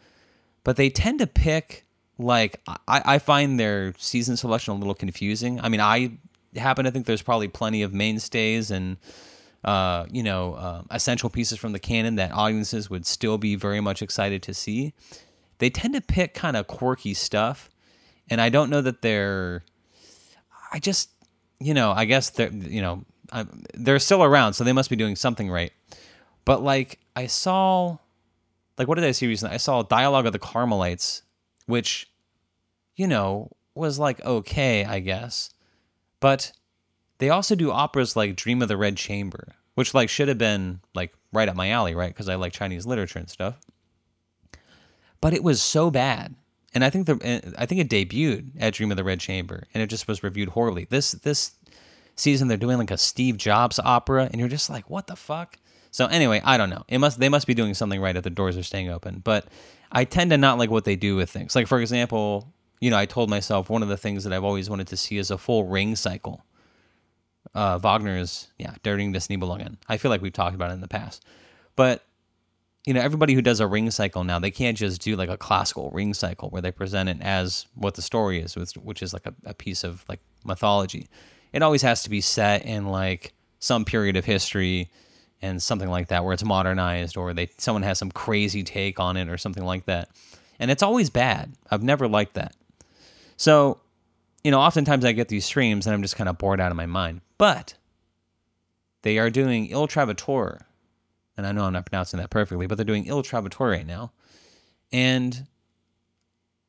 but 0.65 0.77
they 0.77 0.91
tend 0.91 1.19
to 1.21 1.27
pick 1.27 1.85
like 2.19 2.61
I, 2.67 3.03
I 3.05 3.19
find 3.19 3.61
their 3.61 3.95
season 3.99 4.37
selection 4.37 4.75
a 4.75 4.77
little 4.77 4.95
confusing. 4.95 5.61
I 5.61 5.69
mean, 5.69 5.81
I 5.81 6.13
happen 6.57 6.85
to 6.85 6.91
think 6.91 7.07
there's 7.07 7.23
probably 7.23 7.49
plenty 7.49 7.83
of 7.83 7.93
mainstays 7.93 8.71
and 8.71 8.97
uh, 9.65 10.07
you 10.11 10.23
know 10.23 10.55
uh, 10.55 10.83
essential 10.91 11.29
pieces 11.29 11.59
from 11.59 11.73
the 11.73 11.79
canon 11.79 12.17
that 12.17 12.33
audiences 12.33 12.89
would 12.89 13.07
still 13.07 13.37
be 13.37 13.55
very 13.55 13.81
much 13.81 14.03
excited 14.03 14.43
to 14.45 14.55
see. 14.55 14.95
They 15.59 15.71
tend 15.71 15.95
to 15.95 16.01
pick 16.01 16.35
kind 16.35 16.57
of 16.57 16.67
quirky 16.67 17.15
stuff, 17.15 17.71
and 18.29 18.41
I 18.41 18.49
don't 18.49 18.71
know 18.71 18.81
that 18.81 19.03
they're. 19.03 19.65
I 20.73 20.79
just, 20.79 21.11
you 21.61 21.75
know, 21.75 21.93
I 21.93 22.07
guess 22.07 22.31
they're, 22.31 22.53
you 22.53 22.83
know, 22.83 23.05
I, 23.33 23.47
they're 23.73 23.99
still 24.01 24.23
around, 24.23 24.55
so 24.55 24.65
they 24.65 24.73
must 24.73 24.91
be 24.91 24.97
doing 24.97 25.17
something 25.17 25.49
right. 25.49 25.73
But 26.47 26.63
like, 26.63 26.99
I 27.15 27.27
saw, 27.27 27.99
like, 28.79 28.89
what 28.89 28.95
did 28.95 29.05
I 29.05 29.13
see 29.13 29.27
recently? 29.27 29.55
I 29.55 29.59
saw 29.59 29.83
Dialogue 29.83 30.25
of 30.25 30.33
the 30.33 30.39
Carmelites 30.39 31.23
which, 31.67 32.09
you 32.95 33.07
know, 33.07 33.51
was 33.75 33.99
like 33.99 34.25
okay, 34.25 34.85
I 34.85 35.01
guess. 35.01 35.51
But 36.21 36.53
they 37.19 37.29
also 37.29 37.55
do 37.55 37.71
operas 37.71 38.17
like 38.17 38.37
Dream 38.37 38.63
of 38.63 38.69
the 38.69 38.77
Red 38.77 38.97
Chamber, 38.97 39.55
which 39.75 39.93
like 39.93 40.09
should 40.09 40.29
have 40.29 40.39
been 40.39 40.81
like 40.95 41.13
right 41.33 41.49
up 41.49 41.57
my 41.57 41.71
alley, 41.71 41.95
right? 41.95 42.09
Because 42.09 42.29
I 42.29 42.37
like 42.37 42.53
Chinese 42.53 42.87
literature 42.87 43.19
and 43.19 43.29
stuff. 43.29 43.59
But 45.21 45.35
it 45.35 45.43
was 45.43 45.61
so 45.61 45.91
bad, 45.91 46.35
and 46.75 46.85
I 46.85 46.91
think 46.91 47.07
the 47.07 47.19
eh, 47.23 47.41
I 47.59 47.67
think 47.67 47.81
it 47.81 47.91
debuted 47.91 48.53
at 48.59 48.75
Dream 48.75 48.91
of 48.91 48.97
the 48.97 49.05
Red 49.05 49.21
Chamber, 49.21 49.65
and 49.75 49.83
it 49.83 49.91
just 49.91 50.09
was 50.09 50.23
reviewed 50.23 50.51
horribly. 50.51 50.87
This 50.89 51.13
this 51.13 51.53
season 52.15 52.49
they're 52.49 52.57
doing 52.57 52.79
like 52.79 52.91
a 52.91 52.99
Steve 52.99 53.37
Jobs 53.37 53.79
opera, 53.79 54.29
and 54.31 54.41
you're 54.41 54.49
just 54.49 54.71
like, 54.71 54.89
what 54.89 55.07
the 55.07 55.17
fuck? 55.17 55.59
So 55.97 56.05
anyway, 56.05 56.43
I 56.45 56.59
don't 56.59 56.69
know. 56.69 56.85
It 56.89 56.99
must 56.99 57.19
they 57.19 57.31
must 57.31 57.47
be 57.47 57.55
doing 57.55 57.73
something 57.73 57.99
right 57.99 58.15
if 58.15 58.23
the 58.23 58.29
doors 58.29 58.55
are 58.59 58.63
staying 58.63 58.91
open. 58.91 59.23
But 59.25 59.47
I 59.91 60.05
tend 60.05 60.31
to 60.31 60.37
not 60.37 60.59
like 60.59 60.71
what 60.71 60.85
they 60.85 60.95
do 60.95 61.17
with 61.17 61.31
things. 61.31 61.57
Like 61.57 61.67
for 61.67 61.81
example, 61.81 62.53
you 62.83 62.91
know, 62.91 62.99
I 62.99 63.07
told 63.07 63.31
myself 63.31 63.71
one 63.71 63.83
of 63.83 63.89
the 63.89 63.97
things 63.97 64.23
that 64.25 64.33
I've 64.35 64.45
always 64.45 64.69
wanted 64.69 64.89
to 64.89 64.97
see 64.99 65.17
is 65.17 65.31
a 65.31 65.39
full 65.39 65.65
ring 65.65 65.97
cycle. 65.97 66.45
Uh, 67.55 67.79
Wagner's, 67.79 68.49
yeah, 68.59 68.75
Der 68.83 68.97
Ring 68.97 69.13
des 69.13 69.21
Nibelungen. 69.21 69.79
I 69.89 69.97
feel 69.97 70.11
like 70.11 70.21
we've 70.21 70.35
talked 70.35 70.55
about 70.55 70.71
it 70.71 70.75
in 70.75 70.83
the 70.83 70.87
past, 70.87 71.25
but 71.77 72.05
you 72.85 72.93
know, 72.93 73.01
everybody 73.01 73.33
who 73.33 73.41
does 73.41 73.61
a 73.61 73.67
ring 73.67 73.91
cycle 73.91 74.23
now, 74.23 74.39
they 74.39 74.51
can't 74.51 74.77
just 74.77 75.01
do 75.01 75.17
like 75.17 75.31
a 75.31 75.39
classical 75.39 75.91
ring 75.93 76.13
cycle 76.13 76.51
where 76.51 76.61
they 76.61 76.73
present 76.73 77.09
it 77.09 77.23
as 77.23 77.69
what 77.75 77.95
the 77.95 78.03
story 78.03 78.39
is, 78.39 78.55
which 78.55 79.03
is 79.03 79.15
like 79.15 79.25
a, 79.25 79.33
a 79.47 79.55
piece 79.55 79.83
of 79.83 80.05
like 80.11 80.21
mythology. 80.45 81.09
It 81.55 81.63
always 81.63 81.81
has 81.81 82.03
to 82.03 82.11
be 82.11 82.21
set 82.21 82.67
in 82.67 82.85
like 82.85 83.33
some 83.61 83.87
period 83.87 84.19
of 84.19 84.27
history 84.27 84.91
and 85.47 85.63
something 85.63 85.89
like 85.89 86.09
that 86.09 86.25
where 86.25 86.33
it's 86.33 86.45
modernized 86.45 87.17
or 87.17 87.33
they 87.33 87.49
someone 87.59 87.83
has 87.83 87.99
some 87.99 88.11
crazy 88.11 88.63
take 88.63 88.99
on 88.99 89.17
it 89.17 89.29
or 89.29 89.39
something 89.39 89.65
like 89.65 89.87
that. 89.87 90.11
And 90.59 90.71
it's 90.71 90.83
always 90.83 91.11
bad. 91.11 91.53
I've 91.71 91.83
never 91.83 92.09
liked 92.09 92.35
that. 92.35 92.55
So, 93.37 93.81
you 94.43 94.51
know, 94.51 94.61
oftentimes 94.61 95.05
I 95.05 95.13
get 95.13 95.29
these 95.29 95.45
streams 95.45 95.87
and 95.87 95.95
I'm 95.95 96.03
just 96.03 96.17
kind 96.17 96.29
of 96.29 96.39
bored 96.39 96.61
out 96.61 96.71
of 96.71 96.77
my 96.77 96.87
mind. 96.87 97.21
But 97.39 97.75
they 99.03 99.19
are 99.19 99.31
doing 99.31 99.67
Il 99.67 99.87
Trovatore. 99.87 100.63
And 101.37 101.47
I 101.47 101.53
know 101.53 101.65
I'm 101.65 101.75
not 101.75 101.87
pronouncing 101.87 102.19
that 102.19 102.31
perfectly, 102.31 102.67
but 102.67 102.77
they're 102.77 102.85
doing 102.85 103.07
Il 103.07 103.23
Trovatore 103.23 103.71
right 103.71 103.87
now. 103.87 104.13
And 104.91 105.47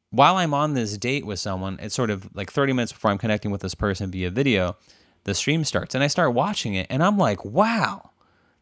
while 0.09 0.35
I'm 0.35 0.53
on 0.53 0.73
this 0.73 0.97
date 0.97 1.25
with 1.25 1.39
someone, 1.39 1.79
it's 1.81 1.95
sort 1.95 2.09
of 2.09 2.29
like 2.35 2.51
30 2.51 2.73
minutes 2.73 2.91
before 2.91 3.11
I'm 3.11 3.17
connecting 3.17 3.51
with 3.51 3.61
this 3.61 3.75
person 3.75 4.11
via 4.11 4.29
video, 4.29 4.75
the 5.23 5.33
stream 5.33 5.63
starts 5.63 5.95
and 5.95 6.03
I 6.03 6.07
start 6.07 6.33
watching 6.33 6.73
it 6.73 6.87
and 6.89 7.03
I'm 7.03 7.17
like, 7.17 7.45
wow, 7.45 8.11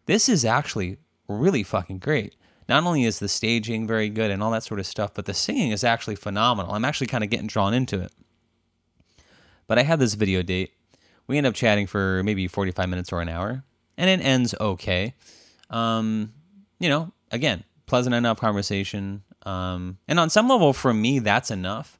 this 0.05 0.29
is 0.29 0.45
actually 0.45 0.97
really 1.27 1.63
fucking 1.63 1.99
great. 1.99 2.35
Not 2.67 2.83
only 2.83 3.03
is 3.03 3.19
the 3.19 3.27
staging 3.27 3.85
very 3.85 4.09
good 4.09 4.31
and 4.31 4.41
all 4.41 4.51
that 4.51 4.63
sort 4.63 4.79
of 4.79 4.87
stuff, 4.87 5.13
but 5.13 5.25
the 5.25 5.33
singing 5.33 5.71
is 5.71 5.83
actually 5.83 6.15
phenomenal. 6.15 6.73
I'm 6.73 6.85
actually 6.85 7.07
kind 7.07 7.23
of 7.23 7.29
getting 7.29 7.47
drawn 7.47 7.73
into 7.73 7.99
it. 8.01 8.11
But 9.67 9.77
I 9.77 9.83
had 9.83 9.99
this 9.99 10.15
video 10.15 10.41
date. 10.41 10.73
We 11.27 11.37
end 11.37 11.47
up 11.47 11.53
chatting 11.53 11.87
for 11.87 12.23
maybe 12.23 12.47
45 12.47 12.89
minutes 12.89 13.11
or 13.11 13.21
an 13.21 13.29
hour, 13.29 13.63
and 13.97 14.09
it 14.09 14.23
ends 14.23 14.53
okay. 14.59 15.13
Um, 15.69 16.33
you 16.79 16.89
know, 16.89 17.11
again, 17.31 17.63
pleasant 17.85 18.15
enough 18.15 18.39
conversation. 18.39 19.23
Um, 19.43 19.97
and 20.07 20.19
on 20.19 20.29
some 20.29 20.47
level, 20.47 20.73
for 20.73 20.93
me, 20.93 21.19
that's 21.19 21.49
enough. 21.49 21.97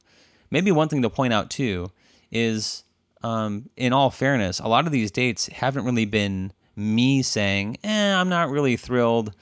Maybe 0.50 0.70
one 0.70 0.88
thing 0.88 1.02
to 1.02 1.10
point 1.10 1.32
out 1.32 1.50
too 1.50 1.90
is, 2.30 2.84
um, 3.22 3.68
in 3.76 3.92
all 3.92 4.10
fairness, 4.10 4.60
a 4.60 4.68
lot 4.68 4.86
of 4.86 4.92
these 4.92 5.10
dates 5.10 5.46
haven't 5.48 5.84
really 5.84 6.04
been 6.04 6.52
me 6.76 7.22
saying, 7.22 7.78
eh, 7.82 8.14
I'm 8.14 8.28
not 8.28 8.50
really 8.50 8.76
thrilled. 8.76 9.34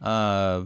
Uh, 0.00 0.64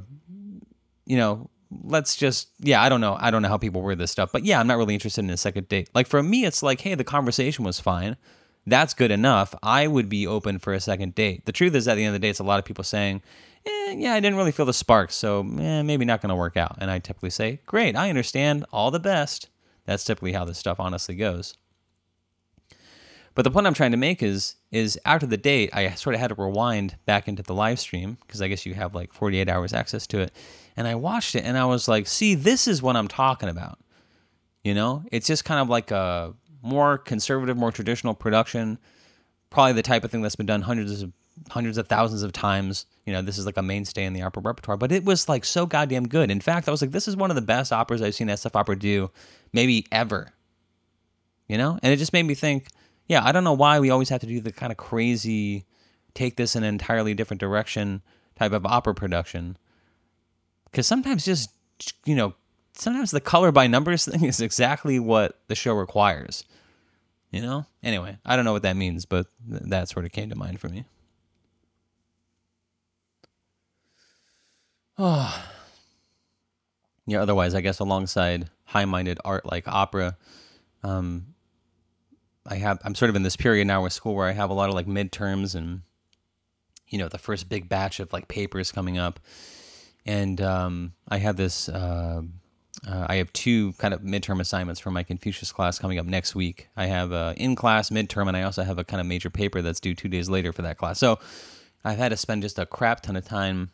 you 1.06 1.16
know, 1.16 1.50
let's 1.84 2.16
just, 2.16 2.48
yeah, 2.58 2.82
I 2.82 2.88
don't 2.88 3.00
know. 3.00 3.16
I 3.18 3.30
don't 3.30 3.42
know 3.42 3.48
how 3.48 3.58
people 3.58 3.82
word 3.82 3.98
this 3.98 4.10
stuff, 4.10 4.32
but 4.32 4.44
yeah, 4.44 4.60
I'm 4.60 4.66
not 4.66 4.78
really 4.78 4.94
interested 4.94 5.24
in 5.24 5.30
a 5.30 5.36
second 5.36 5.68
date. 5.68 5.88
Like 5.94 6.06
for 6.06 6.22
me, 6.22 6.44
it's 6.44 6.62
like, 6.62 6.80
hey, 6.80 6.94
the 6.94 7.04
conversation 7.04 7.64
was 7.64 7.80
fine. 7.80 8.16
That's 8.66 8.94
good 8.94 9.12
enough. 9.12 9.54
I 9.62 9.86
would 9.86 10.08
be 10.08 10.26
open 10.26 10.58
for 10.58 10.72
a 10.72 10.80
second 10.80 11.14
date. 11.14 11.46
The 11.46 11.52
truth 11.52 11.74
is, 11.74 11.86
at 11.86 11.94
the 11.94 12.04
end 12.04 12.14
of 12.14 12.20
the 12.20 12.26
day, 12.26 12.30
it's 12.30 12.40
a 12.40 12.44
lot 12.44 12.58
of 12.58 12.64
people 12.64 12.82
saying, 12.82 13.22
eh, 13.64 13.94
yeah, 13.96 14.12
I 14.12 14.20
didn't 14.20 14.36
really 14.36 14.50
feel 14.50 14.66
the 14.66 14.72
spark, 14.72 15.12
so 15.12 15.40
eh, 15.40 15.82
maybe 15.82 16.04
not 16.04 16.20
going 16.20 16.30
to 16.30 16.36
work 16.36 16.56
out. 16.56 16.76
And 16.80 16.90
I 16.90 16.98
typically 16.98 17.30
say, 17.30 17.60
great, 17.66 17.94
I 17.94 18.08
understand. 18.08 18.64
All 18.72 18.90
the 18.90 18.98
best. 18.98 19.48
That's 19.84 20.02
typically 20.02 20.32
how 20.32 20.44
this 20.44 20.58
stuff 20.58 20.80
honestly 20.80 21.14
goes. 21.14 21.56
But 23.36 23.42
the 23.42 23.50
point 23.50 23.66
I'm 23.66 23.74
trying 23.74 23.90
to 23.90 23.98
make 23.98 24.22
is 24.22 24.56
is 24.72 24.98
after 25.04 25.26
the 25.26 25.36
date, 25.36 25.68
I 25.74 25.90
sort 25.90 26.14
of 26.14 26.20
had 26.20 26.28
to 26.28 26.34
rewind 26.34 26.96
back 27.04 27.28
into 27.28 27.42
the 27.42 27.52
live 27.52 27.78
stream 27.78 28.16
because 28.26 28.40
I 28.40 28.48
guess 28.48 28.64
you 28.64 28.72
have 28.74 28.94
like 28.94 29.12
48 29.12 29.46
hours 29.48 29.74
access 29.74 30.06
to 30.08 30.20
it. 30.20 30.32
And 30.74 30.88
I 30.88 30.94
watched 30.94 31.34
it 31.34 31.44
and 31.44 31.56
I 31.58 31.66
was 31.66 31.86
like, 31.86 32.06
see, 32.06 32.34
this 32.34 32.66
is 32.66 32.82
what 32.82 32.96
I'm 32.96 33.08
talking 33.08 33.50
about. 33.50 33.78
You 34.64 34.74
know, 34.74 35.04
it's 35.12 35.26
just 35.26 35.44
kind 35.44 35.60
of 35.60 35.68
like 35.68 35.90
a 35.90 36.32
more 36.62 36.96
conservative, 36.96 37.58
more 37.58 37.70
traditional 37.70 38.14
production, 38.14 38.78
probably 39.50 39.74
the 39.74 39.82
type 39.82 40.02
of 40.02 40.10
thing 40.10 40.22
that's 40.22 40.36
been 40.36 40.46
done 40.46 40.62
hundreds 40.62 41.02
of 41.02 41.12
hundreds 41.50 41.76
of 41.76 41.88
thousands 41.88 42.22
of 42.22 42.32
times. 42.32 42.86
You 43.04 43.12
know, 43.12 43.20
this 43.20 43.36
is 43.36 43.44
like 43.44 43.58
a 43.58 43.62
mainstay 43.62 44.06
in 44.06 44.14
the 44.14 44.22
opera 44.22 44.42
repertoire, 44.42 44.78
but 44.78 44.92
it 44.92 45.04
was 45.04 45.28
like 45.28 45.44
so 45.44 45.66
goddamn 45.66 46.08
good. 46.08 46.30
In 46.30 46.40
fact, 46.40 46.68
I 46.68 46.70
was 46.70 46.80
like, 46.80 46.92
this 46.92 47.06
is 47.06 47.16
one 47.16 47.30
of 47.30 47.36
the 47.36 47.42
best 47.42 47.70
operas 47.70 48.00
I've 48.00 48.14
seen 48.14 48.28
SF 48.28 48.56
Opera 48.56 48.78
do, 48.78 49.10
maybe 49.52 49.86
ever. 49.92 50.32
You 51.48 51.58
know, 51.58 51.78
and 51.82 51.92
it 51.92 51.98
just 51.98 52.14
made 52.14 52.24
me 52.24 52.34
think 52.34 52.68
yeah, 53.06 53.24
I 53.24 53.32
don't 53.32 53.44
know 53.44 53.52
why 53.52 53.78
we 53.80 53.90
always 53.90 54.08
have 54.08 54.20
to 54.20 54.26
do 54.26 54.40
the 54.40 54.52
kind 54.52 54.72
of 54.72 54.78
crazy, 54.78 55.64
take 56.14 56.36
this 56.36 56.56
in 56.56 56.64
an 56.64 56.68
entirely 56.68 57.14
different 57.14 57.40
direction 57.40 58.02
type 58.36 58.52
of 58.52 58.66
opera 58.66 58.94
production. 58.94 59.56
Because 60.64 60.86
sometimes 60.86 61.24
just, 61.24 61.50
you 62.04 62.14
know, 62.14 62.34
sometimes 62.74 63.10
the 63.10 63.20
color 63.20 63.52
by 63.52 63.66
numbers 63.66 64.04
thing 64.10 64.24
is 64.24 64.40
exactly 64.40 64.98
what 64.98 65.38
the 65.48 65.54
show 65.54 65.74
requires. 65.74 66.44
You 67.30 67.42
know? 67.42 67.66
Anyway, 67.82 68.18
I 68.24 68.36
don't 68.36 68.44
know 68.44 68.52
what 68.52 68.62
that 68.62 68.76
means, 68.76 69.04
but 69.04 69.26
th- 69.48 69.62
that 69.66 69.88
sort 69.88 70.04
of 70.04 70.12
came 70.12 70.30
to 70.30 70.36
mind 70.36 70.60
for 70.60 70.68
me. 70.68 70.84
Oh. 74.98 75.44
Yeah, 77.08 77.22
otherwise, 77.22 77.54
I 77.54 77.60
guess 77.60 77.78
alongside 77.78 78.50
high 78.64 78.84
minded 78.84 79.20
art 79.24 79.46
like 79.46 79.68
opera, 79.68 80.16
um, 80.82 81.35
I 82.48 82.56
have 82.56 82.78
I'm 82.84 82.94
sort 82.94 83.10
of 83.10 83.16
in 83.16 83.22
this 83.22 83.36
period 83.36 83.66
now 83.66 83.82
with 83.82 83.92
school 83.92 84.14
where 84.14 84.28
I 84.28 84.32
have 84.32 84.50
a 84.50 84.54
lot 84.54 84.68
of 84.68 84.74
like 84.74 84.86
midterms 84.86 85.54
and 85.54 85.82
you 86.88 86.98
know 86.98 87.08
the 87.08 87.18
first 87.18 87.48
big 87.48 87.68
batch 87.68 88.00
of 88.00 88.12
like 88.12 88.28
papers 88.28 88.72
coming 88.72 88.98
up, 88.98 89.20
and 90.04 90.40
um, 90.40 90.92
I 91.08 91.18
have 91.18 91.36
this. 91.36 91.68
Uh, 91.68 92.22
uh, 92.86 93.06
I 93.08 93.16
have 93.16 93.32
two 93.32 93.72
kind 93.74 93.94
of 93.94 94.02
midterm 94.02 94.38
assignments 94.38 94.80
for 94.80 94.90
my 94.90 95.02
Confucius 95.02 95.50
class 95.50 95.78
coming 95.78 95.98
up 95.98 96.04
next 96.04 96.34
week. 96.34 96.68
I 96.76 96.86
have 96.86 97.10
a 97.10 97.34
in 97.36 97.56
class 97.56 97.90
midterm, 97.90 98.28
and 98.28 98.36
I 98.36 98.42
also 98.42 98.62
have 98.62 98.78
a 98.78 98.84
kind 98.84 99.00
of 99.00 99.06
major 99.06 99.30
paper 99.30 99.62
that's 99.62 99.80
due 99.80 99.94
two 99.94 100.08
days 100.08 100.28
later 100.28 100.52
for 100.52 100.62
that 100.62 100.76
class. 100.76 100.98
So 100.98 101.18
I've 101.84 101.98
had 101.98 102.10
to 102.10 102.16
spend 102.16 102.42
just 102.42 102.58
a 102.58 102.66
crap 102.66 103.00
ton 103.00 103.16
of 103.16 103.24
time 103.24 103.70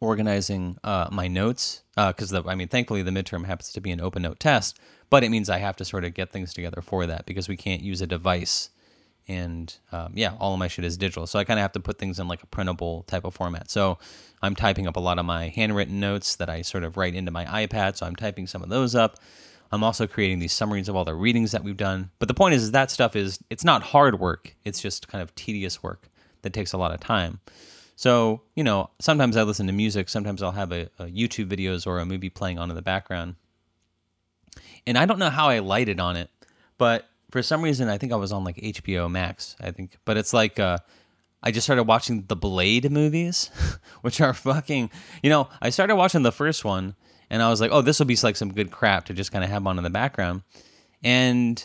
organizing 0.00 0.78
uh, 0.82 1.08
my 1.12 1.28
notes 1.28 1.82
because 1.94 2.32
uh, 2.32 2.42
I 2.46 2.54
mean, 2.54 2.68
thankfully 2.68 3.02
the 3.02 3.10
midterm 3.10 3.44
happens 3.44 3.70
to 3.72 3.80
be 3.80 3.90
an 3.90 4.00
open 4.00 4.22
note 4.22 4.40
test, 4.40 4.78
but 5.10 5.22
it 5.22 5.30
means 5.30 5.50
I 5.50 5.58
have 5.58 5.76
to 5.76 5.84
sort 5.84 6.04
of 6.04 6.14
get 6.14 6.30
things 6.30 6.54
together 6.54 6.80
for 6.80 7.06
that 7.06 7.26
because 7.26 7.48
we 7.48 7.56
can't 7.56 7.82
use 7.82 8.00
a 8.00 8.06
device 8.06 8.70
and 9.28 9.72
um, 9.92 10.12
yeah, 10.16 10.34
all 10.40 10.54
of 10.54 10.58
my 10.58 10.66
shit 10.66 10.84
is 10.84 10.96
digital. 10.96 11.26
So 11.26 11.38
I 11.38 11.44
kind 11.44 11.60
of 11.60 11.62
have 11.62 11.72
to 11.72 11.80
put 11.80 11.98
things 11.98 12.18
in 12.18 12.26
like 12.26 12.42
a 12.42 12.46
printable 12.46 13.04
type 13.04 13.24
of 13.24 13.34
format. 13.34 13.70
So 13.70 13.98
I'm 14.42 14.56
typing 14.56 14.88
up 14.88 14.96
a 14.96 15.00
lot 15.00 15.18
of 15.18 15.24
my 15.24 15.48
handwritten 15.48 16.00
notes 16.00 16.34
that 16.36 16.50
I 16.50 16.62
sort 16.62 16.82
of 16.82 16.96
write 16.96 17.14
into 17.14 17.30
my 17.30 17.44
iPad. 17.44 17.96
So 17.96 18.06
I'm 18.06 18.16
typing 18.16 18.48
some 18.48 18.62
of 18.62 18.70
those 18.70 18.94
up. 18.94 19.18
I'm 19.70 19.84
also 19.84 20.08
creating 20.08 20.40
these 20.40 20.52
summaries 20.52 20.88
of 20.88 20.96
all 20.96 21.04
the 21.04 21.14
readings 21.14 21.52
that 21.52 21.62
we've 21.62 21.76
done. 21.76 22.10
But 22.18 22.26
the 22.26 22.34
point 22.34 22.54
is, 22.54 22.64
is 22.64 22.72
that 22.72 22.90
stuff 22.90 23.14
is 23.14 23.38
it's 23.50 23.62
not 23.62 23.82
hard 23.82 24.18
work. 24.18 24.56
It's 24.64 24.80
just 24.80 25.06
kind 25.06 25.22
of 25.22 25.32
tedious 25.36 25.80
work 25.80 26.08
that 26.42 26.52
takes 26.52 26.72
a 26.72 26.78
lot 26.78 26.92
of 26.92 26.98
time. 26.98 27.38
So, 28.00 28.40
you 28.54 28.64
know, 28.64 28.88
sometimes 28.98 29.36
I 29.36 29.42
listen 29.42 29.66
to 29.66 29.74
music, 29.74 30.08
sometimes 30.08 30.42
I'll 30.42 30.52
have 30.52 30.72
a, 30.72 30.88
a 30.98 31.04
YouTube 31.04 31.50
videos 31.50 31.86
or 31.86 31.98
a 31.98 32.06
movie 32.06 32.30
playing 32.30 32.58
on 32.58 32.70
in 32.70 32.74
the 32.74 32.80
background. 32.80 33.34
And 34.86 34.96
I 34.96 35.04
don't 35.04 35.18
know 35.18 35.28
how 35.28 35.50
I 35.50 35.58
lighted 35.58 36.00
on 36.00 36.16
it, 36.16 36.30
but 36.78 37.10
for 37.30 37.42
some 37.42 37.60
reason 37.60 37.90
I 37.90 37.98
think 37.98 38.14
I 38.14 38.16
was 38.16 38.32
on 38.32 38.42
like 38.42 38.56
HBO 38.56 39.10
Max, 39.10 39.54
I 39.60 39.70
think. 39.70 39.98
But 40.06 40.16
it's 40.16 40.32
like 40.32 40.58
uh 40.58 40.78
I 41.42 41.50
just 41.50 41.66
started 41.66 41.82
watching 41.82 42.24
the 42.26 42.36
Blade 42.36 42.90
movies, 42.90 43.50
which 44.00 44.22
are 44.22 44.32
fucking, 44.32 44.90
you 45.22 45.28
know, 45.28 45.50
I 45.60 45.68
started 45.68 45.96
watching 45.96 46.22
the 46.22 46.32
first 46.32 46.64
one 46.64 46.94
and 47.28 47.42
I 47.42 47.50
was 47.50 47.60
like, 47.60 47.70
"Oh, 47.70 47.82
this 47.82 47.98
will 47.98 48.06
be 48.06 48.16
like 48.22 48.36
some 48.36 48.54
good 48.54 48.70
crap 48.70 49.04
to 49.06 49.12
just 49.12 49.30
kind 49.30 49.44
of 49.44 49.50
have 49.50 49.66
on 49.66 49.76
in 49.76 49.84
the 49.84 49.90
background." 49.90 50.40
And 51.04 51.62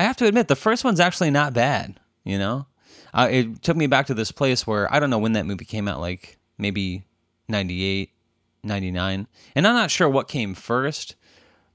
I 0.00 0.02
have 0.02 0.16
to 0.16 0.26
admit 0.26 0.48
the 0.48 0.56
first 0.56 0.82
one's 0.82 0.98
actually 0.98 1.30
not 1.30 1.54
bad, 1.54 2.00
you 2.24 2.40
know? 2.40 2.66
Uh, 3.12 3.28
it 3.30 3.62
took 3.62 3.76
me 3.76 3.86
back 3.86 4.06
to 4.06 4.14
this 4.14 4.32
place 4.32 4.66
where 4.66 4.92
I 4.92 5.00
don't 5.00 5.10
know 5.10 5.18
when 5.18 5.32
that 5.32 5.46
movie 5.46 5.64
came 5.64 5.88
out, 5.88 6.00
like 6.00 6.38
maybe 6.58 7.04
98, 7.48 8.10
99. 8.62 9.26
And 9.54 9.66
I'm 9.66 9.74
not 9.74 9.90
sure 9.90 10.08
what 10.08 10.28
came 10.28 10.54
first, 10.54 11.14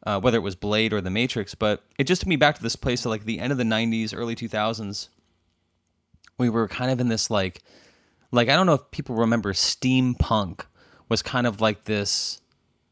uh, 0.05 0.19
whether 0.19 0.38
it 0.38 0.41
was 0.41 0.55
Blade 0.55 0.93
or 0.93 1.01
The 1.01 1.09
Matrix, 1.09 1.55
but 1.55 1.84
it 1.97 2.05
just 2.05 2.21
took 2.21 2.29
me 2.29 2.36
back 2.36 2.55
to 2.55 2.63
this 2.63 2.75
place 2.75 3.05
of 3.05 3.09
like 3.09 3.25
the 3.25 3.39
end 3.39 3.51
of 3.51 3.57
the 3.57 3.63
90s, 3.63 4.13
early 4.15 4.36
2000s. 4.36 5.09
We 6.38 6.49
were 6.49 6.67
kind 6.67 6.91
of 6.91 6.99
in 6.99 7.09
this 7.09 7.29
like, 7.29 7.61
like, 8.31 8.49
I 8.49 8.55
don't 8.55 8.65
know 8.65 8.73
if 8.73 8.91
people 8.91 9.15
remember 9.15 9.53
steampunk 9.53 10.65
was 11.09 11.21
kind 11.21 11.45
of 11.45 11.61
like 11.61 11.86
this. 11.86 12.41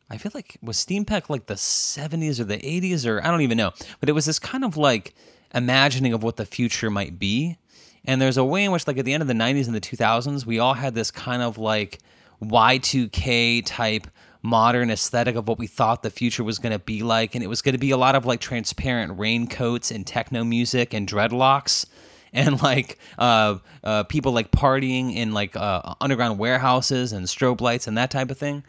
I 0.10 0.18
feel 0.18 0.32
like 0.36 0.58
was 0.62 0.78
steampunk 0.78 1.30
like 1.30 1.48
the 1.48 1.56
70s 1.56 2.40
or 2.40 2.44
the 2.44 2.58
80s 2.58 3.08
or 3.08 3.26
I 3.26 3.32
don't 3.32 3.42
even 3.42 3.58
know, 3.58 3.72
but 4.00 4.10
it 4.10 4.14
was 4.14 4.26
this 4.26 4.40
kind 4.40 4.64
of 4.64 4.78
like 4.78 5.16
imagining 5.54 6.14
of 6.14 6.22
what 6.22 6.36
the 6.36 6.46
future 6.46 6.90
might 6.90 7.18
be 7.18 7.58
and 8.06 8.22
there's 8.22 8.38
a 8.38 8.46
way 8.46 8.66
in 8.66 8.72
which, 8.72 8.88
like 8.88 8.98
at 8.98 9.06
the 9.06 9.14
end 9.14 9.22
of 9.22 9.28
the 9.28 9.34
90s 9.34 9.68
and 9.68 9.76
the 9.76 9.82
2000s, 9.82 10.46
we 10.46 10.60
all 10.60 10.74
had 10.74 10.96
this 10.96 11.12
kind 11.12 11.42
of 11.42 11.58
like 11.58 12.00
Y2K 12.44 13.64
type 13.66 14.08
modern 14.42 14.90
aesthetic 14.90 15.36
of 15.36 15.48
what 15.48 15.60
we 15.60 15.68
thought 15.68 16.02
the 16.02 16.10
future 16.10 16.44
was 16.44 16.58
going 16.58 16.72
to 16.72 16.80
be 16.80 17.04
like. 17.04 17.36
And 17.36 17.44
it 17.44 17.48
was 17.48 17.62
going 17.62 17.74
to 17.74 17.80
be 17.80 17.92
a 17.92 17.98
lot 17.98 18.16
of 18.16 18.26
like 18.26 18.40
transparent 18.40 19.20
raincoats 19.20 19.92
and 19.92 20.06
techno 20.06 20.44
music 20.44 20.94
and 20.94 21.08
dreadlocks 21.08 21.86
and 22.34 22.62
like 22.62 22.98
uh, 23.20 23.58
uh, 23.84 24.04
people 24.04 24.32
like 24.32 24.52
partying 24.52 25.14
in 25.16 25.34
like 25.34 25.56
uh, 25.56 25.96
underground 26.00 26.40
warehouses 26.40 27.12
and 27.12 27.26
strobe 27.28 27.62
lights 27.62 27.88
and 27.88 27.98
that 27.98 28.10
type 28.10 28.32
of 28.32 28.38
thing. 28.38 28.64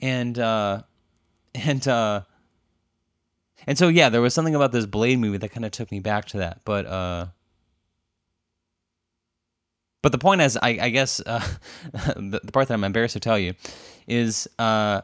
And, 0.00 0.38
uh, 0.38 0.82
and, 1.54 1.86
uh, 1.88 2.22
and 3.66 3.76
so, 3.76 3.88
yeah, 3.88 4.10
there 4.10 4.20
was 4.20 4.34
something 4.34 4.54
about 4.54 4.70
this 4.70 4.86
Blade 4.86 5.18
movie 5.18 5.38
that 5.38 5.48
kind 5.48 5.64
of 5.64 5.72
took 5.72 5.90
me 5.90 5.98
back 5.98 6.26
to 6.26 6.38
that. 6.38 6.60
But, 6.64 6.86
uh, 6.86 7.26
but 10.06 10.12
the 10.12 10.18
point 10.18 10.40
is, 10.40 10.56
I, 10.62 10.78
I 10.82 10.90
guess 10.90 11.20
uh, 11.26 11.44
the, 12.14 12.40
the, 12.44 12.52
part 12.52 12.68
that 12.68 12.74
I'm 12.74 12.84
embarrassed 12.84 13.14
to 13.14 13.18
tell 13.18 13.36
you 13.36 13.54
is 14.06 14.46
uh, 14.56 15.00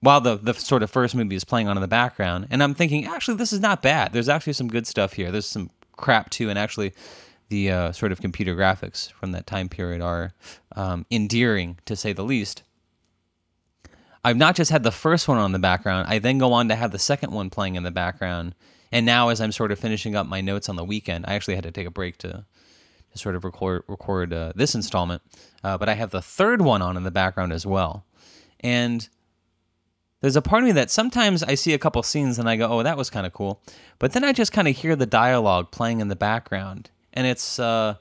while 0.00 0.22
the, 0.22 0.36
the 0.36 0.54
sort 0.54 0.82
of 0.82 0.90
first 0.90 1.14
movie 1.14 1.36
is 1.36 1.44
playing 1.44 1.68
on 1.68 1.76
in 1.76 1.82
the 1.82 1.86
background, 1.86 2.46
and 2.50 2.62
I'm 2.62 2.72
thinking, 2.72 3.04
actually, 3.04 3.36
this 3.36 3.52
is 3.52 3.60
not 3.60 3.82
bad. 3.82 4.14
There's 4.14 4.30
actually 4.30 4.54
some 4.54 4.68
good 4.68 4.86
stuff 4.86 5.12
here. 5.12 5.30
There's 5.30 5.44
some 5.44 5.68
crap 5.98 6.30
too, 6.30 6.48
and 6.48 6.58
actually, 6.58 6.94
the 7.50 7.70
uh, 7.70 7.92
sort 7.92 8.10
of 8.10 8.22
computer 8.22 8.56
graphics 8.56 9.12
from 9.12 9.32
that 9.32 9.46
time 9.46 9.68
period 9.68 10.00
are 10.00 10.32
um, 10.76 11.04
endearing 11.10 11.76
to 11.84 11.94
say 11.94 12.14
the 12.14 12.24
least. 12.24 12.62
I've 14.24 14.38
not 14.38 14.56
just 14.56 14.70
had 14.70 14.82
the 14.82 14.90
first 14.90 15.28
one 15.28 15.36
on 15.36 15.52
the 15.52 15.58
background, 15.58 16.08
I 16.08 16.20
then 16.20 16.38
go 16.38 16.54
on 16.54 16.70
to 16.70 16.74
have 16.74 16.92
the 16.92 16.98
second 16.98 17.32
one 17.32 17.50
playing 17.50 17.74
in 17.74 17.82
the 17.82 17.90
background. 17.90 18.54
And 18.90 19.04
now, 19.04 19.28
as 19.28 19.42
I'm 19.42 19.52
sort 19.52 19.72
of 19.72 19.78
finishing 19.78 20.16
up 20.16 20.26
my 20.26 20.40
notes 20.40 20.70
on 20.70 20.76
the 20.76 20.84
weekend, 20.84 21.26
I 21.28 21.34
actually 21.34 21.56
had 21.56 21.64
to 21.64 21.70
take 21.70 21.86
a 21.86 21.90
break 21.90 22.16
to 22.20 22.46
to 23.12 23.18
sort 23.18 23.34
of 23.34 23.44
record 23.44 23.82
record 23.88 24.32
uh, 24.32 24.52
this 24.54 24.74
installment, 24.74 25.22
uh, 25.64 25.78
but 25.78 25.88
I 25.88 25.94
have 25.94 26.10
the 26.10 26.22
third 26.22 26.62
one 26.62 26.82
on 26.82 26.96
in 26.96 27.02
the 27.02 27.10
background 27.10 27.52
as 27.52 27.66
well. 27.66 28.04
And 28.60 29.08
there's 30.20 30.36
a 30.36 30.42
part 30.42 30.62
of 30.62 30.66
me 30.66 30.72
that 30.72 30.90
sometimes 30.90 31.42
I 31.42 31.54
see 31.54 31.72
a 31.72 31.78
couple 31.78 32.02
scenes 32.02 32.38
and 32.38 32.48
I 32.48 32.56
go, 32.56 32.68
"Oh, 32.68 32.82
that 32.82 32.96
was 32.96 33.10
kind 33.10 33.26
of 33.26 33.32
cool," 33.32 33.62
but 33.98 34.12
then 34.12 34.24
I 34.24 34.32
just 34.32 34.52
kind 34.52 34.68
of 34.68 34.76
hear 34.76 34.96
the 34.96 35.06
dialogue 35.06 35.70
playing 35.70 36.00
in 36.00 36.08
the 36.08 36.16
background, 36.16 36.90
and 37.12 37.26
it's 37.26 37.58
uh, 37.58 37.96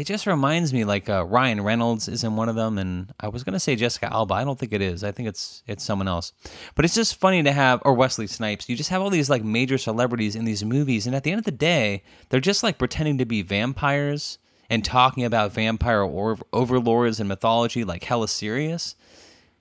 it 0.00 0.06
just 0.06 0.26
reminds 0.26 0.72
me 0.72 0.84
like 0.84 1.10
uh, 1.10 1.26
Ryan 1.26 1.60
Reynolds 1.60 2.08
is 2.08 2.24
in 2.24 2.34
one 2.34 2.48
of 2.48 2.56
them, 2.56 2.78
and 2.78 3.12
I 3.20 3.28
was 3.28 3.44
gonna 3.44 3.60
say 3.60 3.76
Jessica 3.76 4.10
Alba. 4.10 4.32
I 4.32 4.44
don't 4.44 4.58
think 4.58 4.72
it 4.72 4.80
is. 4.80 5.04
I 5.04 5.12
think 5.12 5.28
it's 5.28 5.62
it's 5.66 5.84
someone 5.84 6.08
else. 6.08 6.32
But 6.74 6.86
it's 6.86 6.94
just 6.94 7.16
funny 7.16 7.42
to 7.42 7.52
have 7.52 7.82
or 7.84 7.92
Wesley 7.92 8.26
Snipes. 8.26 8.66
You 8.66 8.76
just 8.76 8.88
have 8.88 9.02
all 9.02 9.10
these 9.10 9.28
like 9.28 9.44
major 9.44 9.76
celebrities 9.76 10.34
in 10.34 10.46
these 10.46 10.64
movies, 10.64 11.06
and 11.06 11.14
at 11.14 11.22
the 11.22 11.32
end 11.32 11.38
of 11.38 11.44
the 11.44 11.50
day, 11.50 12.02
they're 12.30 12.40
just 12.40 12.62
like 12.62 12.78
pretending 12.78 13.18
to 13.18 13.26
be 13.26 13.42
vampires 13.42 14.38
and 14.70 14.82
talking 14.82 15.22
about 15.22 15.52
vampire 15.52 16.00
or- 16.00 16.38
overlords 16.50 17.20
and 17.20 17.28
mythology 17.28 17.84
like 17.84 18.02
hella 18.04 18.28
serious. 18.28 18.96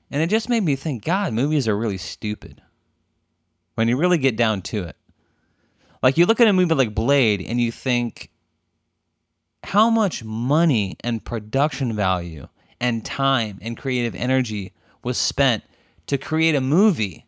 And 0.09 0.21
it 0.21 0.27
just 0.27 0.47
made 0.47 0.63
me 0.63 0.77
think, 0.77 1.03
God, 1.03 1.33
movies 1.33 1.67
are 1.67 1.77
really 1.77 1.97
stupid 1.97 2.61
when 3.75 3.89
you 3.89 3.97
really 3.97 4.17
get 4.17 4.37
down 4.37 4.61
to 4.61 4.83
it. 4.83 4.95
Like 6.01 6.17
you 6.17 6.25
look 6.25 6.39
at 6.39 6.47
a 6.47 6.53
movie 6.53 6.75
like 6.75 6.95
Blade 6.95 7.41
and 7.41 7.59
you 7.59 7.73
think 7.73 8.31
how 9.63 9.89
much 9.89 10.23
money 10.23 10.95
and 11.01 11.23
production 11.23 11.95
value 11.95 12.47
and 12.79 13.05
time 13.05 13.59
and 13.61 13.77
creative 13.77 14.15
energy 14.15 14.73
was 15.03 15.17
spent 15.17 15.63
to 16.07 16.17
create 16.17 16.55
a 16.55 16.61
movie 16.61 17.25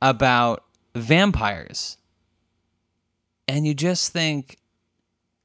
about 0.00 0.64
vampires. 0.94 1.96
And 3.48 3.66
you 3.66 3.74
just 3.74 4.12
think, 4.12 4.58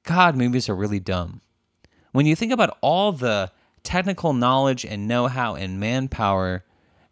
God, 0.04 0.36
movies 0.36 0.70
are 0.70 0.76
really 0.76 1.00
dumb. 1.00 1.42
When 2.12 2.26
you 2.26 2.36
think 2.36 2.52
about 2.52 2.78
all 2.82 3.12
the 3.12 3.52
technical 3.84 4.34
knowledge 4.34 4.86
and 4.86 5.08
know 5.08 5.28
how 5.28 5.56
and 5.56 5.80
manpower 5.80 6.64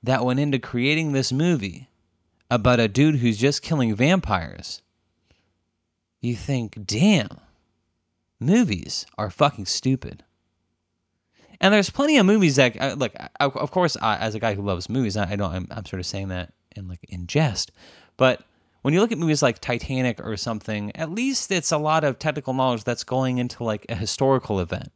that 0.03 0.25
went 0.25 0.39
into 0.39 0.59
creating 0.59 1.11
this 1.11 1.31
movie 1.31 1.89
about 2.49 2.79
a 2.79 2.87
dude 2.87 3.17
who's 3.17 3.37
just 3.37 3.61
killing 3.61 3.95
vampires, 3.95 4.81
you 6.21 6.35
think, 6.35 6.85
damn, 6.85 7.39
movies 8.39 9.05
are 9.17 9.29
fucking 9.29 9.65
stupid. 9.65 10.23
And 11.61 11.73
there's 11.73 11.89
plenty 11.89 12.17
of 12.17 12.25
movies 12.25 12.57
that 12.57 12.79
uh, 12.79 12.95
look. 12.97 13.13
Of 13.39 13.71
course, 13.71 13.95
I, 14.01 14.17
as 14.17 14.35
a 14.35 14.39
guy 14.39 14.55
who 14.55 14.61
loves 14.61 14.89
movies, 14.89 15.15
I, 15.15 15.31
I 15.31 15.35
don't. 15.35 15.53
I'm, 15.53 15.67
I'm 15.71 15.85
sort 15.85 15.99
of 15.99 16.05
saying 16.05 16.27
that 16.27 16.53
in 16.75 16.87
like 16.87 17.03
in 17.07 17.27
jest, 17.27 17.71
but 18.17 18.43
when 18.81 18.93
you 18.93 18.99
look 18.99 19.11
at 19.11 19.17
movies 19.17 19.41
like 19.41 19.59
Titanic 19.59 20.23
or 20.23 20.37
something, 20.37 20.95
at 20.95 21.09
least 21.09 21.51
it's 21.51 21.71
a 21.71 21.77
lot 21.79 22.03
of 22.03 22.19
technical 22.19 22.53
knowledge 22.53 22.83
that's 22.83 23.03
going 23.03 23.39
into 23.39 23.63
like 23.63 23.83
a 23.89 23.95
historical 23.95 24.59
event, 24.59 24.91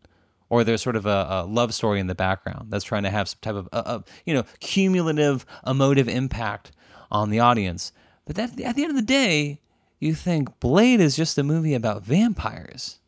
or 0.47 0.63
there's 0.63 0.83
sort 0.83 0.95
of 0.95 1.07
a, 1.07 1.25
a 1.27 1.45
love 1.45 1.73
story 1.73 1.99
in 1.99 2.05
the 2.05 2.13
background 2.13 2.69
that's 2.69 2.83
trying 2.85 3.01
to 3.01 3.09
have 3.09 3.27
some 3.29 3.39
type 3.41 3.55
of, 3.55 3.69
uh, 3.73 4.01
you 4.25 4.33
know, 4.35 4.43
cumulative 4.59 5.43
emotive 5.65 6.07
impact 6.07 6.71
on 7.09 7.31
the 7.31 7.39
audience. 7.39 7.91
But 8.25 8.35
that, 8.35 8.61
at 8.61 8.75
the 8.75 8.83
end 8.83 8.91
of 8.91 8.95
the 8.95 9.01
day, 9.01 9.59
you 9.99 10.13
think 10.13 10.59
Blade 10.59 10.99
is 10.99 11.15
just 11.15 11.39
a 11.39 11.43
movie 11.43 11.73
about 11.73 12.03
vampires. 12.03 12.99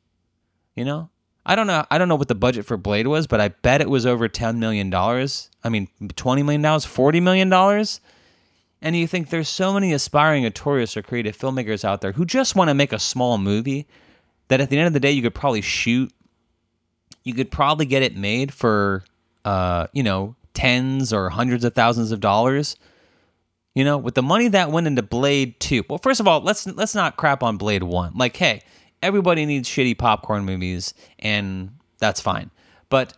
You 0.75 0.85
know, 0.85 1.09
I 1.45 1.55
don't 1.55 1.67
know. 1.67 1.85
I 1.89 1.97
don't 1.97 2.07
know 2.07 2.15
what 2.15 2.27
the 2.27 2.35
budget 2.35 2.65
for 2.65 2.77
Blade 2.77 3.07
was, 3.07 3.27
but 3.27 3.41
I 3.41 3.49
bet 3.49 3.81
it 3.81 3.89
was 3.89 4.05
over 4.05 4.27
ten 4.27 4.59
million 4.59 4.89
dollars. 4.89 5.49
I 5.63 5.69
mean, 5.69 5.87
twenty 6.15 6.43
million 6.43 6.61
dollars, 6.61 6.85
forty 6.85 7.19
million 7.19 7.49
dollars. 7.49 7.99
And 8.81 8.95
you 8.95 9.05
think 9.05 9.29
there's 9.29 9.49
so 9.49 9.73
many 9.73 9.93
aspiring 9.93 10.43
notorious 10.43 10.97
or 10.97 11.03
creative 11.03 11.37
filmmakers 11.37 11.85
out 11.85 12.01
there 12.01 12.13
who 12.13 12.25
just 12.25 12.55
want 12.55 12.69
to 12.69 12.73
make 12.73 12.91
a 12.91 12.99
small 12.99 13.37
movie 13.37 13.85
that 14.47 14.59
at 14.59 14.69
the 14.71 14.77
end 14.77 14.87
of 14.87 14.93
the 14.93 14.99
day 14.99 15.11
you 15.11 15.21
could 15.21 15.35
probably 15.35 15.61
shoot. 15.61 16.11
You 17.23 17.33
could 17.33 17.51
probably 17.51 17.85
get 17.85 18.01
it 18.01 18.17
made 18.17 18.51
for, 18.51 19.03
uh, 19.45 19.85
you 19.93 20.01
know, 20.01 20.35
tens 20.55 21.13
or 21.13 21.29
hundreds 21.29 21.63
of 21.63 21.75
thousands 21.75 22.11
of 22.11 22.19
dollars. 22.19 22.75
You 23.75 23.85
know, 23.85 23.97
with 23.97 24.15
the 24.15 24.23
money 24.23 24.47
that 24.49 24.71
went 24.71 24.87
into 24.87 25.03
Blade 25.03 25.59
2. 25.59 25.85
Well, 25.87 25.99
first 25.99 26.19
of 26.19 26.27
all, 26.27 26.41
let's 26.41 26.67
let's 26.67 26.95
not 26.95 27.15
crap 27.15 27.43
on 27.43 27.57
Blade 27.57 27.83
1. 27.83 28.13
Like, 28.15 28.35
hey, 28.35 28.63
everybody 29.01 29.45
needs 29.45 29.67
shitty 29.69 29.97
popcorn 29.97 30.45
movies, 30.45 30.93
and 31.19 31.71
that's 31.99 32.21
fine. 32.21 32.51
But, 32.89 33.13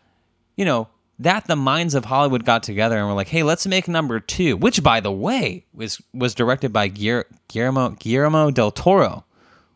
you 0.56 0.66
know, 0.66 0.88
that 1.20 1.46
the 1.48 1.56
minds 1.56 1.96
of 1.96 2.06
Hollywood 2.06 2.44
got 2.46 2.64
together 2.64 2.98
and 2.98 3.08
were 3.08 3.14
like, 3.14 3.30
hey, 3.30 3.44
let's 3.44 3.68
make 3.68 3.88
number 3.88 4.20
two, 4.20 4.58
which, 4.58 4.84
by 4.84 5.00
the 5.00 5.12
way, 5.12 5.66
was, 5.74 6.02
was 6.14 6.34
directed 6.34 6.74
by 6.74 6.88
Guillermo, 6.88 7.92
Guillermo 7.92 8.52
del 8.52 8.72
Toro, 8.72 9.26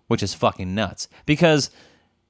which 0.07 0.23
is 0.23 0.33
fucking 0.33 0.73
nuts. 0.73 1.07
Because, 1.25 1.69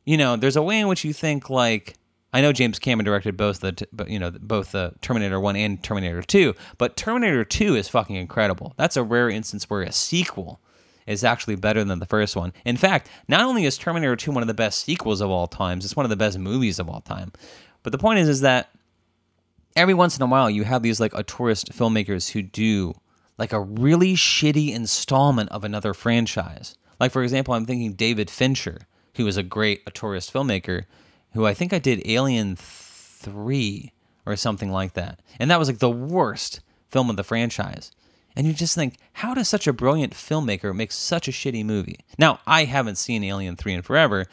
you 0.06 0.18
know, 0.18 0.36
there's 0.36 0.56
a 0.56 0.62
way 0.62 0.80
in 0.80 0.88
which 0.88 1.04
you 1.04 1.14
think, 1.14 1.50
like, 1.50 1.96
I 2.34 2.42
know 2.42 2.52
James 2.52 2.78
Cameron 2.78 3.06
directed 3.06 3.38
both 3.38 3.62
the, 3.62 3.88
you 4.08 4.20
know, 4.20 4.32
both 4.32 4.74
the 4.74 4.94
Terminator 5.02 5.40
One 5.40 5.56
and 5.56 5.82
Terminator 5.82 6.22
Two, 6.22 6.54
but 6.78 6.98
Terminator 6.98 7.46
Two 7.46 7.76
is 7.76 7.88
fucking 7.88 8.18
incredible. 8.18 8.74
That's 8.76 8.98
a 8.98 9.04
rare 9.04 9.30
instance 9.30 9.70
where 9.70 9.82
a 9.82 9.94
sequel 9.94 10.60
is 11.08 11.24
actually 11.24 11.56
better 11.56 11.84
than 11.84 12.00
the 12.00 12.06
first 12.06 12.36
one. 12.36 12.54
In 12.66 12.78
fact, 12.78 13.10
not 13.28 13.42
only 13.42 13.66
is 13.66 13.78
Terminator 13.78 14.16
2 14.16 14.32
one 14.32 14.44
of 14.44 14.48
the 14.48 14.54
best 14.54 14.84
sequels 14.84 15.22
of 15.22 15.30
all 15.30 15.48
times, 15.48 15.86
it's 15.86 15.96
one 15.96 16.06
of 16.06 16.10
the 16.10 16.16
best 16.16 16.38
movies 16.38 16.78
of 16.78 16.90
all 16.90 17.02
time. 17.02 17.32
But 17.82 17.92
the 17.92 17.98
point 17.98 18.20
is, 18.20 18.28
is 18.28 18.42
that 18.42 18.70
every 19.76 19.94
once 19.94 20.18
in 20.18 20.24
a 20.24 20.28
while 20.28 20.50
you 20.50 20.66
have 20.66 20.84
these 20.84 21.00
like 21.00 21.14
auteurist 21.14 21.72
filmmakers 21.72 22.32
who 22.32 22.42
do 22.42 22.94
like 23.38 23.54
a 23.54 23.60
really 23.60 24.14
shitty 24.14 24.74
installment 24.74 25.50
of 25.50 25.64
another 25.64 25.94
franchise. 25.94 26.76
Like 27.00 27.12
for 27.12 27.24
example, 27.24 27.54
I'm 27.54 27.66
thinking 27.66 27.94
David 27.94 28.30
Fincher, 28.30 28.82
who 29.16 29.26
is 29.28 29.38
a 29.38 29.44
great 29.44 29.86
auteurist 29.86 30.32
filmmaker, 30.32 30.86
who 31.34 31.46
I 31.46 31.54
think 31.54 31.72
I 31.72 31.80
did 31.80 32.02
Alien 32.06 32.56
3 32.58 33.94
or 34.26 34.36
something 34.36 34.72
like 34.72 34.94
that. 34.94 35.22
And 35.40 35.50
that 35.50 35.60
was 35.60 35.70
like 35.70 35.80
the 35.80 35.90
worst 35.90 36.60
film 36.90 37.10
of 37.10 37.16
the 37.16 37.24
franchise. 37.24 37.92
And 38.38 38.46
you 38.46 38.54
just 38.54 38.76
think, 38.76 38.98
how 39.14 39.34
does 39.34 39.50
such 39.50 39.66
a 39.66 39.74
brilliant 39.74 40.14
filmmaker 40.14 40.74
make 40.74 40.92
such 40.92 41.28
a 41.28 41.32
shitty 41.32 41.66
movie? 41.66 42.02
Now, 42.20 42.40
I 42.46 42.66
haven't 42.66 43.00
seen 43.00 43.24
Alien 43.24 43.56
3 43.56 43.74
in 43.74 43.82
forever, 43.82 44.28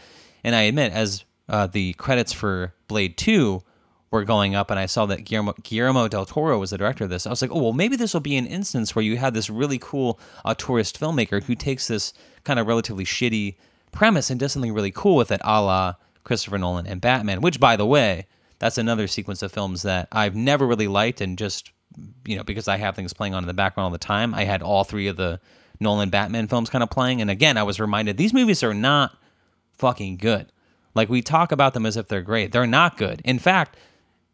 and 0.44 0.54
I 0.54 0.64
admit, 0.64 0.92
as 0.92 1.24
uh, 1.48 1.68
the 1.68 1.94
credits 1.94 2.30
for 2.30 2.74
Blade 2.86 3.16
2 3.16 3.62
were 4.10 4.24
going 4.24 4.54
up, 4.54 4.70
and 4.70 4.78
I 4.78 4.84
saw 4.84 5.06
that 5.06 5.24
Guillermo, 5.24 5.54
Guillermo 5.62 6.06
del 6.06 6.26
Toro 6.26 6.58
was 6.58 6.68
the 6.68 6.76
director 6.76 7.04
of 7.04 7.10
this, 7.10 7.26
I 7.26 7.30
was 7.30 7.40
like, 7.40 7.50
oh, 7.50 7.62
well, 7.62 7.72
maybe 7.72 7.96
this 7.96 8.12
will 8.12 8.20
be 8.20 8.36
an 8.36 8.46
instance 8.46 8.94
where 8.94 9.02
you 9.02 9.16
have 9.16 9.32
this 9.32 9.48
really 9.48 9.78
cool 9.78 10.20
auteurist 10.44 10.98
filmmaker 10.98 11.42
who 11.42 11.54
takes 11.54 11.88
this 11.88 12.12
kind 12.44 12.60
of 12.60 12.66
relatively 12.66 13.06
shitty 13.06 13.56
premise 13.90 14.28
and 14.28 14.38
does 14.38 14.52
something 14.52 14.74
really 14.74 14.92
cool 14.92 15.16
with 15.16 15.32
it, 15.32 15.40
a 15.44 15.62
la 15.62 15.94
Christopher 16.24 16.58
Nolan 16.58 16.86
and 16.86 17.00
Batman, 17.00 17.40
which, 17.40 17.58
by 17.58 17.74
the 17.74 17.86
way, 17.86 18.26
that's 18.58 18.76
another 18.76 19.06
sequence 19.06 19.42
of 19.42 19.50
films 19.50 19.80
that 19.80 20.08
I've 20.12 20.36
never 20.36 20.66
really 20.66 20.88
liked 20.88 21.22
and 21.22 21.38
just 21.38 21.72
you 22.24 22.36
know, 22.36 22.44
because 22.44 22.68
I 22.68 22.76
have 22.76 22.96
things 22.96 23.12
playing 23.12 23.34
on 23.34 23.42
in 23.42 23.48
the 23.48 23.54
background 23.54 23.84
all 23.86 23.90
the 23.90 23.98
time, 23.98 24.34
I 24.34 24.44
had 24.44 24.62
all 24.62 24.84
three 24.84 25.08
of 25.08 25.16
the 25.16 25.40
Nolan 25.80 26.10
Batman 26.10 26.48
films 26.48 26.70
kind 26.70 26.82
of 26.82 26.90
playing. 26.90 27.20
And 27.20 27.30
again, 27.30 27.56
I 27.56 27.62
was 27.62 27.80
reminded 27.80 28.16
these 28.16 28.34
movies 28.34 28.62
are 28.62 28.74
not 28.74 29.16
fucking 29.72 30.16
good. 30.16 30.50
Like 30.94 31.08
we 31.08 31.22
talk 31.22 31.52
about 31.52 31.74
them 31.74 31.86
as 31.86 31.96
if 31.96 32.08
they're 32.08 32.22
great. 32.22 32.52
They're 32.52 32.66
not 32.66 32.96
good. 32.96 33.20
In 33.24 33.38
fact, 33.38 33.76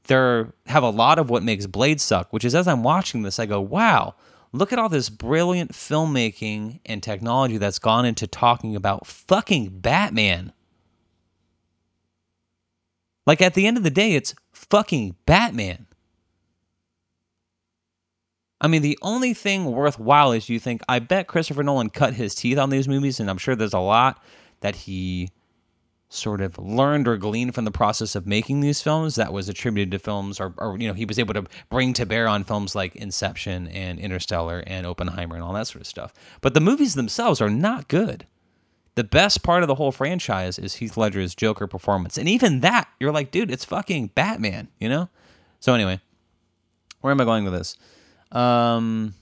they're 0.05 0.53
have 0.67 0.83
a 0.83 0.91
lot 0.91 1.19
of 1.19 1.31
what 1.31 1.43
makes 1.43 1.67
Blade 1.67 2.01
suck, 2.01 2.33
which 2.33 2.45
is 2.45 2.55
as 2.55 2.69
I'm 2.69 2.83
watching 2.83 3.23
this, 3.23 3.39
I 3.39 3.47
go, 3.47 3.61
wow, 3.61 4.15
look 4.53 4.73
at 4.73 4.79
all 4.79 4.89
this 4.89 5.09
brilliant 5.09 5.73
filmmaking 5.73 6.81
and 6.87 7.03
technology 7.03 7.57
that's 7.57 7.79
gone 7.79 8.05
into 8.05 8.27
talking 8.27 8.77
about 8.77 9.07
fucking 9.07 9.81
Batman. 9.81 10.53
Like 13.27 13.41
at 13.41 13.55
the 13.55 13.67
end 13.67 13.77
of 13.77 13.85
the 13.85 13.91
day, 13.91 14.15
it's 14.15 14.35
fucking 14.53 15.17
Batman. 15.27 15.87
I 18.61 18.69
mean, 18.69 18.83
the 18.83 18.99
only 19.01 19.33
thing 19.33 19.73
worthwhile 19.73 20.33
is 20.33 20.49
you 20.49 20.59
think, 20.59 20.83
I 20.89 20.99
bet 20.99 21.27
Christopher 21.27 21.63
Nolan 21.63 21.91
cut 21.91 22.15
his 22.15 22.35
teeth 22.35 22.59
on 22.59 22.71
these 22.71 22.89
movies, 22.89 23.19
and 23.19 23.31
I'm 23.31 23.39
sure 23.39 23.57
there's 23.57 23.73
a 23.73 23.79
lot 23.79 24.23
that 24.61 24.77
he 24.77 25.31
sort 26.11 26.41
of 26.41 26.59
learned 26.59 27.07
or 27.07 27.17
gleaned 27.17 27.55
from 27.55 27.65
the 27.65 27.71
process 27.71 28.17
of 28.17 28.27
making 28.27 28.61
these 28.61 28.83
films 28.83 29.15
that 29.15 29.33
was 29.33 29.49
attributed 29.49 29.93
to 29.93 29.99
films 29.99 30.41
or, 30.41 30.53
or 30.59 30.77
you 30.77 30.89
know 30.89 30.93
he 30.93 31.05
was 31.05 31.21
able 31.21 31.33
to 31.33 31.45
bring 31.71 31.93
to 31.93 32.05
bear 32.05 32.27
on 32.27 32.43
films 32.43 32.75
like 32.75 32.97
inception 32.97 33.69
and 33.69 34.01
interstellar 34.01 34.65
and 34.67 34.89
oppenheimer 34.89 35.37
and 35.37 35.45
all 35.45 35.53
that 35.53 35.69
sort 35.69 35.81
of 35.81 35.87
stuff. 35.87 36.13
But 36.41 36.53
the 36.53 36.61
movies 36.61 36.95
themselves 36.97 37.41
are 37.41 37.49
not 37.49 37.87
good. 37.87 38.27
The 38.97 39.05
best 39.05 39.45
part 39.45 39.63
of 39.63 39.69
the 39.69 39.77
whole 39.77 39.93
franchise 39.93 40.59
is 40.59 40.75
heath 40.75 40.97
ledger's 40.97 41.37
joker 41.37 41.69
performance. 41.69 42.19
And 42.19 42.29
even 42.29 42.59
that 42.61 42.89
you're 42.99 43.13
like 43.13 43.31
dude 43.31 43.51
it's 43.51 43.65
fucking 43.65 44.09
batman 44.09 44.67
you 44.81 44.89
know? 44.89 45.09
So 45.61 45.75
anyway 45.75 46.01
where 47.03 47.13
am 47.13 47.21
i 47.21 47.25
going 47.25 47.45
with 47.45 47.53
this 47.53 47.79
um, 48.33 49.15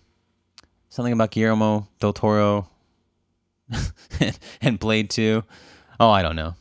something 0.89 1.13
about 1.13 1.31
Guillermo 1.31 1.89
del 2.01 2.13
Toro 2.13 2.69
and 4.61 4.79
Blade 4.79 5.11
2. 5.11 5.43
Oh, 6.01 6.11
I 6.11 6.23
don't 6.23 6.37
know. 6.37 6.55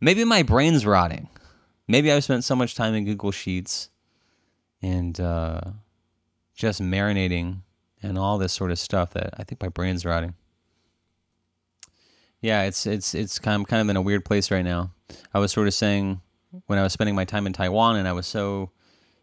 Maybe 0.00 0.24
my 0.24 0.42
brain's 0.42 0.86
rotting. 0.86 1.28
Maybe 1.86 2.10
I've 2.10 2.24
spent 2.24 2.44
so 2.44 2.56
much 2.56 2.74
time 2.74 2.94
in 2.94 3.04
Google 3.04 3.32
Sheets 3.32 3.90
and 4.80 5.20
uh, 5.20 5.60
just 6.54 6.80
marinating 6.80 7.62
and 8.02 8.16
all 8.16 8.38
this 8.38 8.52
sort 8.52 8.70
of 8.70 8.78
stuff 8.78 9.10
that 9.14 9.34
I 9.36 9.44
think 9.44 9.60
my 9.60 9.68
brain's 9.68 10.04
rotting. 10.04 10.34
Yeah, 12.40 12.62
it's 12.62 12.86
it's 12.86 13.14
it's 13.14 13.38
kind 13.38 13.60
of 13.60 13.68
kind 13.68 13.82
of 13.82 13.90
in 13.90 13.96
a 13.96 14.02
weird 14.02 14.24
place 14.24 14.50
right 14.50 14.64
now. 14.64 14.92
I 15.34 15.38
was 15.38 15.52
sort 15.52 15.66
of 15.66 15.74
saying 15.74 16.22
when 16.66 16.78
I 16.78 16.82
was 16.82 16.92
spending 16.92 17.14
my 17.14 17.24
time 17.26 17.46
in 17.46 17.52
Taiwan 17.52 17.96
and 17.96 18.08
I 18.08 18.12
was 18.12 18.26
so 18.26 18.70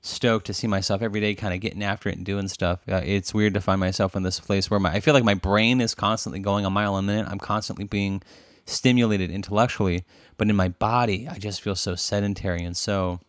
stoked 0.08 0.45
to 0.47 0.53
see 0.53 0.68
myself 0.68 1.01
every 1.01 1.20
day 1.20 1.36
kind 1.36 1.53
of 1.53 1.60
getting 1.60 1.84
after 1.84 2.10
it 2.10 2.18
and 2.18 2.26
doing 2.26 2.47
stuff. 2.47 2.80
Uh, 2.88 3.01
it's 3.03 3.34
weird 3.34 3.53
to 3.53 3.62
find 3.62 3.80
myself 3.80 4.16
in 4.16 4.24
this 4.24 4.39
place 4.39 4.70
where 4.70 4.80
my, 4.80 4.91
I 4.91 4.99
feel 4.99 5.14
like 5.14 5.24
my 5.24 5.34
brain 5.34 5.82
is 5.82 5.93
constantly 5.93 6.39
going 6.39 6.66
a 6.66 6.70
mile 6.70 6.95
a 6.95 7.01
minute. 7.01 7.28
I'm 7.30 7.39
constantly 7.39 7.86
being 7.86 8.22
stimulated 8.66 9.32
intellectually, 9.32 10.03
but 10.38 10.49
in 10.49 10.55
my 10.55 10.70
body, 10.70 11.28
I 11.28 11.38
just 11.38 11.62
feel 11.62 11.76
so 11.76 11.95
sedentary 11.95 12.64
and 12.64 12.76
so, 12.76 13.20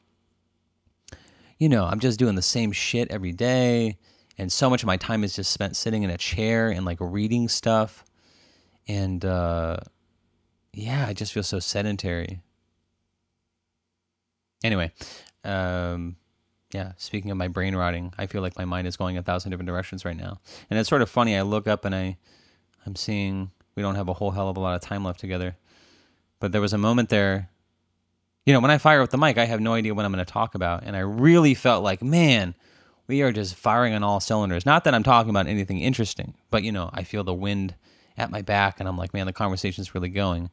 you 1.59 1.69
know, 1.69 1.85
I'm 1.85 2.01
just 2.01 2.19
doing 2.19 2.35
the 2.35 2.43
same 2.43 2.73
shit 2.73 3.11
every 3.11 3.33
day. 3.33 3.99
And 4.37 4.53
so 4.53 4.71
much 4.71 4.83
of 4.83 4.87
my 4.87 4.97
time 4.97 5.25
is 5.25 5.35
just 5.35 5.51
spent 5.51 5.77
sitting 5.77 6.05
in 6.05 6.11
a 6.11 6.19
chair 6.19 6.71
and 6.71 6.85
like 6.85 6.99
reading 7.01 7.49
stuff. 7.49 8.05
And 8.87 9.25
uh, 9.25 9.79
yeah, 10.73 11.07
I 11.09 11.13
just 11.13 11.33
feel 11.33 11.43
so 11.43 11.59
sedentary. 11.59 12.41
Anyway, 14.63 14.93
um, 15.45 16.17
yeah, 16.73 16.93
speaking 16.97 17.31
of 17.31 17.37
my 17.37 17.49
brain 17.49 17.75
rotting, 17.75 18.13
I 18.19 18.27
feel 18.27 18.43
like 18.43 18.59
my 18.59 18.65
mind 18.65 18.87
is 18.87 18.97
going 18.97 19.17
a 19.17 19.23
thousand 19.23 19.51
different 19.51 19.69
directions 19.69 20.05
right 20.05 20.17
now. 20.17 20.41
And 20.69 20.79
it's 20.79 20.89
sort 20.89 21.03
of 21.03 21.09
funny. 21.09 21.37
I 21.37 21.43
look 21.43 21.67
up 21.67 21.85
and 21.85 21.95
I, 21.95 22.19
I'm 22.85 22.95
seeing 22.95 23.51
we 23.75 23.83
don't 23.83 23.95
have 23.95 24.09
a 24.09 24.15
whole 24.15 24.33
hell 24.33 24.49
of 24.49 24.57
a 24.57 24.61
lot 24.61 24.75
of 24.75 24.83
time 24.83 25.05
left 25.05 25.21
together. 25.21 25.57
But 26.41 26.53
there 26.53 26.61
was 26.61 26.73
a 26.73 26.79
moment 26.79 27.09
there, 27.09 27.49
you 28.45 28.53
know, 28.53 28.61
when 28.61 28.71
I 28.71 28.79
fire 28.79 29.03
up 29.03 29.11
the 29.11 29.19
mic, 29.19 29.39
I 29.39 29.47
have 29.47 29.61
no 29.61 29.75
idea 29.75 29.95
what 29.95 30.05
I'm 30.05 30.13
going 30.13 30.25
to 30.25 30.31
talk 30.31 30.55
about. 30.55 30.83
And 30.85 30.95
I 30.95 31.01
really 31.01 31.55
felt 31.55 31.83
like, 31.83 32.03
man, 32.03 32.55
we 33.07 33.23
are 33.23 33.33
just 33.33 33.55
firing 33.55 33.95
on 33.95 34.03
all 34.03 34.21
cylinders. 34.21 34.67
Not 34.67 34.85
that 34.85 34.95
I'm 34.95 35.03
talking 35.03 35.31
about 35.31 35.47
anything 35.47 35.81
interesting, 35.81 36.35
but, 36.51 36.63
you 36.63 36.73
know, 36.73 36.91
I 36.93 37.03
feel 37.03 37.25
the 37.25 37.35
wind 37.35 37.75
at 38.19 38.31
my 38.31 38.43
back 38.43 38.79
and 38.79 38.89
I'm 38.89 38.99
like, 38.99 39.15
man, 39.15 39.27
the 39.27 39.33
conversation's 39.33 39.95
really 39.95 40.11
going. 40.11 40.51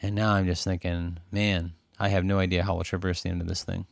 And 0.00 0.14
now 0.14 0.32
I'm 0.32 0.46
just 0.46 0.64
thinking, 0.64 1.18
man, 1.30 1.72
I 1.98 2.08
have 2.08 2.24
no 2.24 2.38
idea 2.38 2.62
how 2.62 2.74
we'll 2.74 2.84
traverse 2.84 3.22
the 3.22 3.28
end 3.28 3.42
of 3.42 3.48
this 3.48 3.62
thing. 3.62 3.86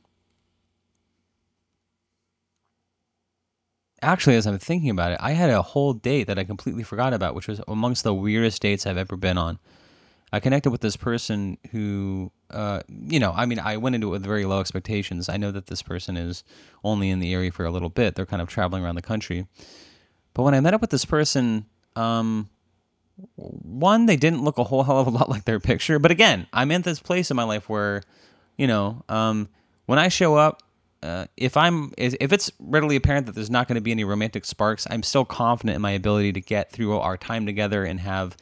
Actually, 4.03 4.37
as 4.37 4.47
I'm 4.47 4.59
thinking 4.59 4.91
about 4.91 5.13
it, 5.13 5.19
I 5.21 5.33
had 5.33 5.51
a 5.51 5.63
whole 5.63 5.93
date 5.93 6.25
that 6.25 6.39
I 6.39 6.45
completely 6.45 6.83
forgot 6.83 7.15
about, 7.15 7.35
which 7.35 7.49
was 7.49 7.61
amongst 7.69 8.05
the 8.05 8.15
weirdest 8.15 8.61
dates 8.61 8.87
I've 8.87 8.97
ever 8.97 9.17
been 9.17 9.39
on. 9.39 9.59
I 10.33 10.41
connected 10.41 10.71
with 10.71 10.81
this 10.81 10.97
person 10.97 11.59
who, 11.73 12.33
uh, 12.51 12.81
you 12.89 13.21
know, 13.21 13.33
I 13.37 13.45
mean, 13.45 13.59
I 13.59 13.77
went 13.77 13.95
into 13.95 14.09
it 14.09 14.11
with 14.11 14.25
very 14.25 14.47
low 14.47 14.61
expectations. 14.61 15.29
I 15.29 15.37
know 15.37 15.51
that 15.51 15.67
this 15.67 15.83
person 15.83 16.17
is 16.17 16.43
only 16.83 17.11
in 17.11 17.19
the 17.19 17.35
area 17.35 17.53
for 17.53 17.67
a 17.67 17.71
little 17.71 17.91
bit. 17.91 18.15
They're 18.15 18.25
kind 18.25 18.41
of 18.41 18.49
traveling 18.49 18.83
around 18.83 18.95
the 18.95 19.03
country. 19.03 19.47
But 20.33 20.45
when 20.45 20.55
I 20.55 20.61
met 20.61 20.73
up 20.73 20.81
with 20.81 20.89
this 20.89 21.05
person, 21.05 21.67
um, 21.97 22.49
one, 23.37 24.07
they 24.07 24.17
didn't 24.17 24.43
look 24.43 24.57
a 24.57 24.65
whole 24.65 24.83
hell 24.85 25.01
of 25.01 25.07
a 25.07 25.11
lot 25.11 25.29
like 25.29 25.45
their 25.45 25.61
picture. 25.61 25.99
But 25.99 26.11
again, 26.11 26.47
I'm 26.53 26.71
in 26.71 26.81
this 26.81 26.99
place 26.99 27.31
in 27.31 27.37
my 27.37 27.45
life 27.45 27.69
where, 27.69 28.03
you 28.57 28.67
know, 28.67 29.05
um, 29.11 29.49
when 29.85 29.99
I 29.99 30.09
show 30.09 30.37
up, 30.37 30.63
uh, 31.03 31.27
if 31.37 31.57
I'm 31.57 31.93
if 31.99 32.33
it's 32.33 32.51
readily 32.59 32.97
apparent 32.97 33.27
that 33.27 33.35
there's 33.35 33.51
not 33.51 33.69
going 33.69 33.75
to 33.77 33.81
be 33.81 33.91
any 33.91 34.05
romantic 34.05 34.45
sparks, 34.45 34.87
I'm 34.91 35.03
still 35.03 35.25
confident 35.25 35.77
in 35.77 35.83
my 35.83 35.93
ability 35.93 36.33
to 36.35 36.41
get 36.41 36.71
through 36.71 36.99
our 36.99 37.17
time 37.17 37.47
together 37.47 37.85
and 37.85 38.01
have 38.01 38.37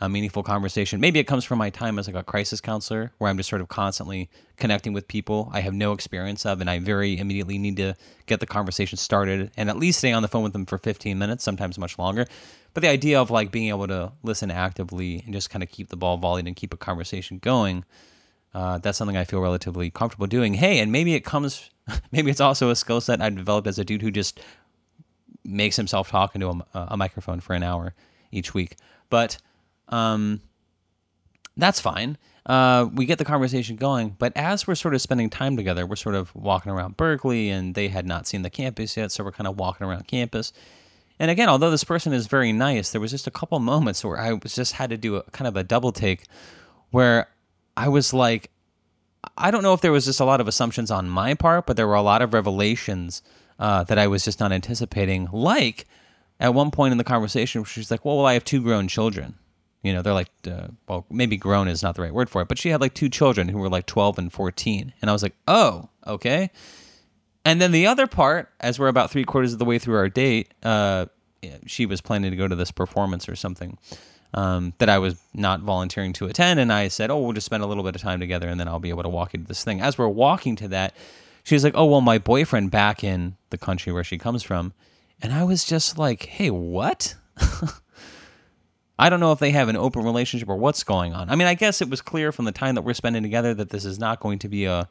a 0.00 0.08
meaningful 0.08 0.42
conversation. 0.42 1.00
Maybe 1.00 1.18
it 1.18 1.24
comes 1.24 1.44
from 1.44 1.58
my 1.58 1.70
time 1.70 1.98
as 1.98 2.06
like 2.06 2.16
a 2.16 2.22
crisis 2.22 2.60
counselor, 2.60 3.12
where 3.18 3.30
I'm 3.30 3.36
just 3.36 3.48
sort 3.48 3.62
of 3.62 3.68
constantly 3.68 4.28
connecting 4.56 4.92
with 4.92 5.08
people 5.08 5.48
I 5.52 5.60
have 5.60 5.72
no 5.72 5.92
experience 5.92 6.44
of, 6.44 6.60
and 6.60 6.68
I 6.68 6.78
very 6.78 7.18
immediately 7.18 7.56
need 7.58 7.76
to 7.78 7.94
get 8.26 8.40
the 8.40 8.46
conversation 8.46 8.98
started 8.98 9.50
and 9.56 9.70
at 9.70 9.78
least 9.78 9.98
stay 9.98 10.12
on 10.12 10.22
the 10.22 10.28
phone 10.28 10.42
with 10.42 10.52
them 10.52 10.66
for 10.66 10.78
15 10.78 11.18
minutes, 11.18 11.42
sometimes 11.42 11.78
much 11.78 11.98
longer. 11.98 12.26
But 12.74 12.82
the 12.82 12.88
idea 12.88 13.20
of 13.20 13.30
like 13.30 13.50
being 13.50 13.68
able 13.68 13.86
to 13.86 14.12
listen 14.22 14.50
actively 14.50 15.22
and 15.24 15.32
just 15.32 15.48
kind 15.48 15.62
of 15.62 15.70
keep 15.70 15.88
the 15.88 15.96
ball 15.96 16.18
volleyed 16.18 16.46
and 16.46 16.56
keep 16.56 16.74
a 16.74 16.76
conversation 16.76 17.38
going 17.38 17.84
uh, 18.54 18.78
that's 18.78 18.96
something 18.96 19.16
I 19.16 19.24
feel 19.24 19.40
relatively 19.40 19.90
comfortable 19.90 20.28
doing. 20.28 20.54
Hey, 20.54 20.78
and 20.78 20.92
maybe 20.92 21.14
it 21.14 21.24
comes, 21.24 21.70
maybe 22.12 22.30
it's 22.30 22.40
also 22.40 22.70
a 22.70 22.76
skill 22.76 23.00
set 23.00 23.20
I 23.20 23.30
developed 23.30 23.66
as 23.66 23.78
a 23.78 23.84
dude 23.84 24.02
who 24.02 24.10
just 24.10 24.40
makes 25.44 25.76
himself 25.76 26.10
talk 26.10 26.34
into 26.34 26.48
a, 26.48 26.66
a 26.74 26.96
microphone 26.96 27.40
for 27.40 27.54
an 27.54 27.62
hour 27.62 27.94
each 28.32 28.54
week. 28.54 28.76
But 29.10 29.38
um, 29.88 30.40
that's 31.56 31.80
fine. 31.80 32.18
Uh, 32.46 32.88
we 32.92 33.06
get 33.06 33.18
the 33.18 33.24
conversation 33.24 33.76
going, 33.76 34.16
but 34.18 34.32
as 34.36 34.66
we're 34.66 34.74
sort 34.74 34.94
of 34.94 35.00
spending 35.00 35.30
time 35.30 35.56
together, 35.56 35.86
we're 35.86 35.96
sort 35.96 36.14
of 36.14 36.34
walking 36.34 36.70
around 36.70 36.96
Berkeley, 36.96 37.48
and 37.48 37.74
they 37.74 37.88
had 37.88 38.06
not 38.06 38.26
seen 38.26 38.42
the 38.42 38.50
campus 38.50 38.96
yet, 38.98 39.10
so 39.12 39.24
we're 39.24 39.32
kind 39.32 39.46
of 39.46 39.58
walking 39.58 39.86
around 39.86 40.06
campus. 40.06 40.52
And 41.18 41.30
again, 41.30 41.48
although 41.48 41.70
this 41.70 41.84
person 41.84 42.12
is 42.12 42.26
very 42.26 42.52
nice, 42.52 42.90
there 42.90 43.00
was 43.00 43.12
just 43.12 43.26
a 43.26 43.30
couple 43.30 43.58
moments 43.60 44.04
where 44.04 44.18
I 44.18 44.34
was 44.34 44.54
just 44.54 44.74
had 44.74 44.90
to 44.90 44.98
do 44.98 45.16
a 45.16 45.22
kind 45.30 45.48
of 45.48 45.56
a 45.56 45.64
double 45.64 45.90
take, 45.90 46.24
where 46.90 47.28
I 47.78 47.88
was 47.88 48.12
like, 48.12 48.50
I 49.36 49.50
don't 49.50 49.62
know 49.62 49.74
if 49.74 49.80
there 49.80 49.92
was 49.92 50.04
just 50.04 50.20
a 50.20 50.24
lot 50.24 50.40
of 50.40 50.48
assumptions 50.48 50.90
on 50.90 51.08
my 51.08 51.34
part, 51.34 51.66
but 51.66 51.76
there 51.76 51.86
were 51.86 51.94
a 51.94 52.02
lot 52.02 52.22
of 52.22 52.34
revelations 52.34 53.22
uh, 53.58 53.84
that 53.84 53.98
I 53.98 54.06
was 54.06 54.24
just 54.24 54.40
not 54.40 54.52
anticipating. 54.52 55.28
Like, 55.32 55.86
at 56.40 56.54
one 56.54 56.70
point 56.70 56.92
in 56.92 56.98
the 56.98 57.04
conversation, 57.04 57.64
she's 57.64 57.90
like, 57.90 58.04
"Well, 58.04 58.16
well 58.16 58.26
I 58.26 58.34
have 58.34 58.44
two 58.44 58.62
grown 58.62 58.88
children." 58.88 59.34
You 59.82 59.92
know, 59.92 60.00
they're 60.00 60.14
like, 60.14 60.30
uh, 60.50 60.68
well, 60.88 61.04
maybe 61.10 61.36
grown 61.36 61.68
is 61.68 61.82
not 61.82 61.94
the 61.94 62.00
right 62.00 62.14
word 62.14 62.30
for 62.30 62.40
it, 62.40 62.48
but 62.48 62.58
she 62.58 62.70
had 62.70 62.80
like 62.80 62.94
two 62.94 63.10
children 63.10 63.48
who 63.48 63.58
were 63.58 63.68
like 63.68 63.84
12 63.84 64.18
and 64.18 64.32
14. 64.32 64.94
And 65.02 65.10
I 65.10 65.12
was 65.12 65.22
like, 65.22 65.34
oh, 65.46 65.90
okay. 66.06 66.50
And 67.44 67.60
then 67.60 67.70
the 67.70 67.86
other 67.86 68.06
part, 68.06 68.50
as 68.60 68.78
we're 68.78 68.88
about 68.88 69.10
three 69.10 69.24
quarters 69.24 69.52
of 69.52 69.58
the 69.58 69.66
way 69.66 69.78
through 69.78 69.96
our 69.96 70.08
date, 70.08 70.54
uh, 70.62 71.04
she 71.66 71.84
was 71.84 72.00
planning 72.00 72.30
to 72.30 72.36
go 72.38 72.48
to 72.48 72.56
this 72.56 72.70
performance 72.70 73.28
or 73.28 73.36
something 73.36 73.76
um, 74.34 74.74
that 74.78 74.88
I 74.88 74.98
was 74.98 75.16
not 75.32 75.60
volunteering 75.60 76.12
to 76.14 76.26
attend. 76.26 76.58
And 76.58 76.72
I 76.72 76.88
said, 76.88 77.10
oh, 77.10 77.18
we'll 77.18 77.32
just 77.32 77.46
spend 77.46 77.62
a 77.62 77.66
little 77.66 77.84
bit 77.84 77.94
of 77.94 78.02
time 78.02 78.18
together 78.18 78.48
and 78.48 78.58
then 78.58 78.66
I'll 78.66 78.80
be 78.80 78.90
able 78.90 79.04
to 79.04 79.08
walk 79.08 79.32
you 79.32 79.38
to 79.38 79.46
this 79.46 79.62
thing. 79.62 79.80
As 79.80 79.96
we're 79.96 80.08
walking 80.08 80.56
to 80.56 80.68
that, 80.68 80.94
she's 81.44 81.62
like, 81.62 81.74
oh, 81.76 81.86
well, 81.86 82.00
my 82.00 82.18
boyfriend 82.18 82.72
back 82.72 83.04
in 83.04 83.36
the 83.50 83.58
country 83.58 83.92
where 83.92 84.04
she 84.04 84.18
comes 84.18 84.42
from. 84.42 84.72
And 85.22 85.32
I 85.32 85.44
was 85.44 85.64
just 85.64 85.96
like, 85.98 86.24
hey, 86.24 86.50
what? 86.50 87.14
I 88.98 89.08
don't 89.08 89.20
know 89.20 89.32
if 89.32 89.38
they 89.38 89.52
have 89.52 89.68
an 89.68 89.76
open 89.76 90.02
relationship 90.02 90.48
or 90.48 90.56
what's 90.56 90.82
going 90.82 91.14
on. 91.14 91.30
I 91.30 91.36
mean, 91.36 91.46
I 91.46 91.54
guess 91.54 91.80
it 91.80 91.88
was 91.88 92.00
clear 92.00 92.32
from 92.32 92.44
the 92.44 92.52
time 92.52 92.74
that 92.74 92.82
we're 92.82 92.94
spending 92.94 93.22
together 93.22 93.54
that 93.54 93.70
this 93.70 93.84
is 93.84 93.98
not 93.98 94.20
going 94.20 94.40
to 94.40 94.48
be 94.48 94.64
a. 94.64 94.88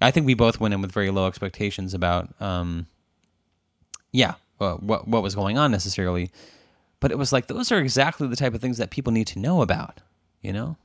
I 0.00 0.10
think 0.10 0.26
we 0.26 0.34
both 0.34 0.60
went 0.60 0.74
in 0.74 0.82
with 0.82 0.92
very 0.92 1.10
low 1.10 1.26
expectations 1.26 1.94
about, 1.94 2.28
um, 2.40 2.86
yeah, 4.12 4.34
uh, 4.60 4.74
what 4.74 5.08
what 5.08 5.22
was 5.22 5.34
going 5.34 5.56
on 5.56 5.70
necessarily, 5.70 6.30
but 7.00 7.10
it 7.10 7.18
was 7.18 7.32
like 7.32 7.46
those 7.46 7.72
are 7.72 7.78
exactly 7.78 8.28
the 8.28 8.36
type 8.36 8.54
of 8.54 8.60
things 8.60 8.78
that 8.78 8.90
people 8.90 9.12
need 9.12 9.26
to 9.28 9.38
know 9.38 9.62
about, 9.62 10.00
you 10.40 10.52
know. 10.52 10.76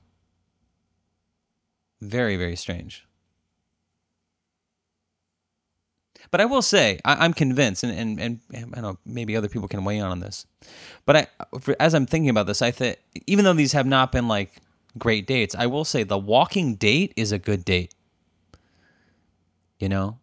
Very 2.01 2.35
very 2.37 2.55
strange. 2.55 3.05
But 6.31 6.39
I 6.39 6.45
will 6.45 6.61
say, 6.61 6.97
I, 7.03 7.25
am 7.25 7.33
convinced, 7.33 7.83
and, 7.83 8.19
and, 8.19 8.39
and 8.53 8.73
I 8.73 8.81
don't 8.81 8.81
know, 8.81 8.97
maybe 9.05 9.35
other 9.35 9.49
people 9.49 9.67
can 9.67 9.83
weigh 9.83 9.97
in 9.97 10.03
on 10.03 10.21
this. 10.21 10.45
But 11.05 11.15
I, 11.17 11.27
for, 11.59 11.75
as 11.77 11.93
I'm 11.93 12.05
thinking 12.05 12.29
about 12.29 12.47
this, 12.47 12.61
I 12.61 12.71
think 12.71 12.99
even 13.27 13.43
though 13.43 13.53
these 13.53 13.73
have 13.73 13.85
not 13.85 14.13
been 14.13 14.29
like 14.29 14.61
great 14.97 15.27
dates, 15.27 15.55
I 15.55 15.65
will 15.65 15.83
say 15.83 16.03
the 16.03 16.17
walking 16.17 16.75
date 16.75 17.13
is 17.17 17.33
a 17.33 17.39
good 17.39 17.65
date. 17.65 17.93
You 19.77 19.89
know, 19.89 20.19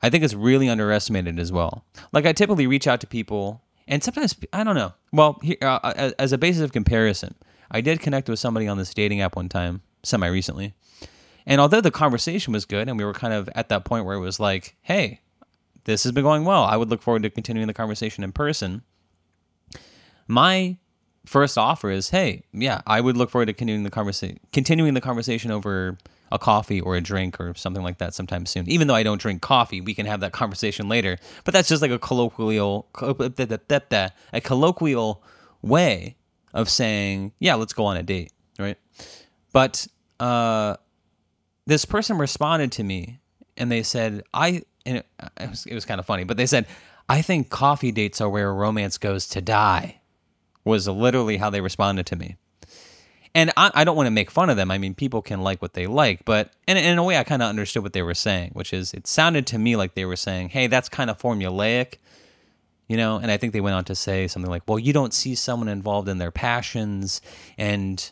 I 0.00 0.08
think 0.08 0.24
it's 0.24 0.34
really 0.34 0.70
underestimated 0.70 1.38
as 1.38 1.52
well. 1.52 1.84
Like 2.12 2.24
I 2.24 2.32
typically 2.32 2.66
reach 2.66 2.86
out 2.86 3.00
to 3.00 3.06
people, 3.06 3.62
and 3.88 4.02
sometimes 4.02 4.36
I 4.52 4.64
don't 4.64 4.74
know. 4.74 4.92
Well, 5.12 5.38
here, 5.42 5.56
uh, 5.62 5.80
uh 5.82 6.10
as 6.18 6.32
a 6.32 6.38
basis 6.38 6.62
of 6.62 6.72
comparison, 6.72 7.34
I 7.70 7.80
did 7.80 8.00
connect 8.00 8.28
with 8.28 8.38
somebody 8.38 8.68
on 8.68 8.78
this 8.78 8.92
dating 8.92 9.20
app 9.20 9.36
one 9.36 9.48
time, 9.48 9.82
semi 10.02 10.26
recently. 10.26 10.74
And 11.46 11.60
although 11.60 11.80
the 11.80 11.90
conversation 11.90 12.52
was 12.52 12.64
good 12.64 12.88
and 12.88 12.98
we 12.98 13.04
were 13.04 13.14
kind 13.14 13.34
of 13.34 13.48
at 13.54 13.68
that 13.68 13.84
point 13.84 14.04
where 14.04 14.14
it 14.14 14.20
was 14.20 14.38
like, 14.38 14.76
hey, 14.82 15.20
this 15.84 16.04
has 16.04 16.12
been 16.12 16.22
going 16.22 16.44
well. 16.44 16.64
I 16.64 16.76
would 16.76 16.88
look 16.88 17.02
forward 17.02 17.22
to 17.24 17.30
continuing 17.30 17.66
the 17.66 17.74
conversation 17.74 18.22
in 18.22 18.32
person. 18.32 18.82
My 20.28 20.76
first 21.26 21.58
offer 21.58 21.90
is, 21.90 22.10
hey, 22.10 22.44
yeah, 22.52 22.82
I 22.86 23.00
would 23.00 23.16
look 23.16 23.30
forward 23.30 23.46
to 23.46 23.52
continuing 23.52 23.82
the 23.82 23.90
conversation, 23.90 24.38
continuing 24.52 24.94
the 24.94 25.00
conversation 25.00 25.50
over 25.50 25.98
a 26.32 26.38
coffee 26.38 26.80
or 26.80 26.96
a 26.96 27.00
drink 27.00 27.38
or 27.38 27.54
something 27.54 27.82
like 27.82 27.98
that 27.98 28.14
sometime 28.14 28.46
soon. 28.46 28.68
Even 28.68 28.88
though 28.88 28.94
I 28.94 29.02
don't 29.02 29.20
drink 29.20 29.42
coffee, 29.42 29.80
we 29.80 29.94
can 29.94 30.06
have 30.06 30.20
that 30.20 30.32
conversation 30.32 30.88
later. 30.88 31.18
But 31.44 31.52
that's 31.52 31.68
just 31.68 31.82
like 31.82 31.90
a 31.90 31.98
colloquial, 31.98 32.88
a 32.98 34.40
colloquial 34.40 35.22
way 35.60 36.16
of 36.54 36.68
saying, 36.68 37.32
yeah, 37.38 37.54
let's 37.54 37.74
go 37.74 37.84
on 37.84 37.96
a 37.96 38.02
date, 38.02 38.32
right? 38.58 38.78
But 39.52 39.86
uh, 40.18 40.76
this 41.66 41.84
person 41.84 42.16
responded 42.18 42.72
to 42.72 42.82
me 42.82 43.20
and 43.56 43.70
they 43.70 43.82
said, 43.82 44.22
I 44.32 44.62
and 44.84 44.98
it, 44.98 45.06
it 45.38 45.50
was, 45.50 45.66
it 45.66 45.74
was 45.74 45.84
kind 45.84 46.00
of 46.00 46.06
funny, 46.06 46.24
but 46.24 46.36
they 46.36 46.46
said, 46.46 46.66
I 47.08 47.22
think 47.22 47.50
coffee 47.50 47.92
dates 47.92 48.20
are 48.20 48.28
where 48.28 48.52
romance 48.54 48.96
goes 48.96 49.28
to 49.28 49.40
die, 49.40 50.00
was 50.64 50.88
literally 50.88 51.36
how 51.36 51.50
they 51.50 51.60
responded 51.60 52.06
to 52.06 52.16
me. 52.16 52.36
And 53.34 53.50
I, 53.56 53.70
I 53.74 53.84
don't 53.84 53.96
want 53.96 54.08
to 54.08 54.10
make 54.10 54.30
fun 54.30 54.50
of 54.50 54.56
them. 54.56 54.70
I 54.70 54.76
mean, 54.76 54.94
people 54.94 55.22
can 55.22 55.40
like 55.40 55.62
what 55.62 55.72
they 55.72 55.86
like, 55.86 56.24
but 56.24 56.52
in, 56.68 56.76
in 56.76 56.98
a 56.98 57.02
way, 57.02 57.16
I 57.16 57.24
kind 57.24 57.42
of 57.42 57.48
understood 57.48 57.82
what 57.82 57.94
they 57.94 58.02
were 58.02 58.14
saying, 58.14 58.50
which 58.52 58.72
is 58.74 58.92
it 58.92 59.06
sounded 59.06 59.46
to 59.48 59.58
me 59.58 59.74
like 59.74 59.94
they 59.94 60.04
were 60.04 60.16
saying, 60.16 60.50
hey, 60.50 60.66
that's 60.66 60.90
kind 60.90 61.08
of 61.08 61.18
formulaic, 61.18 61.94
you 62.88 62.96
know? 62.96 63.16
And 63.16 63.30
I 63.30 63.38
think 63.38 63.54
they 63.54 63.62
went 63.62 63.74
on 63.74 63.84
to 63.84 63.94
say 63.94 64.28
something 64.28 64.50
like, 64.50 64.64
well, 64.68 64.78
you 64.78 64.92
don't 64.92 65.14
see 65.14 65.34
someone 65.34 65.68
involved 65.68 66.08
in 66.08 66.18
their 66.18 66.30
passions 66.30 67.22
and 67.56 68.10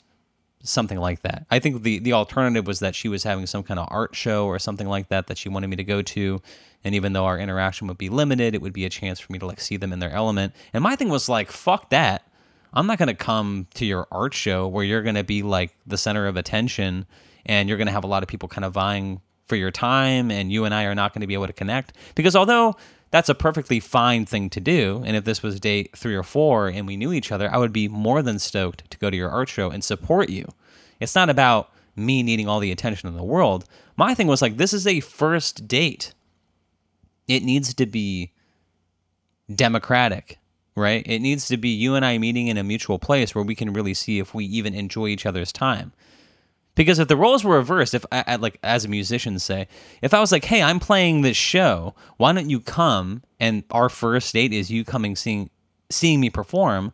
something 0.63 0.99
like 0.99 1.23
that. 1.23 1.47
I 1.51 1.59
think 1.59 1.83
the 1.83 1.99
the 1.99 2.13
alternative 2.13 2.67
was 2.67 2.81
that 2.81 2.95
she 2.95 3.09
was 3.09 3.23
having 3.23 3.47
some 3.47 3.63
kind 3.63 3.81
of 3.81 3.89
art 3.91 4.15
show 4.15 4.47
or 4.47 4.59
something 4.59 4.89
like 4.89 5.09
that 5.09 5.27
that 5.27 5.39
she 5.39 5.49
wanted 5.49 5.69
me 5.69 5.77
to 5.77 5.85
go 5.85 6.03
to, 6.03 6.41
and 6.85 6.95
even 6.95 7.13
though 7.13 7.25
our 7.25 7.39
interaction 7.39 7.87
would 7.89 7.99
be 7.99 8.09
limited, 8.09 8.55
it 8.55 8.63
would 8.63 8.73
be 8.73 8.85
a 8.85 8.91
chance 8.91 9.21
for 9.21 9.33
me 9.33 9.39
to 9.39 9.47
like 9.47 9.61
see 9.61 9.77
them 9.77 9.93
in 9.93 9.99
their 9.99 10.11
element. 10.11 10.55
And 10.73 10.83
my 10.83 10.97
thing 10.97 11.09
was 11.09 11.29
like, 11.29 11.51
fuck 11.51 11.91
that. 11.91 12.27
I'm 12.73 12.87
not 12.87 12.99
going 12.99 13.09
to 13.09 13.15
come 13.15 13.67
to 13.75 13.85
your 13.85 14.07
art 14.11 14.35
show 14.35 14.69
where 14.69 14.85
you're 14.85 15.03
going 15.03 15.17
to 15.17 15.25
be 15.25 15.43
like 15.43 15.75
the 15.87 15.99
center 15.99 16.27
of 16.27 16.37
attention 16.37 17.07
and 17.47 17.69
you're 17.69 17.79
going 17.79 17.87
to 17.87 17.93
have 17.93 18.05
a 18.05 18.09
lot 18.09 18.23
of 18.23 18.29
people 18.29 18.49
kind 18.49 18.65
of 18.65 18.73
vying 18.73 19.21
for 19.47 19.57
your 19.57 19.71
time 19.71 20.31
and 20.31 20.53
you 20.53 20.65
and 20.65 20.75
I 20.75 20.85
are 20.85 20.95
not 20.95 21.13
going 21.13 21.23
to 21.23 21.27
be 21.27 21.35
able 21.35 21.49
to 21.49 21.53
connect 21.53 21.95
because 22.15 22.37
although 22.37 22.77
that's 23.11 23.29
a 23.29 23.35
perfectly 23.35 23.81
fine 23.81 24.25
thing 24.25 24.49
to 24.51 24.61
do. 24.61 25.03
And 25.05 25.17
if 25.17 25.25
this 25.25 25.43
was 25.43 25.59
date 25.59 25.97
three 25.97 26.15
or 26.15 26.23
four 26.23 26.69
and 26.69 26.87
we 26.87 26.97
knew 26.97 27.13
each 27.13 27.33
other, 27.33 27.53
I 27.53 27.59
would 27.59 27.73
be 27.73 27.89
more 27.89 28.23
than 28.23 28.39
stoked 28.39 28.89
to 28.91 28.99
go 28.99 29.11
to 29.11 29.17
your 29.17 29.31
art 29.31 29.49
show 29.49 29.71
and 29.71 29.83
support 29.83 30.31
you. 30.31 30.47
It's 31.01 31.15
not 31.15 31.31
about 31.31 31.73
me 31.97 32.23
needing 32.23 32.49
all 32.49 32.61
the 32.61 32.71
attention 32.71 33.09
in 33.09 33.17
the 33.17 33.25
world. 33.25 33.65
My 33.97 34.15
thing 34.15 34.29
was 34.29 34.41
like, 34.41 34.57
this 34.57 34.73
is 34.73 34.87
a 34.87 35.01
first 35.01 35.67
date. 35.67 36.15
It 37.27 37.43
needs 37.43 37.75
to 37.75 37.87
be 37.87 38.33
democratic, 39.53 40.39
right? 40.81 41.03
It 41.07 41.21
needs 41.21 41.47
to 41.49 41.57
be 41.57 41.69
you 41.69 41.95
and 41.95 42.05
I 42.05 42.19
meeting 42.19 42.49
in 42.49 42.59
a 42.59 42.65
mutual 42.65 42.99
place 42.99 43.35
where 43.35 43.45
we 43.45 43.55
can 43.55 43.73
really 43.73 43.95
see 43.95 44.19
if 44.19 44.35
we 44.35 44.45
even 44.47 44.75
enjoy 44.75 45.09
each 45.09 45.27
other's 45.27 45.53
time. 45.53 45.93
Because 46.75 46.99
if 46.99 47.09
the 47.09 47.17
roles 47.17 47.45
were 47.45 47.57
reversed, 47.57 47.95
if 47.95 48.05
I, 48.11 48.37
like 48.37 48.59
as 48.63 48.85
a 48.85 48.89
musician 48.89 49.39
say, 49.39 49.69
if 50.03 50.15
I 50.15 50.21
was 50.21 50.33
like, 50.33 50.45
"Hey, 50.45 50.63
I'm 50.63 50.81
playing 50.81 51.21
this 51.21 51.37
show. 51.37 51.95
Why 52.17 52.33
don't 52.33 52.49
you 52.49 52.61
come?" 52.61 53.23
and 53.41 53.65
our 53.71 53.89
first 53.89 54.33
date 54.35 54.53
is 54.53 54.71
you 54.71 54.85
coming 54.85 55.17
seeing 55.17 55.51
seeing 55.89 56.21
me 56.21 56.31
perform, 56.31 56.93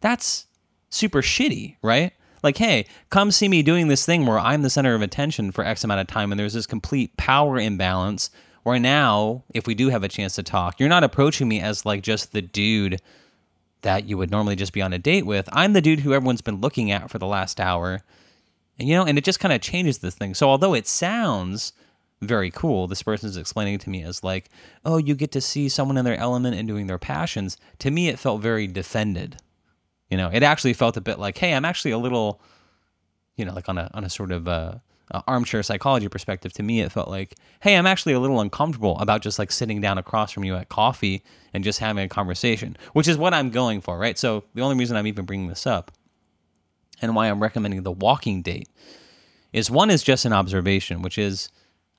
that's 0.00 0.46
super 0.90 1.22
shitty, 1.22 1.76
right? 1.82 2.12
Like, 2.42 2.58
hey, 2.58 2.86
come 3.10 3.32
see 3.32 3.48
me 3.48 3.62
doing 3.62 3.88
this 3.88 4.06
thing 4.06 4.24
where 4.24 4.38
I'm 4.38 4.62
the 4.62 4.70
center 4.70 4.94
of 4.94 5.02
attention 5.02 5.50
for 5.50 5.64
X 5.64 5.82
amount 5.82 6.00
of 6.00 6.06
time, 6.06 6.30
and 6.30 6.38
there's 6.38 6.52
this 6.52 6.66
complete 6.66 7.16
power 7.16 7.58
imbalance. 7.58 8.30
Where 8.62 8.78
now, 8.80 9.44
if 9.54 9.66
we 9.66 9.74
do 9.74 9.90
have 9.90 10.02
a 10.02 10.08
chance 10.08 10.34
to 10.34 10.42
talk, 10.42 10.80
you're 10.80 10.88
not 10.88 11.04
approaching 11.04 11.48
me 11.48 11.60
as 11.60 11.86
like 11.86 12.02
just 12.02 12.32
the 12.32 12.42
dude 12.42 13.00
that 13.86 14.08
you 14.08 14.18
would 14.18 14.32
normally 14.32 14.56
just 14.56 14.72
be 14.72 14.82
on 14.82 14.92
a 14.92 14.98
date 14.98 15.24
with. 15.24 15.48
I'm 15.52 15.72
the 15.72 15.80
dude 15.80 16.00
who 16.00 16.12
everyone's 16.12 16.40
been 16.40 16.60
looking 16.60 16.90
at 16.90 17.08
for 17.08 17.18
the 17.18 17.26
last 17.26 17.60
hour 17.60 18.02
and, 18.80 18.88
you 18.88 18.96
know, 18.96 19.04
and 19.04 19.16
it 19.16 19.22
just 19.22 19.38
kind 19.38 19.54
of 19.54 19.60
changes 19.60 19.98
this 19.98 20.16
thing. 20.16 20.34
So 20.34 20.50
although 20.50 20.74
it 20.74 20.88
sounds 20.88 21.72
very 22.20 22.50
cool, 22.50 22.88
this 22.88 23.04
person's 23.04 23.36
explaining 23.36 23.78
to 23.78 23.88
me 23.88 24.02
as 24.02 24.24
like, 24.24 24.50
oh, 24.84 24.96
you 24.96 25.14
get 25.14 25.30
to 25.32 25.40
see 25.40 25.68
someone 25.68 25.96
in 25.96 26.04
their 26.04 26.16
element 26.16 26.56
and 26.56 26.66
doing 26.66 26.88
their 26.88 26.98
passions. 26.98 27.58
To 27.78 27.92
me, 27.92 28.08
it 28.08 28.18
felt 28.18 28.42
very 28.42 28.66
defended. 28.66 29.36
You 30.10 30.16
know, 30.16 30.30
it 30.32 30.42
actually 30.42 30.72
felt 30.72 30.96
a 30.96 31.00
bit 31.00 31.20
like, 31.20 31.38
hey, 31.38 31.54
I'm 31.54 31.64
actually 31.64 31.92
a 31.92 31.98
little, 31.98 32.40
you 33.36 33.44
know, 33.44 33.54
like 33.54 33.68
on 33.68 33.78
a 33.78 33.88
on 33.94 34.02
a 34.02 34.10
sort 34.10 34.32
of 34.32 34.48
uh, 34.48 34.74
uh, 35.10 35.22
armchair 35.26 35.62
psychology 35.62 36.08
perspective. 36.08 36.52
To 36.54 36.62
me, 36.62 36.80
it 36.80 36.92
felt 36.92 37.08
like, 37.08 37.34
hey, 37.60 37.76
I'm 37.76 37.86
actually 37.86 38.14
a 38.14 38.20
little 38.20 38.40
uncomfortable 38.40 38.98
about 38.98 39.22
just 39.22 39.38
like 39.38 39.52
sitting 39.52 39.80
down 39.80 39.98
across 39.98 40.32
from 40.32 40.44
you 40.44 40.56
at 40.56 40.68
coffee 40.68 41.22
and 41.54 41.64
just 41.64 41.78
having 41.78 42.04
a 42.04 42.08
conversation, 42.08 42.76
which 42.92 43.08
is 43.08 43.16
what 43.16 43.34
I'm 43.34 43.50
going 43.50 43.80
for, 43.80 43.98
right? 43.98 44.18
So 44.18 44.44
the 44.54 44.62
only 44.62 44.76
reason 44.76 44.96
I'm 44.96 45.06
even 45.06 45.24
bringing 45.24 45.48
this 45.48 45.66
up 45.66 45.92
and 47.00 47.14
why 47.14 47.28
I'm 47.28 47.40
recommending 47.40 47.82
the 47.82 47.92
walking 47.92 48.42
date 48.42 48.68
is 49.52 49.70
one 49.70 49.90
is 49.90 50.02
just 50.02 50.24
an 50.24 50.32
observation, 50.32 51.02
which 51.02 51.18
is 51.18 51.50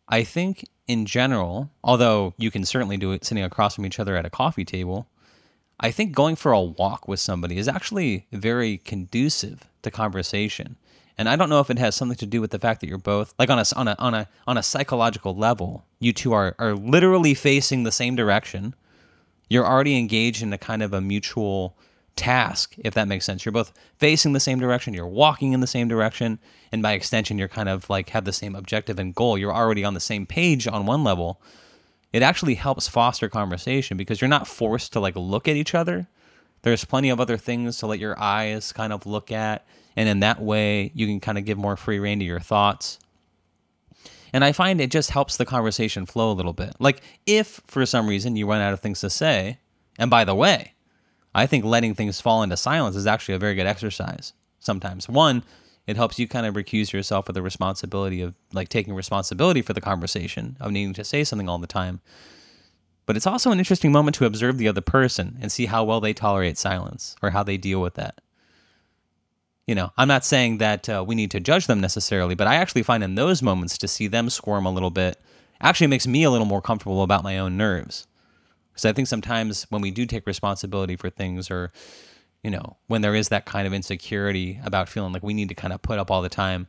I 0.09 0.23
think 0.23 0.65
in 0.87 1.05
general, 1.05 1.69
although 1.83 2.33
you 2.37 2.49
can 2.49 2.63
certainly 2.63 2.97
do 2.97 3.11
it 3.11 3.25
sitting 3.25 3.43
across 3.43 3.75
from 3.75 3.85
each 3.85 3.99
other 3.99 4.15
at 4.15 4.25
a 4.25 4.29
coffee 4.29 4.65
table, 4.65 5.09
I 5.79 5.91
think 5.91 6.15
going 6.15 6.35
for 6.35 6.51
a 6.51 6.61
walk 6.61 7.07
with 7.07 7.19
somebody 7.19 7.57
is 7.57 7.67
actually 7.67 8.25
very 8.31 8.77
conducive 8.77 9.67
to 9.83 9.91
conversation. 9.91 10.77
And 11.17 11.27
I 11.27 11.35
don't 11.35 11.49
know 11.49 11.59
if 11.59 11.69
it 11.69 11.79
has 11.79 11.95
something 11.95 12.17
to 12.17 12.25
do 12.25 12.41
with 12.41 12.51
the 12.51 12.59
fact 12.59 12.79
that 12.81 12.87
you're 12.87 12.99
both 12.99 13.33
like 13.39 13.49
on 13.49 13.59
a 13.59 13.65
on 13.75 13.87
a 13.87 13.95
on 13.97 14.13
a 14.13 14.27
on 14.45 14.57
a 14.57 14.63
psychological 14.63 15.35
level, 15.35 15.85
you 15.99 16.13
two 16.13 16.33
are 16.33 16.55
are 16.59 16.75
literally 16.75 17.33
facing 17.33 17.83
the 17.83 17.91
same 17.91 18.15
direction. 18.15 18.75
You're 19.49 19.65
already 19.65 19.97
engaged 19.97 20.43
in 20.43 20.53
a 20.53 20.57
kind 20.57 20.83
of 20.83 20.93
a 20.93 21.01
mutual 21.01 21.77
task, 22.17 22.75
if 22.79 22.93
that 22.95 23.07
makes 23.07 23.25
sense. 23.25 23.45
You're 23.45 23.53
both 23.53 23.71
facing 23.97 24.33
the 24.33 24.39
same 24.39 24.59
direction, 24.59 24.93
you're 24.93 25.07
walking 25.07 25.53
in 25.53 25.61
the 25.61 25.67
same 25.67 25.87
direction, 25.87 26.39
and 26.71 26.81
by 26.81 26.93
extension, 26.93 27.37
you're 27.37 27.47
kind 27.47 27.69
of 27.69 27.89
like 27.89 28.09
have 28.09 28.25
the 28.25 28.33
same 28.33 28.55
objective 28.55 28.99
and 28.99 29.15
goal. 29.15 29.37
You're 29.37 29.53
already 29.53 29.85
on 29.85 29.93
the 29.93 29.99
same 29.99 30.25
page 30.25 30.67
on 30.67 30.85
one 30.85 31.03
level. 31.03 31.41
It 32.11 32.23
actually 32.23 32.55
helps 32.55 32.87
foster 32.87 33.29
conversation 33.29 33.97
because 33.97 34.19
you're 34.19 34.27
not 34.27 34.47
forced 34.47 34.93
to 34.93 34.99
like 34.99 35.15
look 35.15 35.47
at 35.47 35.55
each 35.55 35.73
other. 35.73 36.07
There's 36.61 36.85
plenty 36.85 37.09
of 37.09 37.19
other 37.19 37.37
things 37.37 37.77
to 37.77 37.87
let 37.87 37.99
your 37.99 38.19
eyes 38.19 38.71
kind 38.73 38.91
of 38.91 39.05
look 39.05 39.31
at, 39.31 39.65
and 39.95 40.09
in 40.09 40.19
that 40.21 40.41
way, 40.41 40.91
you 40.93 41.07
can 41.07 41.19
kind 41.19 41.37
of 41.37 41.45
give 41.45 41.57
more 41.57 41.77
free 41.77 41.99
rein 41.99 42.19
to 42.19 42.25
your 42.25 42.39
thoughts. 42.39 42.99
And 44.33 44.43
I 44.43 44.51
find 44.51 44.81
it 44.81 44.91
just 44.91 45.11
helps 45.11 45.37
the 45.37 45.45
conversation 45.45 46.05
flow 46.05 46.31
a 46.31 46.33
little 46.33 46.53
bit. 46.53 46.75
Like 46.79 47.01
if 47.25 47.61
for 47.67 47.85
some 47.85 48.07
reason 48.07 48.35
you 48.35 48.47
run 48.47 48.61
out 48.61 48.73
of 48.73 48.79
things 48.79 48.99
to 49.01 49.09
say, 49.09 49.59
and 49.97 50.09
by 50.11 50.25
the 50.25 50.35
way, 50.35 50.73
I 51.33 51.45
think 51.45 51.65
letting 51.65 51.95
things 51.95 52.21
fall 52.21 52.43
into 52.43 52.57
silence 52.57 52.95
is 52.95 53.07
actually 53.07 53.35
a 53.35 53.39
very 53.39 53.55
good 53.55 53.67
exercise 53.67 54.33
sometimes. 54.59 55.07
One, 55.07 55.43
it 55.85 55.95
helps 55.95 56.19
you 56.19 56.27
kind 56.27 56.45
of 56.45 56.55
recuse 56.55 56.91
yourself 56.91 57.29
of 57.29 57.35
the 57.35 57.41
responsibility 57.41 58.21
of 58.21 58.35
like 58.51 58.69
taking 58.69 58.93
responsibility 58.93 59.61
for 59.61 59.73
the 59.73 59.81
conversation, 59.81 60.57
of 60.59 60.71
needing 60.71 60.93
to 60.95 61.03
say 61.03 61.23
something 61.23 61.47
all 61.47 61.57
the 61.57 61.67
time. 61.67 62.01
But 63.07 63.15
it's 63.15 63.25
also 63.25 63.51
an 63.51 63.57
interesting 63.57 63.91
moment 63.91 64.15
to 64.15 64.25
observe 64.25 64.57
the 64.57 64.67
other 64.67 64.81
person 64.81 65.37
and 65.41 65.51
see 65.51 65.65
how 65.65 65.83
well 65.85 66.01
they 66.01 66.13
tolerate 66.13 66.57
silence 66.57 67.15
or 67.23 67.31
how 67.31 67.41
they 67.41 67.57
deal 67.57 67.81
with 67.81 67.95
that. 67.95 68.19
You 69.65 69.75
know, 69.75 69.91
I'm 69.97 70.09
not 70.09 70.25
saying 70.25 70.59
that 70.59 70.87
uh, 70.89 71.03
we 71.07 71.15
need 71.15 71.31
to 71.31 71.39
judge 71.39 71.67
them 71.67 71.79
necessarily, 71.79 72.35
but 72.35 72.47
I 72.47 72.55
actually 72.55 72.83
find 72.83 73.03
in 73.03 73.15
those 73.15 73.41
moments 73.41 73.77
to 73.79 73.87
see 73.87 74.07
them 74.07 74.29
squirm 74.29 74.65
a 74.65 74.71
little 74.71 74.89
bit 74.89 75.19
actually 75.61 75.87
makes 75.87 76.05
me 76.05 76.23
a 76.23 76.29
little 76.29 76.45
more 76.45 76.61
comfortable 76.61 77.01
about 77.01 77.23
my 77.23 77.39
own 77.39 77.55
nerves. 77.57 78.07
Because 78.71 78.85
I 78.85 78.93
think 78.93 79.07
sometimes 79.07 79.63
when 79.69 79.81
we 79.81 79.89
do 79.89 80.05
take 80.05 80.27
responsibility 80.27 80.97
for 80.97 81.09
things 81.09 81.49
or, 81.49 81.71
you 82.43 82.51
know, 82.51 82.75
when 82.87 83.01
there 83.01 83.15
is 83.15 83.29
that 83.29 83.45
kind 83.45 83.65
of 83.65 83.73
insecurity 83.73 84.59
about 84.63 84.89
feeling 84.89 85.13
like 85.13 85.23
we 85.23 85.33
need 85.33 85.49
to 85.49 85.55
kind 85.55 85.73
of 85.73 85.81
put 85.81 85.97
up 85.97 86.11
all 86.11 86.21
the 86.21 86.29
time, 86.29 86.67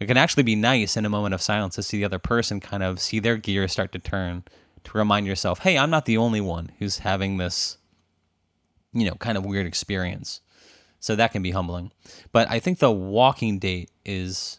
it 0.00 0.06
can 0.06 0.16
actually 0.16 0.42
be 0.42 0.56
nice 0.56 0.96
in 0.96 1.06
a 1.06 1.08
moment 1.08 1.34
of 1.34 1.40
silence 1.40 1.76
to 1.76 1.82
see 1.84 1.98
the 1.98 2.04
other 2.04 2.18
person 2.18 2.60
kind 2.60 2.82
of 2.82 3.00
see 3.00 3.20
their 3.20 3.36
gears 3.36 3.72
start 3.72 3.92
to 3.92 3.98
turn 3.98 4.44
to 4.90 4.98
remind 4.98 5.26
yourself, 5.26 5.60
hey, 5.60 5.78
I'm 5.78 5.90
not 5.90 6.04
the 6.04 6.16
only 6.16 6.40
one 6.40 6.70
who's 6.78 6.98
having 6.98 7.36
this, 7.36 7.78
you 8.92 9.04
know, 9.04 9.14
kind 9.14 9.38
of 9.38 9.44
weird 9.44 9.66
experience. 9.66 10.40
So 11.00 11.14
that 11.16 11.32
can 11.32 11.42
be 11.42 11.52
humbling. 11.52 11.92
But 12.32 12.50
I 12.50 12.58
think 12.58 12.78
the 12.78 12.90
walking 12.90 13.58
date 13.58 13.90
is 14.04 14.58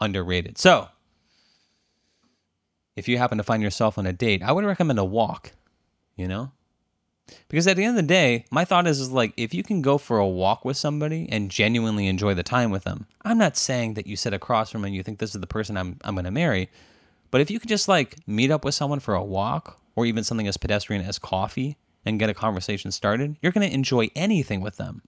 underrated. 0.00 0.56
So 0.56 0.88
if 2.94 3.08
you 3.08 3.18
happen 3.18 3.38
to 3.38 3.44
find 3.44 3.62
yourself 3.62 3.98
on 3.98 4.06
a 4.06 4.12
date, 4.12 4.42
I 4.42 4.52
would 4.52 4.64
recommend 4.64 4.98
a 4.98 5.04
walk 5.04 5.52
you 6.18 6.28
know? 6.28 6.50
Because 7.48 7.66
at 7.66 7.76
the 7.76 7.84
end 7.84 7.98
of 7.98 8.04
the 8.04 8.08
day, 8.08 8.44
my 8.50 8.64
thought 8.64 8.86
is, 8.86 9.00
is 9.00 9.10
like 9.10 9.32
if 9.36 9.54
you 9.54 9.62
can 9.62 9.80
go 9.80 9.96
for 9.96 10.18
a 10.18 10.26
walk 10.26 10.64
with 10.64 10.76
somebody 10.76 11.28
and 11.30 11.50
genuinely 11.50 12.06
enjoy 12.06 12.34
the 12.34 12.42
time 12.42 12.70
with 12.70 12.84
them, 12.84 13.06
I'm 13.22 13.38
not 13.38 13.56
saying 13.56 13.94
that 13.94 14.06
you 14.06 14.16
sit 14.16 14.34
across 14.34 14.70
from 14.70 14.84
and 14.84 14.94
you 14.94 15.02
think 15.02 15.18
this 15.18 15.34
is 15.34 15.40
the 15.40 15.46
person 15.46 15.76
I'm 15.76 15.98
I'm 16.04 16.14
gonna 16.14 16.30
marry, 16.30 16.70
but 17.30 17.40
if 17.40 17.50
you 17.50 17.60
could 17.60 17.68
just 17.68 17.88
like 17.88 18.16
meet 18.26 18.50
up 18.50 18.64
with 18.64 18.74
someone 18.74 19.00
for 19.00 19.14
a 19.14 19.24
walk 19.24 19.80
or 19.94 20.06
even 20.06 20.24
something 20.24 20.46
as 20.46 20.56
pedestrian 20.56 21.02
as 21.02 21.18
coffee 21.18 21.76
and 22.04 22.18
get 22.18 22.30
a 22.30 22.34
conversation 22.34 22.90
started, 22.90 23.36
you're 23.42 23.52
gonna 23.52 23.66
enjoy 23.66 24.08
anything 24.14 24.60
with 24.60 24.76
them. 24.76 25.02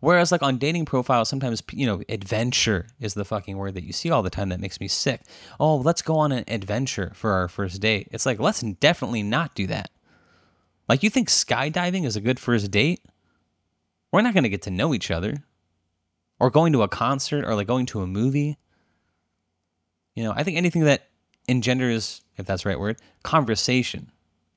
Whereas, 0.00 0.30
like 0.30 0.42
on 0.42 0.58
dating 0.58 0.84
profiles, 0.84 1.28
sometimes, 1.28 1.62
you 1.72 1.86
know, 1.86 2.02
adventure 2.08 2.86
is 3.00 3.14
the 3.14 3.24
fucking 3.24 3.56
word 3.56 3.74
that 3.74 3.84
you 3.84 3.92
see 3.92 4.10
all 4.10 4.22
the 4.22 4.30
time 4.30 4.50
that 4.50 4.60
makes 4.60 4.80
me 4.80 4.88
sick. 4.88 5.22
Oh, 5.58 5.76
let's 5.76 6.02
go 6.02 6.16
on 6.18 6.32
an 6.32 6.44
adventure 6.48 7.12
for 7.14 7.32
our 7.32 7.48
first 7.48 7.80
date. 7.80 8.08
It's 8.12 8.26
like, 8.26 8.38
let's 8.38 8.60
definitely 8.60 9.22
not 9.22 9.54
do 9.54 9.66
that. 9.66 9.90
Like, 10.88 11.02
you 11.02 11.10
think 11.10 11.28
skydiving 11.28 12.04
is 12.04 12.16
a 12.16 12.20
good 12.20 12.38
first 12.38 12.70
date? 12.70 13.04
We're 14.12 14.22
not 14.22 14.34
going 14.34 14.44
to 14.44 14.50
get 14.50 14.62
to 14.62 14.70
know 14.70 14.94
each 14.94 15.10
other. 15.10 15.42
Or 16.38 16.50
going 16.50 16.72
to 16.74 16.82
a 16.82 16.88
concert 16.88 17.44
or 17.46 17.54
like 17.54 17.66
going 17.66 17.86
to 17.86 18.02
a 18.02 18.06
movie. 18.06 18.58
You 20.16 20.24
know, 20.24 20.32
I 20.34 20.42
think 20.42 20.56
anything 20.56 20.82
that 20.84 21.08
engenders, 21.46 22.22
if 22.36 22.46
that's 22.46 22.64
the 22.64 22.70
right 22.70 22.80
word, 22.80 22.96
conversation 23.22 24.10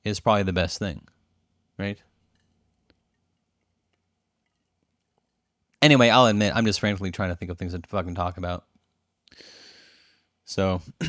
is 0.04 0.18
probably 0.18 0.42
the 0.42 0.54
best 0.54 0.78
thing, 0.78 1.02
right? 1.78 1.98
Anyway, 5.82 6.08
I'll 6.08 6.26
admit 6.26 6.56
I'm 6.56 6.64
just 6.64 6.80
frantically 6.80 7.10
trying 7.10 7.28
to 7.28 7.36
think 7.36 7.50
of 7.50 7.58
things 7.58 7.74
to 7.74 7.82
fucking 7.86 8.14
talk 8.14 8.38
about. 8.38 8.64
So, 10.46 10.80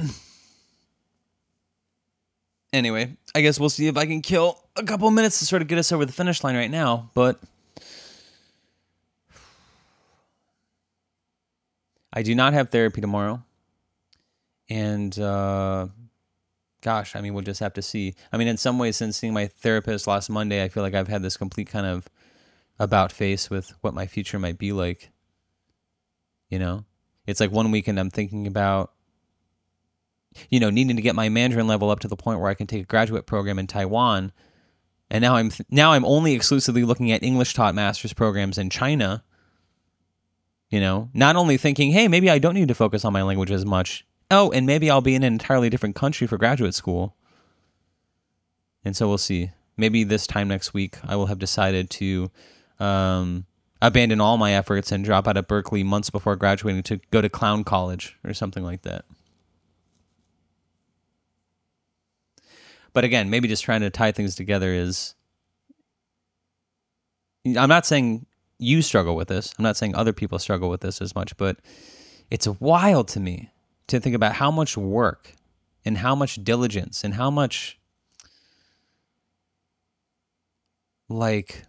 anyway, 2.74 3.16
I 3.34 3.42
guess 3.42 3.60
we'll 3.60 3.70
see 3.70 3.88
if 3.88 3.98
I 3.98 4.06
can 4.06 4.22
kill 4.22 4.62
a 4.76 4.84
couple 4.84 5.10
minutes 5.12 5.40
to 5.40 5.46
sort 5.46 5.62
of 5.62 5.70
get 5.70 5.78
us 5.78 5.94
over 5.94 6.06
the 6.06 6.14
finish 6.14 6.44
line 6.44 6.56
right 6.56 6.70
now. 6.70 7.10
But 7.14 7.40
I 12.14 12.22
do 12.22 12.36
not 12.36 12.54
have 12.54 12.70
therapy 12.70 13.02
tomorrow, 13.02 13.44
and 14.72 15.20
uh, 15.20 15.88
gosh, 16.80 17.18
I 17.18 17.20
mean, 17.20 17.34
we'll 17.34 17.44
just 17.44 17.60
have 17.60 17.74
to 17.74 17.82
see. 17.82 18.16
I 18.32 18.38
mean, 18.38 18.48
in 18.48 18.56
some 18.56 18.80
ways, 18.80 18.96
since 18.96 19.18
seeing 19.18 19.34
my 19.34 19.48
therapist 19.48 20.08
last 20.08 20.30
Monday, 20.30 20.64
I 20.64 20.70
feel 20.70 20.82
like 20.82 20.94
I've 20.94 21.10
had 21.10 21.22
this 21.22 21.36
complete 21.36 21.68
kind 21.68 21.86
of 21.86 22.08
about 22.80 23.12
face 23.12 23.50
with 23.50 23.74
what 23.82 23.94
my 23.94 24.08
future 24.08 24.40
might 24.40 24.58
be 24.58 24.72
like. 24.72 25.10
You 26.50 26.58
know, 26.58 26.86
it's 27.28 27.42
like 27.42 27.52
one 27.52 27.70
weekend 27.72 28.00
I'm 28.00 28.10
thinking 28.10 28.48
about, 28.48 28.94
you 30.50 30.62
know, 30.62 30.70
needing 30.70 30.96
to 30.96 31.02
get 31.02 31.16
my 31.16 31.28
Mandarin 31.28 31.68
level 31.68 31.90
up 31.90 32.00
to 32.00 32.08
the 32.08 32.16
point 32.16 32.40
where 32.40 32.50
I 32.50 32.54
can 32.54 32.66
take 32.66 32.84
a 32.84 32.88
graduate 32.88 33.26
program 33.26 33.60
in 33.60 33.68
Taiwan. 33.68 34.32
And 35.10 35.22
now 35.22 35.36
I'm 35.36 35.52
now 35.70 35.92
I'm 35.92 36.06
only 36.06 36.32
exclusively 36.32 36.86
looking 36.86 37.12
at 37.12 37.24
English 37.24 37.56
taught 37.56 37.76
master's 37.76 38.14
programs 38.14 38.58
in 38.58 38.70
China. 38.70 39.26
You 40.70 40.80
know, 40.80 41.10
not 41.14 41.36
only 41.36 41.58
thinking, 41.58 41.92
hey, 41.92 42.08
maybe 42.08 42.30
I 42.30 42.40
don't 42.40 42.56
need 42.56 42.70
to 42.70 42.76
focus 42.76 43.04
on 43.04 43.12
my 43.12 43.22
language 43.22 43.52
as 43.52 43.66
much. 43.66 44.06
Oh, 44.32 44.50
and 44.52 44.66
maybe 44.66 44.90
I'll 44.90 45.02
be 45.02 45.14
in 45.14 45.24
an 45.24 45.34
entirely 45.34 45.70
different 45.70 45.96
country 45.96 46.26
for 46.26 46.38
graduate 46.38 46.74
school. 46.74 47.18
And 48.86 48.96
so 48.96 49.10
we'll 49.10 49.18
see. 49.18 49.52
Maybe 49.76 50.06
this 50.06 50.26
time 50.26 50.48
next 50.48 50.74
week 50.74 50.98
I 51.04 51.18
will 51.18 51.26
have 51.26 51.38
decided 51.38 51.90
to 51.92 52.32
um, 52.80 53.46
abandon 53.82 54.22
all 54.22 54.38
my 54.38 54.54
efforts 54.54 54.92
and 54.92 55.04
drop 55.04 55.28
out 55.28 55.36
of 55.36 55.48
Berkeley 55.48 55.84
months 55.84 56.10
before 56.10 56.38
graduating 56.38 56.84
to 56.84 57.02
go 57.12 57.22
to 57.22 57.28
clown 57.28 57.66
college 57.66 58.18
or 58.24 58.34
something 58.34 58.64
like 58.64 58.84
that. 58.84 59.04
But 62.94 63.04
again, 63.04 63.30
maybe 63.30 63.50
just 63.50 63.64
trying 63.64 63.82
to 63.82 63.90
tie 63.90 64.14
things 64.14 64.36
together 64.36 64.74
is. 64.74 65.14
I'm 67.46 67.70
not 67.70 67.86
saying 67.86 68.28
you 68.60 68.82
struggle 68.82 69.16
with 69.16 69.28
this. 69.28 69.54
I'm 69.58 69.64
not 69.64 69.76
saying 69.76 69.96
other 69.96 70.14
people 70.14 70.40
struggle 70.40 70.70
with 70.70 70.82
this 70.82 71.02
as 71.02 71.16
much, 71.16 71.36
but 71.38 71.58
it's 72.30 72.48
wild 72.48 73.08
to 73.10 73.20
me 73.20 73.51
to 73.92 74.00
think 74.00 74.16
about 74.16 74.34
how 74.34 74.52
much 74.52 74.76
work 74.78 75.34
and 75.86 76.00
how 76.00 76.16
much 76.16 76.44
diligence 76.44 77.04
and 77.04 77.14
how 77.16 77.30
much 77.30 77.80
like 81.10 81.64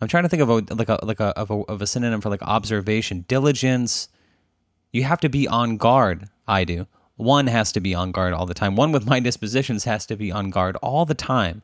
I'm 0.00 0.08
trying 0.08 0.22
to 0.22 0.28
think 0.28 0.42
of 0.42 0.48
a 0.48 0.74
like 0.74 0.88
a 0.88 0.98
like 1.02 1.20
a 1.20 1.38
of 1.38 1.50
a, 1.50 1.54
of 1.62 1.82
a 1.82 1.86
synonym 1.86 2.20
for 2.20 2.30
like 2.30 2.42
observation, 2.42 3.24
diligence. 3.28 4.08
You 4.92 5.04
have 5.04 5.20
to 5.20 5.28
be 5.28 5.46
on 5.46 5.76
guard. 5.76 6.28
I 6.48 6.64
do. 6.64 6.86
One 7.16 7.48
has 7.48 7.70
to 7.72 7.80
be 7.80 7.94
on 7.94 8.12
guard 8.12 8.32
all 8.32 8.46
the 8.46 8.54
time. 8.54 8.76
One 8.76 8.92
with 8.92 9.06
my 9.06 9.20
dispositions 9.28 9.84
has 9.84 10.06
to 10.06 10.16
be 10.16 10.32
on 10.32 10.50
guard 10.50 10.76
all 10.76 11.04
the 11.04 11.14
time 11.14 11.62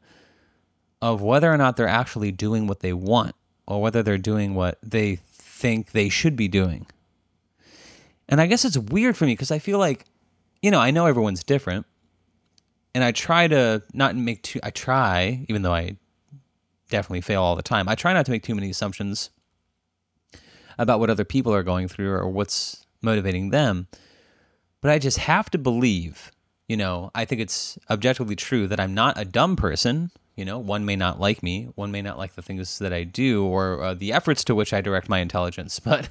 of 1.01 1.23
whether 1.23 1.53
or 1.53 1.57
not 1.57 1.77
they're 1.77 1.89
actually 1.89 2.31
doing 2.31 2.67
what 2.67 2.81
they 2.81 2.93
want 2.93 3.35
or 3.67 3.81
whether 3.81 4.03
they're 4.03 4.19
doing 4.19 4.55
what 4.55 4.79
they 4.83 5.17
think 5.17 5.93
they 5.93 6.09
should 6.09 6.37
be 6.37 6.49
doing. 6.49 6.87
And 8.29 8.41
I 8.41 8.47
guess 8.47 8.65
it's 8.65 8.79
weird 8.79 9.17
for 9.17 9.25
me 9.25 9.33
because 9.33 9.51
I 9.51 9.59
feel 9.59 9.79
like, 9.79 10.05
you 10.63 10.71
know, 10.71 10.81
I 10.81 10.91
know 10.91 11.07
everyone's 11.07 11.45
different. 11.45 11.87
And 12.95 13.05
I 13.05 13.13
try 13.13 13.47
to 13.47 13.83
not 13.93 14.17
make 14.17 14.43
too, 14.43 14.59
I 14.63 14.71
try, 14.71 15.45
even 15.49 15.63
though 15.63 15.75
I 15.75 15.97
definitely 16.89 17.21
fail 17.21 17.43
all 17.43 17.57
the 17.57 17.63
time. 17.63 17.89
I 17.89 17.95
try 17.95 18.13
not 18.13 18.25
to 18.27 18.33
make 18.33 18.43
too 18.43 18.55
many 18.55 18.71
assumptions 18.71 19.31
about 20.79 21.01
what 21.01 21.11
other 21.11 21.25
people 21.25 21.55
are 21.55 21.63
going 21.63 21.89
through 21.89 22.13
or 22.13 22.29
what's 22.29 22.87
motivating 23.03 23.51
them. 23.51 23.89
But 24.81 24.91
I 24.91 24.99
just 24.99 25.19
have 25.19 25.51
to 25.51 25.59
believe, 25.59 26.33
you 26.69 26.77
know, 26.77 27.11
I 27.15 27.25
think 27.25 27.41
it's 27.41 27.79
objectively 27.91 28.37
true 28.37 28.67
that 28.69 28.81
I'm 28.81 28.95
not 28.95 29.19
a 29.19 29.25
dumb 29.25 29.57
person. 29.57 30.11
You 30.37 30.45
know, 30.45 30.59
one 30.59 30.85
may 30.85 30.97
not 30.97 31.19
like 31.19 31.43
me, 31.43 31.71
one 31.75 31.91
may 31.91 32.03
not 32.03 32.19
like 32.19 32.35
the 32.35 32.43
things 32.43 32.79
that 32.79 32.93
I 32.93 33.05
do 33.05 33.47
or 33.47 33.83
uh, 33.83 33.95
the 33.95 34.13
efforts 34.13 34.45
to 34.45 34.55
which 34.55 34.75
I 34.75 34.83
direct 34.83 35.09
my 35.09 35.21
intelligence, 35.21 35.81
but, 35.91 36.11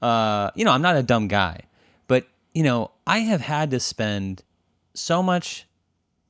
uh, 0.00 0.50
you 0.54 0.64
know, 0.64 0.70
I'm 0.70 0.82
not 0.82 0.96
a 0.96 1.02
dumb 1.02 1.26
guy. 1.28 1.62
But, 2.06 2.28
you 2.54 2.62
know, 2.62 2.92
I 3.06 3.18
have 3.20 3.40
had 3.40 3.72
to 3.72 3.80
spend 3.80 4.42
so 4.94 5.22
much 5.22 5.66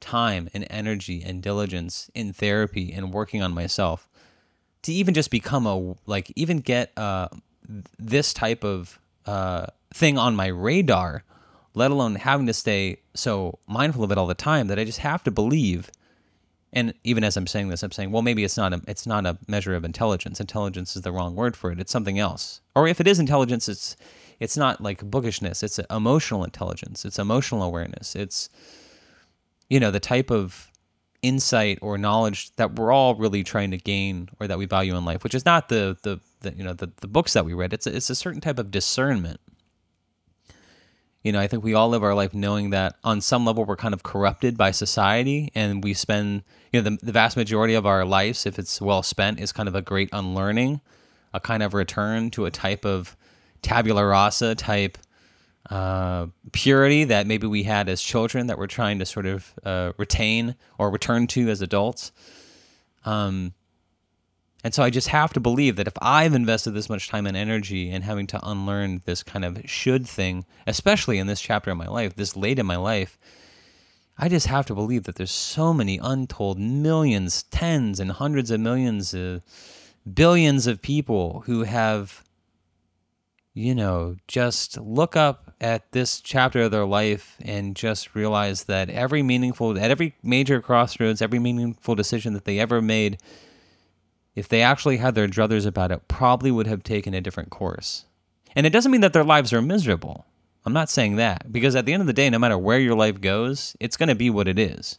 time 0.01 0.49
and 0.55 0.66
energy 0.70 1.22
and 1.22 1.42
diligence 1.42 2.11
in 2.14 2.32
therapy 2.32 2.92
and 2.92 3.12
working 3.12 3.42
on 3.42 3.53
myself 3.55 4.09
to 4.82 4.92
even 4.92 5.14
just 5.14 5.30
become 5.30 5.66
a 5.66 5.95
like 6.07 6.30
even 6.36 6.59
get 6.59 6.92
uh, 6.99 7.28
this 7.99 8.32
type 8.34 8.64
of 8.64 8.99
uh, 9.26 9.66
thing 9.92 10.18
on 10.18 10.36
my 10.36 10.47
radar 10.47 11.24
let 11.72 11.90
alone 11.90 12.14
having 12.14 12.47
to 12.47 12.53
stay 12.53 12.99
so 13.14 13.59
mindful 13.66 14.05
of 14.05 14.12
it 14.12 14.18
all 14.18 14.26
the 14.26 14.34
time 14.34 14.66
that 14.66 14.78
i 14.78 14.84
just 14.84 14.99
have 14.99 15.24
to 15.24 15.30
believe 15.30 15.90
and 16.74 16.92
even 17.04 17.24
as 17.24 17.36
i'm 17.38 17.46
saying 17.46 17.68
this 17.68 17.82
i'm 17.82 17.92
saying 17.92 18.10
well 18.10 18.22
maybe 18.22 18.44
it's 18.44 18.58
not 18.58 18.74
a 18.74 18.82
it's 18.86 19.06
not 19.06 19.24
a 19.24 19.38
measure 19.48 19.74
of 19.74 19.84
intelligence. 19.84 20.40
Intelligence 20.40 20.96
is 20.96 21.02
the 21.02 21.12
wrong 21.12 21.34
word 21.34 21.56
for 21.56 21.72
it. 21.72 21.80
It's 21.80 21.92
something 21.92 22.18
else. 22.18 22.60
Or 22.76 22.86
if 22.86 23.00
it 23.00 23.06
is 23.06 23.18
intelligence 23.18 23.68
it's 23.68 23.96
it's 24.40 24.56
not 24.56 24.80
like 24.82 25.02
bookishness. 25.02 25.62
It's 25.62 25.78
emotional 25.90 26.44
intelligence. 26.44 27.04
It's 27.06 27.18
emotional 27.18 27.62
awareness. 27.62 28.14
It's 28.14 28.50
you 29.68 29.80
know, 29.80 29.90
the 29.90 30.00
type 30.00 30.30
of 30.30 30.70
insight 31.22 31.78
or 31.80 31.96
knowledge 31.96 32.54
that 32.56 32.76
we're 32.76 32.92
all 32.92 33.14
really 33.14 33.42
trying 33.42 33.70
to 33.70 33.78
gain 33.78 34.28
or 34.38 34.46
that 34.46 34.58
we 34.58 34.66
value 34.66 34.94
in 34.94 35.04
life, 35.04 35.24
which 35.24 35.34
is 35.34 35.44
not 35.44 35.68
the 35.68 35.96
the, 36.02 36.20
the 36.40 36.54
you 36.54 36.64
know 36.64 36.74
the, 36.74 36.90
the 37.00 37.08
books 37.08 37.32
that 37.32 37.44
we 37.44 37.54
read. 37.54 37.72
It's 37.72 37.86
a, 37.86 37.96
it's 37.96 38.10
a 38.10 38.14
certain 38.14 38.40
type 38.40 38.58
of 38.58 38.70
discernment. 38.70 39.40
You 41.24 41.32
know, 41.32 41.40
I 41.40 41.46
think 41.46 41.64
we 41.64 41.72
all 41.72 41.88
live 41.88 42.02
our 42.02 42.14
life 42.14 42.34
knowing 42.34 42.68
that 42.70 42.96
on 43.02 43.22
some 43.22 43.46
level 43.46 43.64
we're 43.64 43.76
kind 43.76 43.94
of 43.94 44.02
corrupted 44.02 44.58
by 44.58 44.70
society 44.70 45.50
and 45.54 45.82
we 45.82 45.94
spend, 45.94 46.42
you 46.70 46.82
know, 46.82 46.90
the, 46.90 46.98
the 47.02 47.12
vast 47.12 47.34
majority 47.36 47.72
of 47.72 47.86
our 47.86 48.04
lives, 48.04 48.44
if 48.44 48.58
it's 48.58 48.78
well 48.78 49.02
spent, 49.02 49.40
is 49.40 49.50
kind 49.50 49.66
of 49.66 49.74
a 49.74 49.80
great 49.80 50.10
unlearning, 50.12 50.82
a 51.32 51.40
kind 51.40 51.62
of 51.62 51.72
return 51.72 52.30
to 52.32 52.44
a 52.44 52.50
type 52.50 52.84
of 52.84 53.16
tabula 53.62 54.04
rasa 54.04 54.54
type 54.54 54.98
uh, 55.70 56.26
purity 56.52 57.04
that 57.04 57.26
maybe 57.26 57.46
we 57.46 57.62
had 57.62 57.88
as 57.88 58.02
children 58.02 58.48
that 58.48 58.58
we're 58.58 58.66
trying 58.66 58.98
to 58.98 59.06
sort 59.06 59.24
of 59.24 59.54
uh, 59.64 59.92
retain 59.96 60.54
or 60.76 60.90
return 60.90 61.26
to 61.26 61.48
as 61.48 61.62
adults. 61.62 62.12
Um, 63.06 63.54
and 64.64 64.72
so 64.72 64.82
I 64.82 64.88
just 64.88 65.08
have 65.08 65.34
to 65.34 65.40
believe 65.40 65.76
that 65.76 65.86
if 65.86 65.92
I've 66.00 66.34
invested 66.34 66.70
this 66.70 66.88
much 66.88 67.08
time 67.08 67.26
and 67.26 67.36
energy 67.36 67.90
in 67.90 68.00
having 68.00 68.26
to 68.28 68.40
unlearn 68.42 69.02
this 69.04 69.22
kind 69.22 69.44
of 69.44 69.60
should 69.66 70.08
thing, 70.08 70.46
especially 70.66 71.18
in 71.18 71.26
this 71.26 71.42
chapter 71.42 71.70
of 71.70 71.76
my 71.76 71.86
life, 71.86 72.16
this 72.16 72.34
late 72.34 72.58
in 72.58 72.64
my 72.64 72.76
life, 72.76 73.18
I 74.16 74.30
just 74.30 74.46
have 74.46 74.64
to 74.66 74.74
believe 74.74 75.04
that 75.04 75.16
there's 75.16 75.30
so 75.30 75.74
many 75.74 75.98
untold 76.02 76.58
millions, 76.58 77.42
tens 77.42 78.00
and 78.00 78.10
hundreds 78.12 78.50
of 78.50 78.58
millions, 78.58 79.12
uh, 79.12 79.40
billions 80.10 80.66
of 80.66 80.80
people 80.80 81.42
who 81.44 81.64
have, 81.64 82.24
you 83.52 83.74
know, 83.74 84.16
just 84.26 84.78
look 84.80 85.14
up 85.14 85.52
at 85.60 85.92
this 85.92 86.22
chapter 86.22 86.62
of 86.62 86.70
their 86.70 86.86
life 86.86 87.36
and 87.42 87.76
just 87.76 88.14
realize 88.14 88.64
that 88.64 88.88
every 88.88 89.22
meaningful, 89.22 89.78
at 89.78 89.90
every 89.90 90.14
major 90.22 90.62
crossroads, 90.62 91.20
every 91.20 91.38
meaningful 91.38 91.94
decision 91.94 92.32
that 92.32 92.46
they 92.46 92.58
ever 92.58 92.80
made 92.80 93.18
if 94.35 94.49
they 94.49 94.62
actually 94.62 94.97
had 94.97 95.14
their 95.14 95.28
druthers 95.28 95.66
about 95.66 95.93
it, 95.93 96.09
probably 96.09 96.51
would 96.51 96.66
have 96.66 96.82
taken 96.82 97.14
a 97.14 97.20
different 97.20 97.51
course. 97.51 98.05
And 98.57 98.66
it 98.66 98.70
doesn't 98.70 98.93
mean 98.93 99.01
that 99.01 99.12
their 99.12 99.24
lives 99.24 99.53
are 99.53 99.62
miserable. 99.62 100.26
I'm 100.64 100.72
not 100.72 100.91
saying 100.91 101.16
that 101.16 101.53
because 101.53 101.76
at 101.76 101.87
the 101.87 101.93
end 101.93 102.01
of 102.01 102.07
the 102.07 102.12
day, 102.12 102.30
no 102.30 102.39
matter 102.39 102.59
where 102.59 102.78
your 102.78 102.95
life 102.95 103.20
goes, 103.20 103.76
it's 103.80 103.97
going 103.97 104.09
to 104.09 104.14
be 104.14 104.30
what 104.30 104.49
it 104.49 104.59
is. 104.59 104.99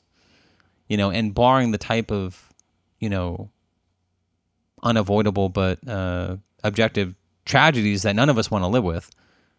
You 0.87 0.97
know, 0.97 1.09
and 1.09 1.33
barring 1.33 1.71
the 1.71 1.77
type 1.77 2.11
of, 2.11 2.53
you 2.99 3.09
know, 3.09 3.49
unavoidable 4.83 5.49
but 5.49 5.85
uh, 5.87 6.37
objective 6.63 7.15
tragedies 7.45 8.03
that 8.03 8.15
none 8.15 8.29
of 8.29 8.37
us 8.37 8.51
want 8.51 8.63
to 8.63 8.67
live 8.67 8.83
with, 8.83 9.09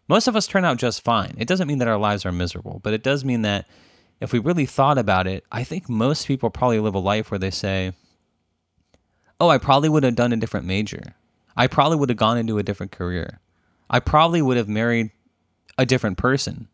most 0.07 0.27
of 0.27 0.35
us 0.35 0.47
turn 0.47 0.63
out 0.63 0.77
just 0.77 1.03
fine. 1.03 1.35
It 1.37 1.47
doesn't 1.47 1.67
mean 1.67 1.79
that 1.79 1.87
our 1.87 1.97
lives 1.97 2.25
are 2.25 2.31
miserable, 2.31 2.79
but 2.81 2.93
it 2.93 3.03
does 3.03 3.25
mean 3.25 3.41
that 3.41 3.67
if 4.21 4.31
we 4.31 4.39
really 4.39 4.65
thought 4.65 4.97
about 4.97 5.27
it, 5.27 5.43
I 5.51 5.63
think 5.63 5.89
most 5.89 6.27
people 6.27 6.49
probably 6.49 6.79
live 6.79 6.95
a 6.95 6.99
life 6.99 7.29
where 7.29 7.39
they 7.39 7.51
say, 7.51 7.91
oh, 9.39 9.49
I 9.49 9.57
probably 9.57 9.89
would 9.89 10.03
have 10.03 10.15
done 10.15 10.33
a 10.33 10.37
different 10.37 10.65
major. 10.65 11.15
I 11.55 11.67
probably 11.67 11.97
would 11.97 12.09
have 12.09 12.17
gone 12.17 12.37
into 12.37 12.57
a 12.57 12.63
different 12.63 12.91
career. 12.91 13.39
I 13.89 13.99
probably 13.99 14.41
would 14.41 14.57
have 14.57 14.67
married 14.67 15.11
a 15.77 15.85
different 15.85 16.17
person. 16.17 16.67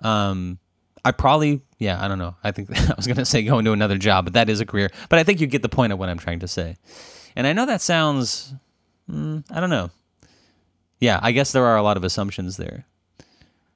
Um, 0.00 0.58
I 1.04 1.10
probably, 1.10 1.62
yeah, 1.78 2.02
I 2.02 2.08
don't 2.08 2.18
know. 2.18 2.36
I 2.44 2.50
think 2.50 2.70
I 2.90 2.94
was 2.96 3.06
going 3.06 3.16
to 3.16 3.24
say 3.24 3.42
go 3.42 3.58
into 3.58 3.72
another 3.72 3.98
job, 3.98 4.24
but 4.24 4.34
that 4.34 4.48
is 4.48 4.60
a 4.60 4.66
career. 4.66 4.90
But 5.08 5.18
I 5.18 5.24
think 5.24 5.40
you 5.40 5.46
get 5.46 5.62
the 5.62 5.68
point 5.68 5.92
of 5.92 5.98
what 5.98 6.08
I'm 6.08 6.18
trying 6.18 6.40
to 6.40 6.48
say. 6.48 6.76
And 7.36 7.46
I 7.46 7.52
know 7.52 7.66
that 7.66 7.80
sounds, 7.80 8.54
mm, 9.10 9.44
I 9.50 9.60
don't 9.60 9.70
know. 9.70 9.90
Yeah, 11.00 11.20
I 11.22 11.32
guess 11.32 11.52
there 11.52 11.64
are 11.64 11.76
a 11.76 11.82
lot 11.82 11.96
of 11.96 12.04
assumptions 12.04 12.56
there. 12.56 12.84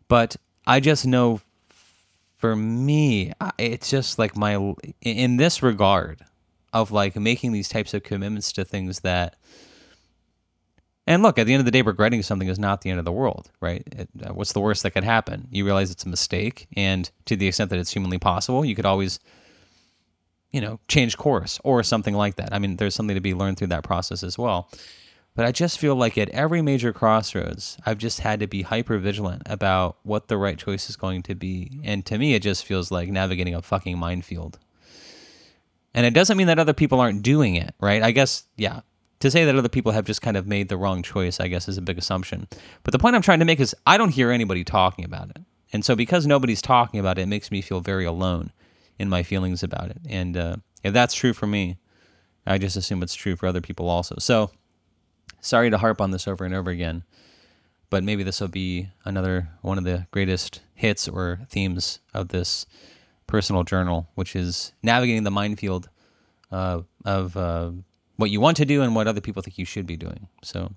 But 0.09 0.37
I 0.67 0.81
just 0.81 1.07
know 1.07 1.41
for 2.39 2.57
me, 2.57 3.33
it's 3.59 3.89
just 3.89 4.19
like 4.19 4.37
my, 4.37 4.75
in 5.01 5.37
this 5.37 5.63
regard, 5.63 6.23
of 6.73 6.91
like 6.91 7.17
making 7.17 7.53
these 7.53 7.69
types 7.69 7.95
of 7.95 8.03
commitments 8.03 8.53
to 8.53 8.65
things 8.65 9.01
that 9.01 9.37
and 11.07 11.23
look, 11.23 11.39
at 11.39 11.47
the 11.47 11.53
end 11.53 11.61
of 11.61 11.65
the 11.65 11.73
day, 11.73 11.83
regretting 11.83 12.23
something 12.23 12.49
is 12.49 12.59
not 12.59 12.83
the 12.83 12.91
end 12.91 13.01
of 13.01 13.05
the 13.05 13.13
world, 13.13 13.51
right? 13.61 13.83
It, 13.91 14.09
uh, 14.25 14.33
what's 14.33 14.53
the 14.53 14.61
worst 14.61 14.85
that 14.85 14.93
could 14.93 15.05
happen? 15.05 15.49
You 15.51 15.65
realize 15.65 15.91
it's 15.91 16.05
a 16.05 16.09
mistake, 16.09 16.69
and 16.77 17.11
to 17.27 17.35
the 17.35 17.49
extent 17.49 17.71
that 17.71 17.79
it's 17.81 17.93
humanly 17.93 18.19
possible, 18.19 18.65
you 18.65 18.77
could 18.77 18.87
always, 18.87 19.19
you 20.53 20.61
know, 20.61 20.79
change 20.87 21.17
course 21.17 21.59
or 21.65 21.83
something 21.83 22.15
like 22.15 22.37
that. 22.37 22.51
I 22.53 22.61
mean, 22.61 22.77
there's 22.77 22.95
something 22.95 23.17
to 23.17 23.21
be 23.21 23.35
learned 23.35 23.57
through 23.57 23.69
that 23.69 23.83
process 23.83 24.23
as 24.23 24.39
well. 24.39 24.71
But 25.35 25.47
I 25.47 25.51
just 25.51 25.79
feel 25.79 25.97
like 25.97 26.19
at 26.19 26.29
every 26.29 26.63
major 26.63 26.93
crossroads, 26.93 27.79
I've 27.87 27.99
just 27.99 28.21
had 28.21 28.39
to 28.41 28.47
be 28.47 28.63
hyper 28.63 28.99
vigilant 28.99 29.43
about 29.47 29.97
what 30.03 30.29
the 30.29 30.37
right 30.37 30.59
choice 30.59 30.91
is 30.91 30.97
going 30.97 31.23
to 31.25 31.35
be. 31.35 31.81
And 31.83 32.05
to 32.07 32.19
me, 32.19 32.35
it 32.35 32.43
just 32.43 32.67
feels 32.67 32.91
like 32.91 33.09
navigating 33.09 33.55
a 33.55 33.63
fucking 33.63 33.99
minefield. 33.99 34.59
And 35.95 36.07
it 36.07 36.15
doesn't 36.15 36.37
mean 36.37 36.47
that 36.47 36.59
other 36.59 36.73
people 36.73 37.01
aren't 37.01 37.23
doing 37.23 37.55
it, 37.57 37.75
right? 37.81 38.03
I 38.03 38.11
guess, 38.13 38.45
yeah. 38.57 38.81
To 39.21 39.31
say 39.31 39.45
that 39.45 39.55
other 39.55 39.69
people 39.69 39.93
have 39.93 40.05
just 40.05 40.23
kind 40.23 40.37
of 40.37 40.47
made 40.47 40.69
the 40.69 40.77
wrong 40.77 41.03
choice, 41.03 41.39
I 41.39 41.47
guess, 41.47 41.69
is 41.69 41.79
a 41.79 41.83
big 41.83 41.99
assumption. 41.99 42.49
But 42.83 42.93
the 42.93 42.99
point 42.99 43.15
I'm 43.15 43.23
trying 43.23 43.39
to 43.39 43.45
make 43.45 43.61
is 43.61 43.75
I 43.87 43.97
don't 43.97 44.11
hear 44.11 44.31
anybody 44.31 44.65
talking 44.65 45.05
about 45.05 45.31
it. 45.31 45.39
And 45.73 45.85
so 45.85 45.95
because 45.95 46.27
nobody's 46.27 46.61
talking 46.61 46.99
about 46.99 47.19
it, 47.19 47.23
it 47.23 47.29
makes 47.29 47.51
me 47.51 47.61
feel 47.63 47.81
very 47.81 48.05
alone 48.05 48.53
in 48.99 49.09
my 49.09 49.23
feelings 49.23 49.63
about 49.63 49.91
it. 49.91 49.99
And 50.09 50.37
uh, 50.37 50.57
if 50.83 50.93
that's 50.93 51.15
true 51.15 51.33
for 51.33 51.47
me, 51.47 51.79
I 52.47 52.59
just 52.59 52.77
assume 52.77 53.03
it's 53.03 53.15
true 53.15 53.37
for 53.37 53.47
other 53.47 53.61
people 53.61 53.89
also. 53.89 54.17
So 54.19 54.51
sorry 55.41 55.71
to 55.71 55.79
harp 55.79 56.01
on 56.01 56.11
this 56.11 56.27
over 56.27 56.45
and 56.45 56.55
over 56.55 56.71
again, 56.71 57.05
but 57.91 58.03
maybe 58.03 58.23
this 58.23 58.41
will 58.41 58.49
be 58.49 58.89
another 59.05 59.51
one 59.61 59.79
of 59.79 59.85
the 59.85 60.07
greatest 60.11 60.61
hits 60.75 61.09
or 61.09 61.41
themes 61.49 62.01
of 62.13 62.29
this 62.29 62.67
personal 63.33 63.65
journal, 63.65 64.07
which 64.15 64.37
is 64.37 64.75
navigating 64.83 65.25
the 65.25 65.31
minefield 65.31 65.89
uh, 66.53 66.83
of 67.07 67.35
uh, 67.35 67.71
what 68.17 68.29
you 68.29 68.43
want 68.43 68.59
to 68.59 68.67
do 68.67 68.83
and 68.83 68.95
what 68.95 69.09
other 69.09 69.23
people 69.23 69.41
think 69.41 69.57
you 69.57 69.65
should 69.65 69.87
be 69.87 69.97
doing. 69.97 70.29
So, 70.43 70.75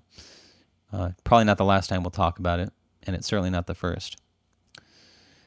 uh, 0.90 1.10
probably 1.22 1.44
not 1.44 1.58
the 1.58 1.66
last 1.66 1.90
time 1.90 2.02
we'll 2.02 2.10
talk 2.10 2.38
about 2.38 2.58
it, 2.58 2.72
and 3.02 3.14
it's 3.14 3.26
certainly 3.26 3.50
not 3.50 3.66
the 3.66 3.74
first. 3.74 4.16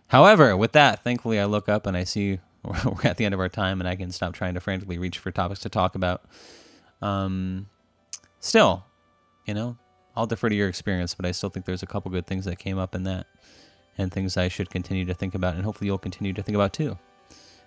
However, 0.05 0.55
with 0.55 0.73
that, 0.73 1.03
thankfully, 1.03 1.39
I 1.39 1.45
look 1.45 1.67
up 1.67 1.87
and 1.87 1.97
I 1.97 2.03
see 2.03 2.37
we're 2.63 2.77
at 3.03 3.17
the 3.17 3.25
end 3.25 3.33
of 3.33 3.39
our 3.39 3.49
time, 3.49 3.81
and 3.81 3.89
I 3.89 3.95
can 3.95 4.11
stop 4.11 4.35
trying 4.35 4.53
to 4.53 4.59
frantically 4.59 4.99
reach 4.99 5.17
for 5.17 5.31
topics 5.31 5.61
to 5.61 5.69
talk 5.69 5.95
about. 5.95 6.21
Um, 7.01 7.69
still, 8.39 8.85
you 9.47 9.55
know, 9.55 9.77
I'll 10.15 10.27
defer 10.27 10.47
to 10.47 10.55
your 10.55 10.69
experience, 10.69 11.15
but 11.15 11.25
I 11.25 11.31
still 11.31 11.49
think 11.49 11.65
there's 11.65 11.81
a 11.81 11.87
couple 11.87 12.11
good 12.11 12.27
things 12.27 12.45
that 12.45 12.59
came 12.59 12.77
up 12.77 12.93
in 12.93 13.01
that 13.05 13.25
and 13.97 14.11
things 14.11 14.37
I 14.37 14.47
should 14.47 14.69
continue 14.69 15.05
to 15.05 15.13
think 15.13 15.35
about, 15.35 15.55
and 15.55 15.63
hopefully 15.63 15.87
you'll 15.87 15.97
continue 15.97 16.33
to 16.33 16.43
think 16.43 16.55
about 16.55 16.73
too 16.73 16.97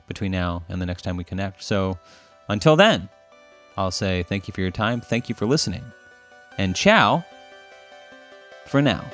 between 0.06 0.32
now 0.32 0.64
and 0.68 0.80
the 0.80 0.86
next 0.86 1.02
time 1.02 1.16
we 1.16 1.24
connect. 1.24 1.62
So 1.62 1.98
until 2.48 2.76
then, 2.76 3.08
I'll 3.76 3.90
say 3.90 4.22
thank 4.22 4.48
you 4.48 4.52
for 4.52 4.60
your 4.60 4.70
time, 4.70 5.00
thank 5.00 5.28
you 5.28 5.34
for 5.34 5.46
listening, 5.46 5.84
and 6.58 6.76
ciao 6.76 7.24
for 8.66 8.82
now. 8.82 9.04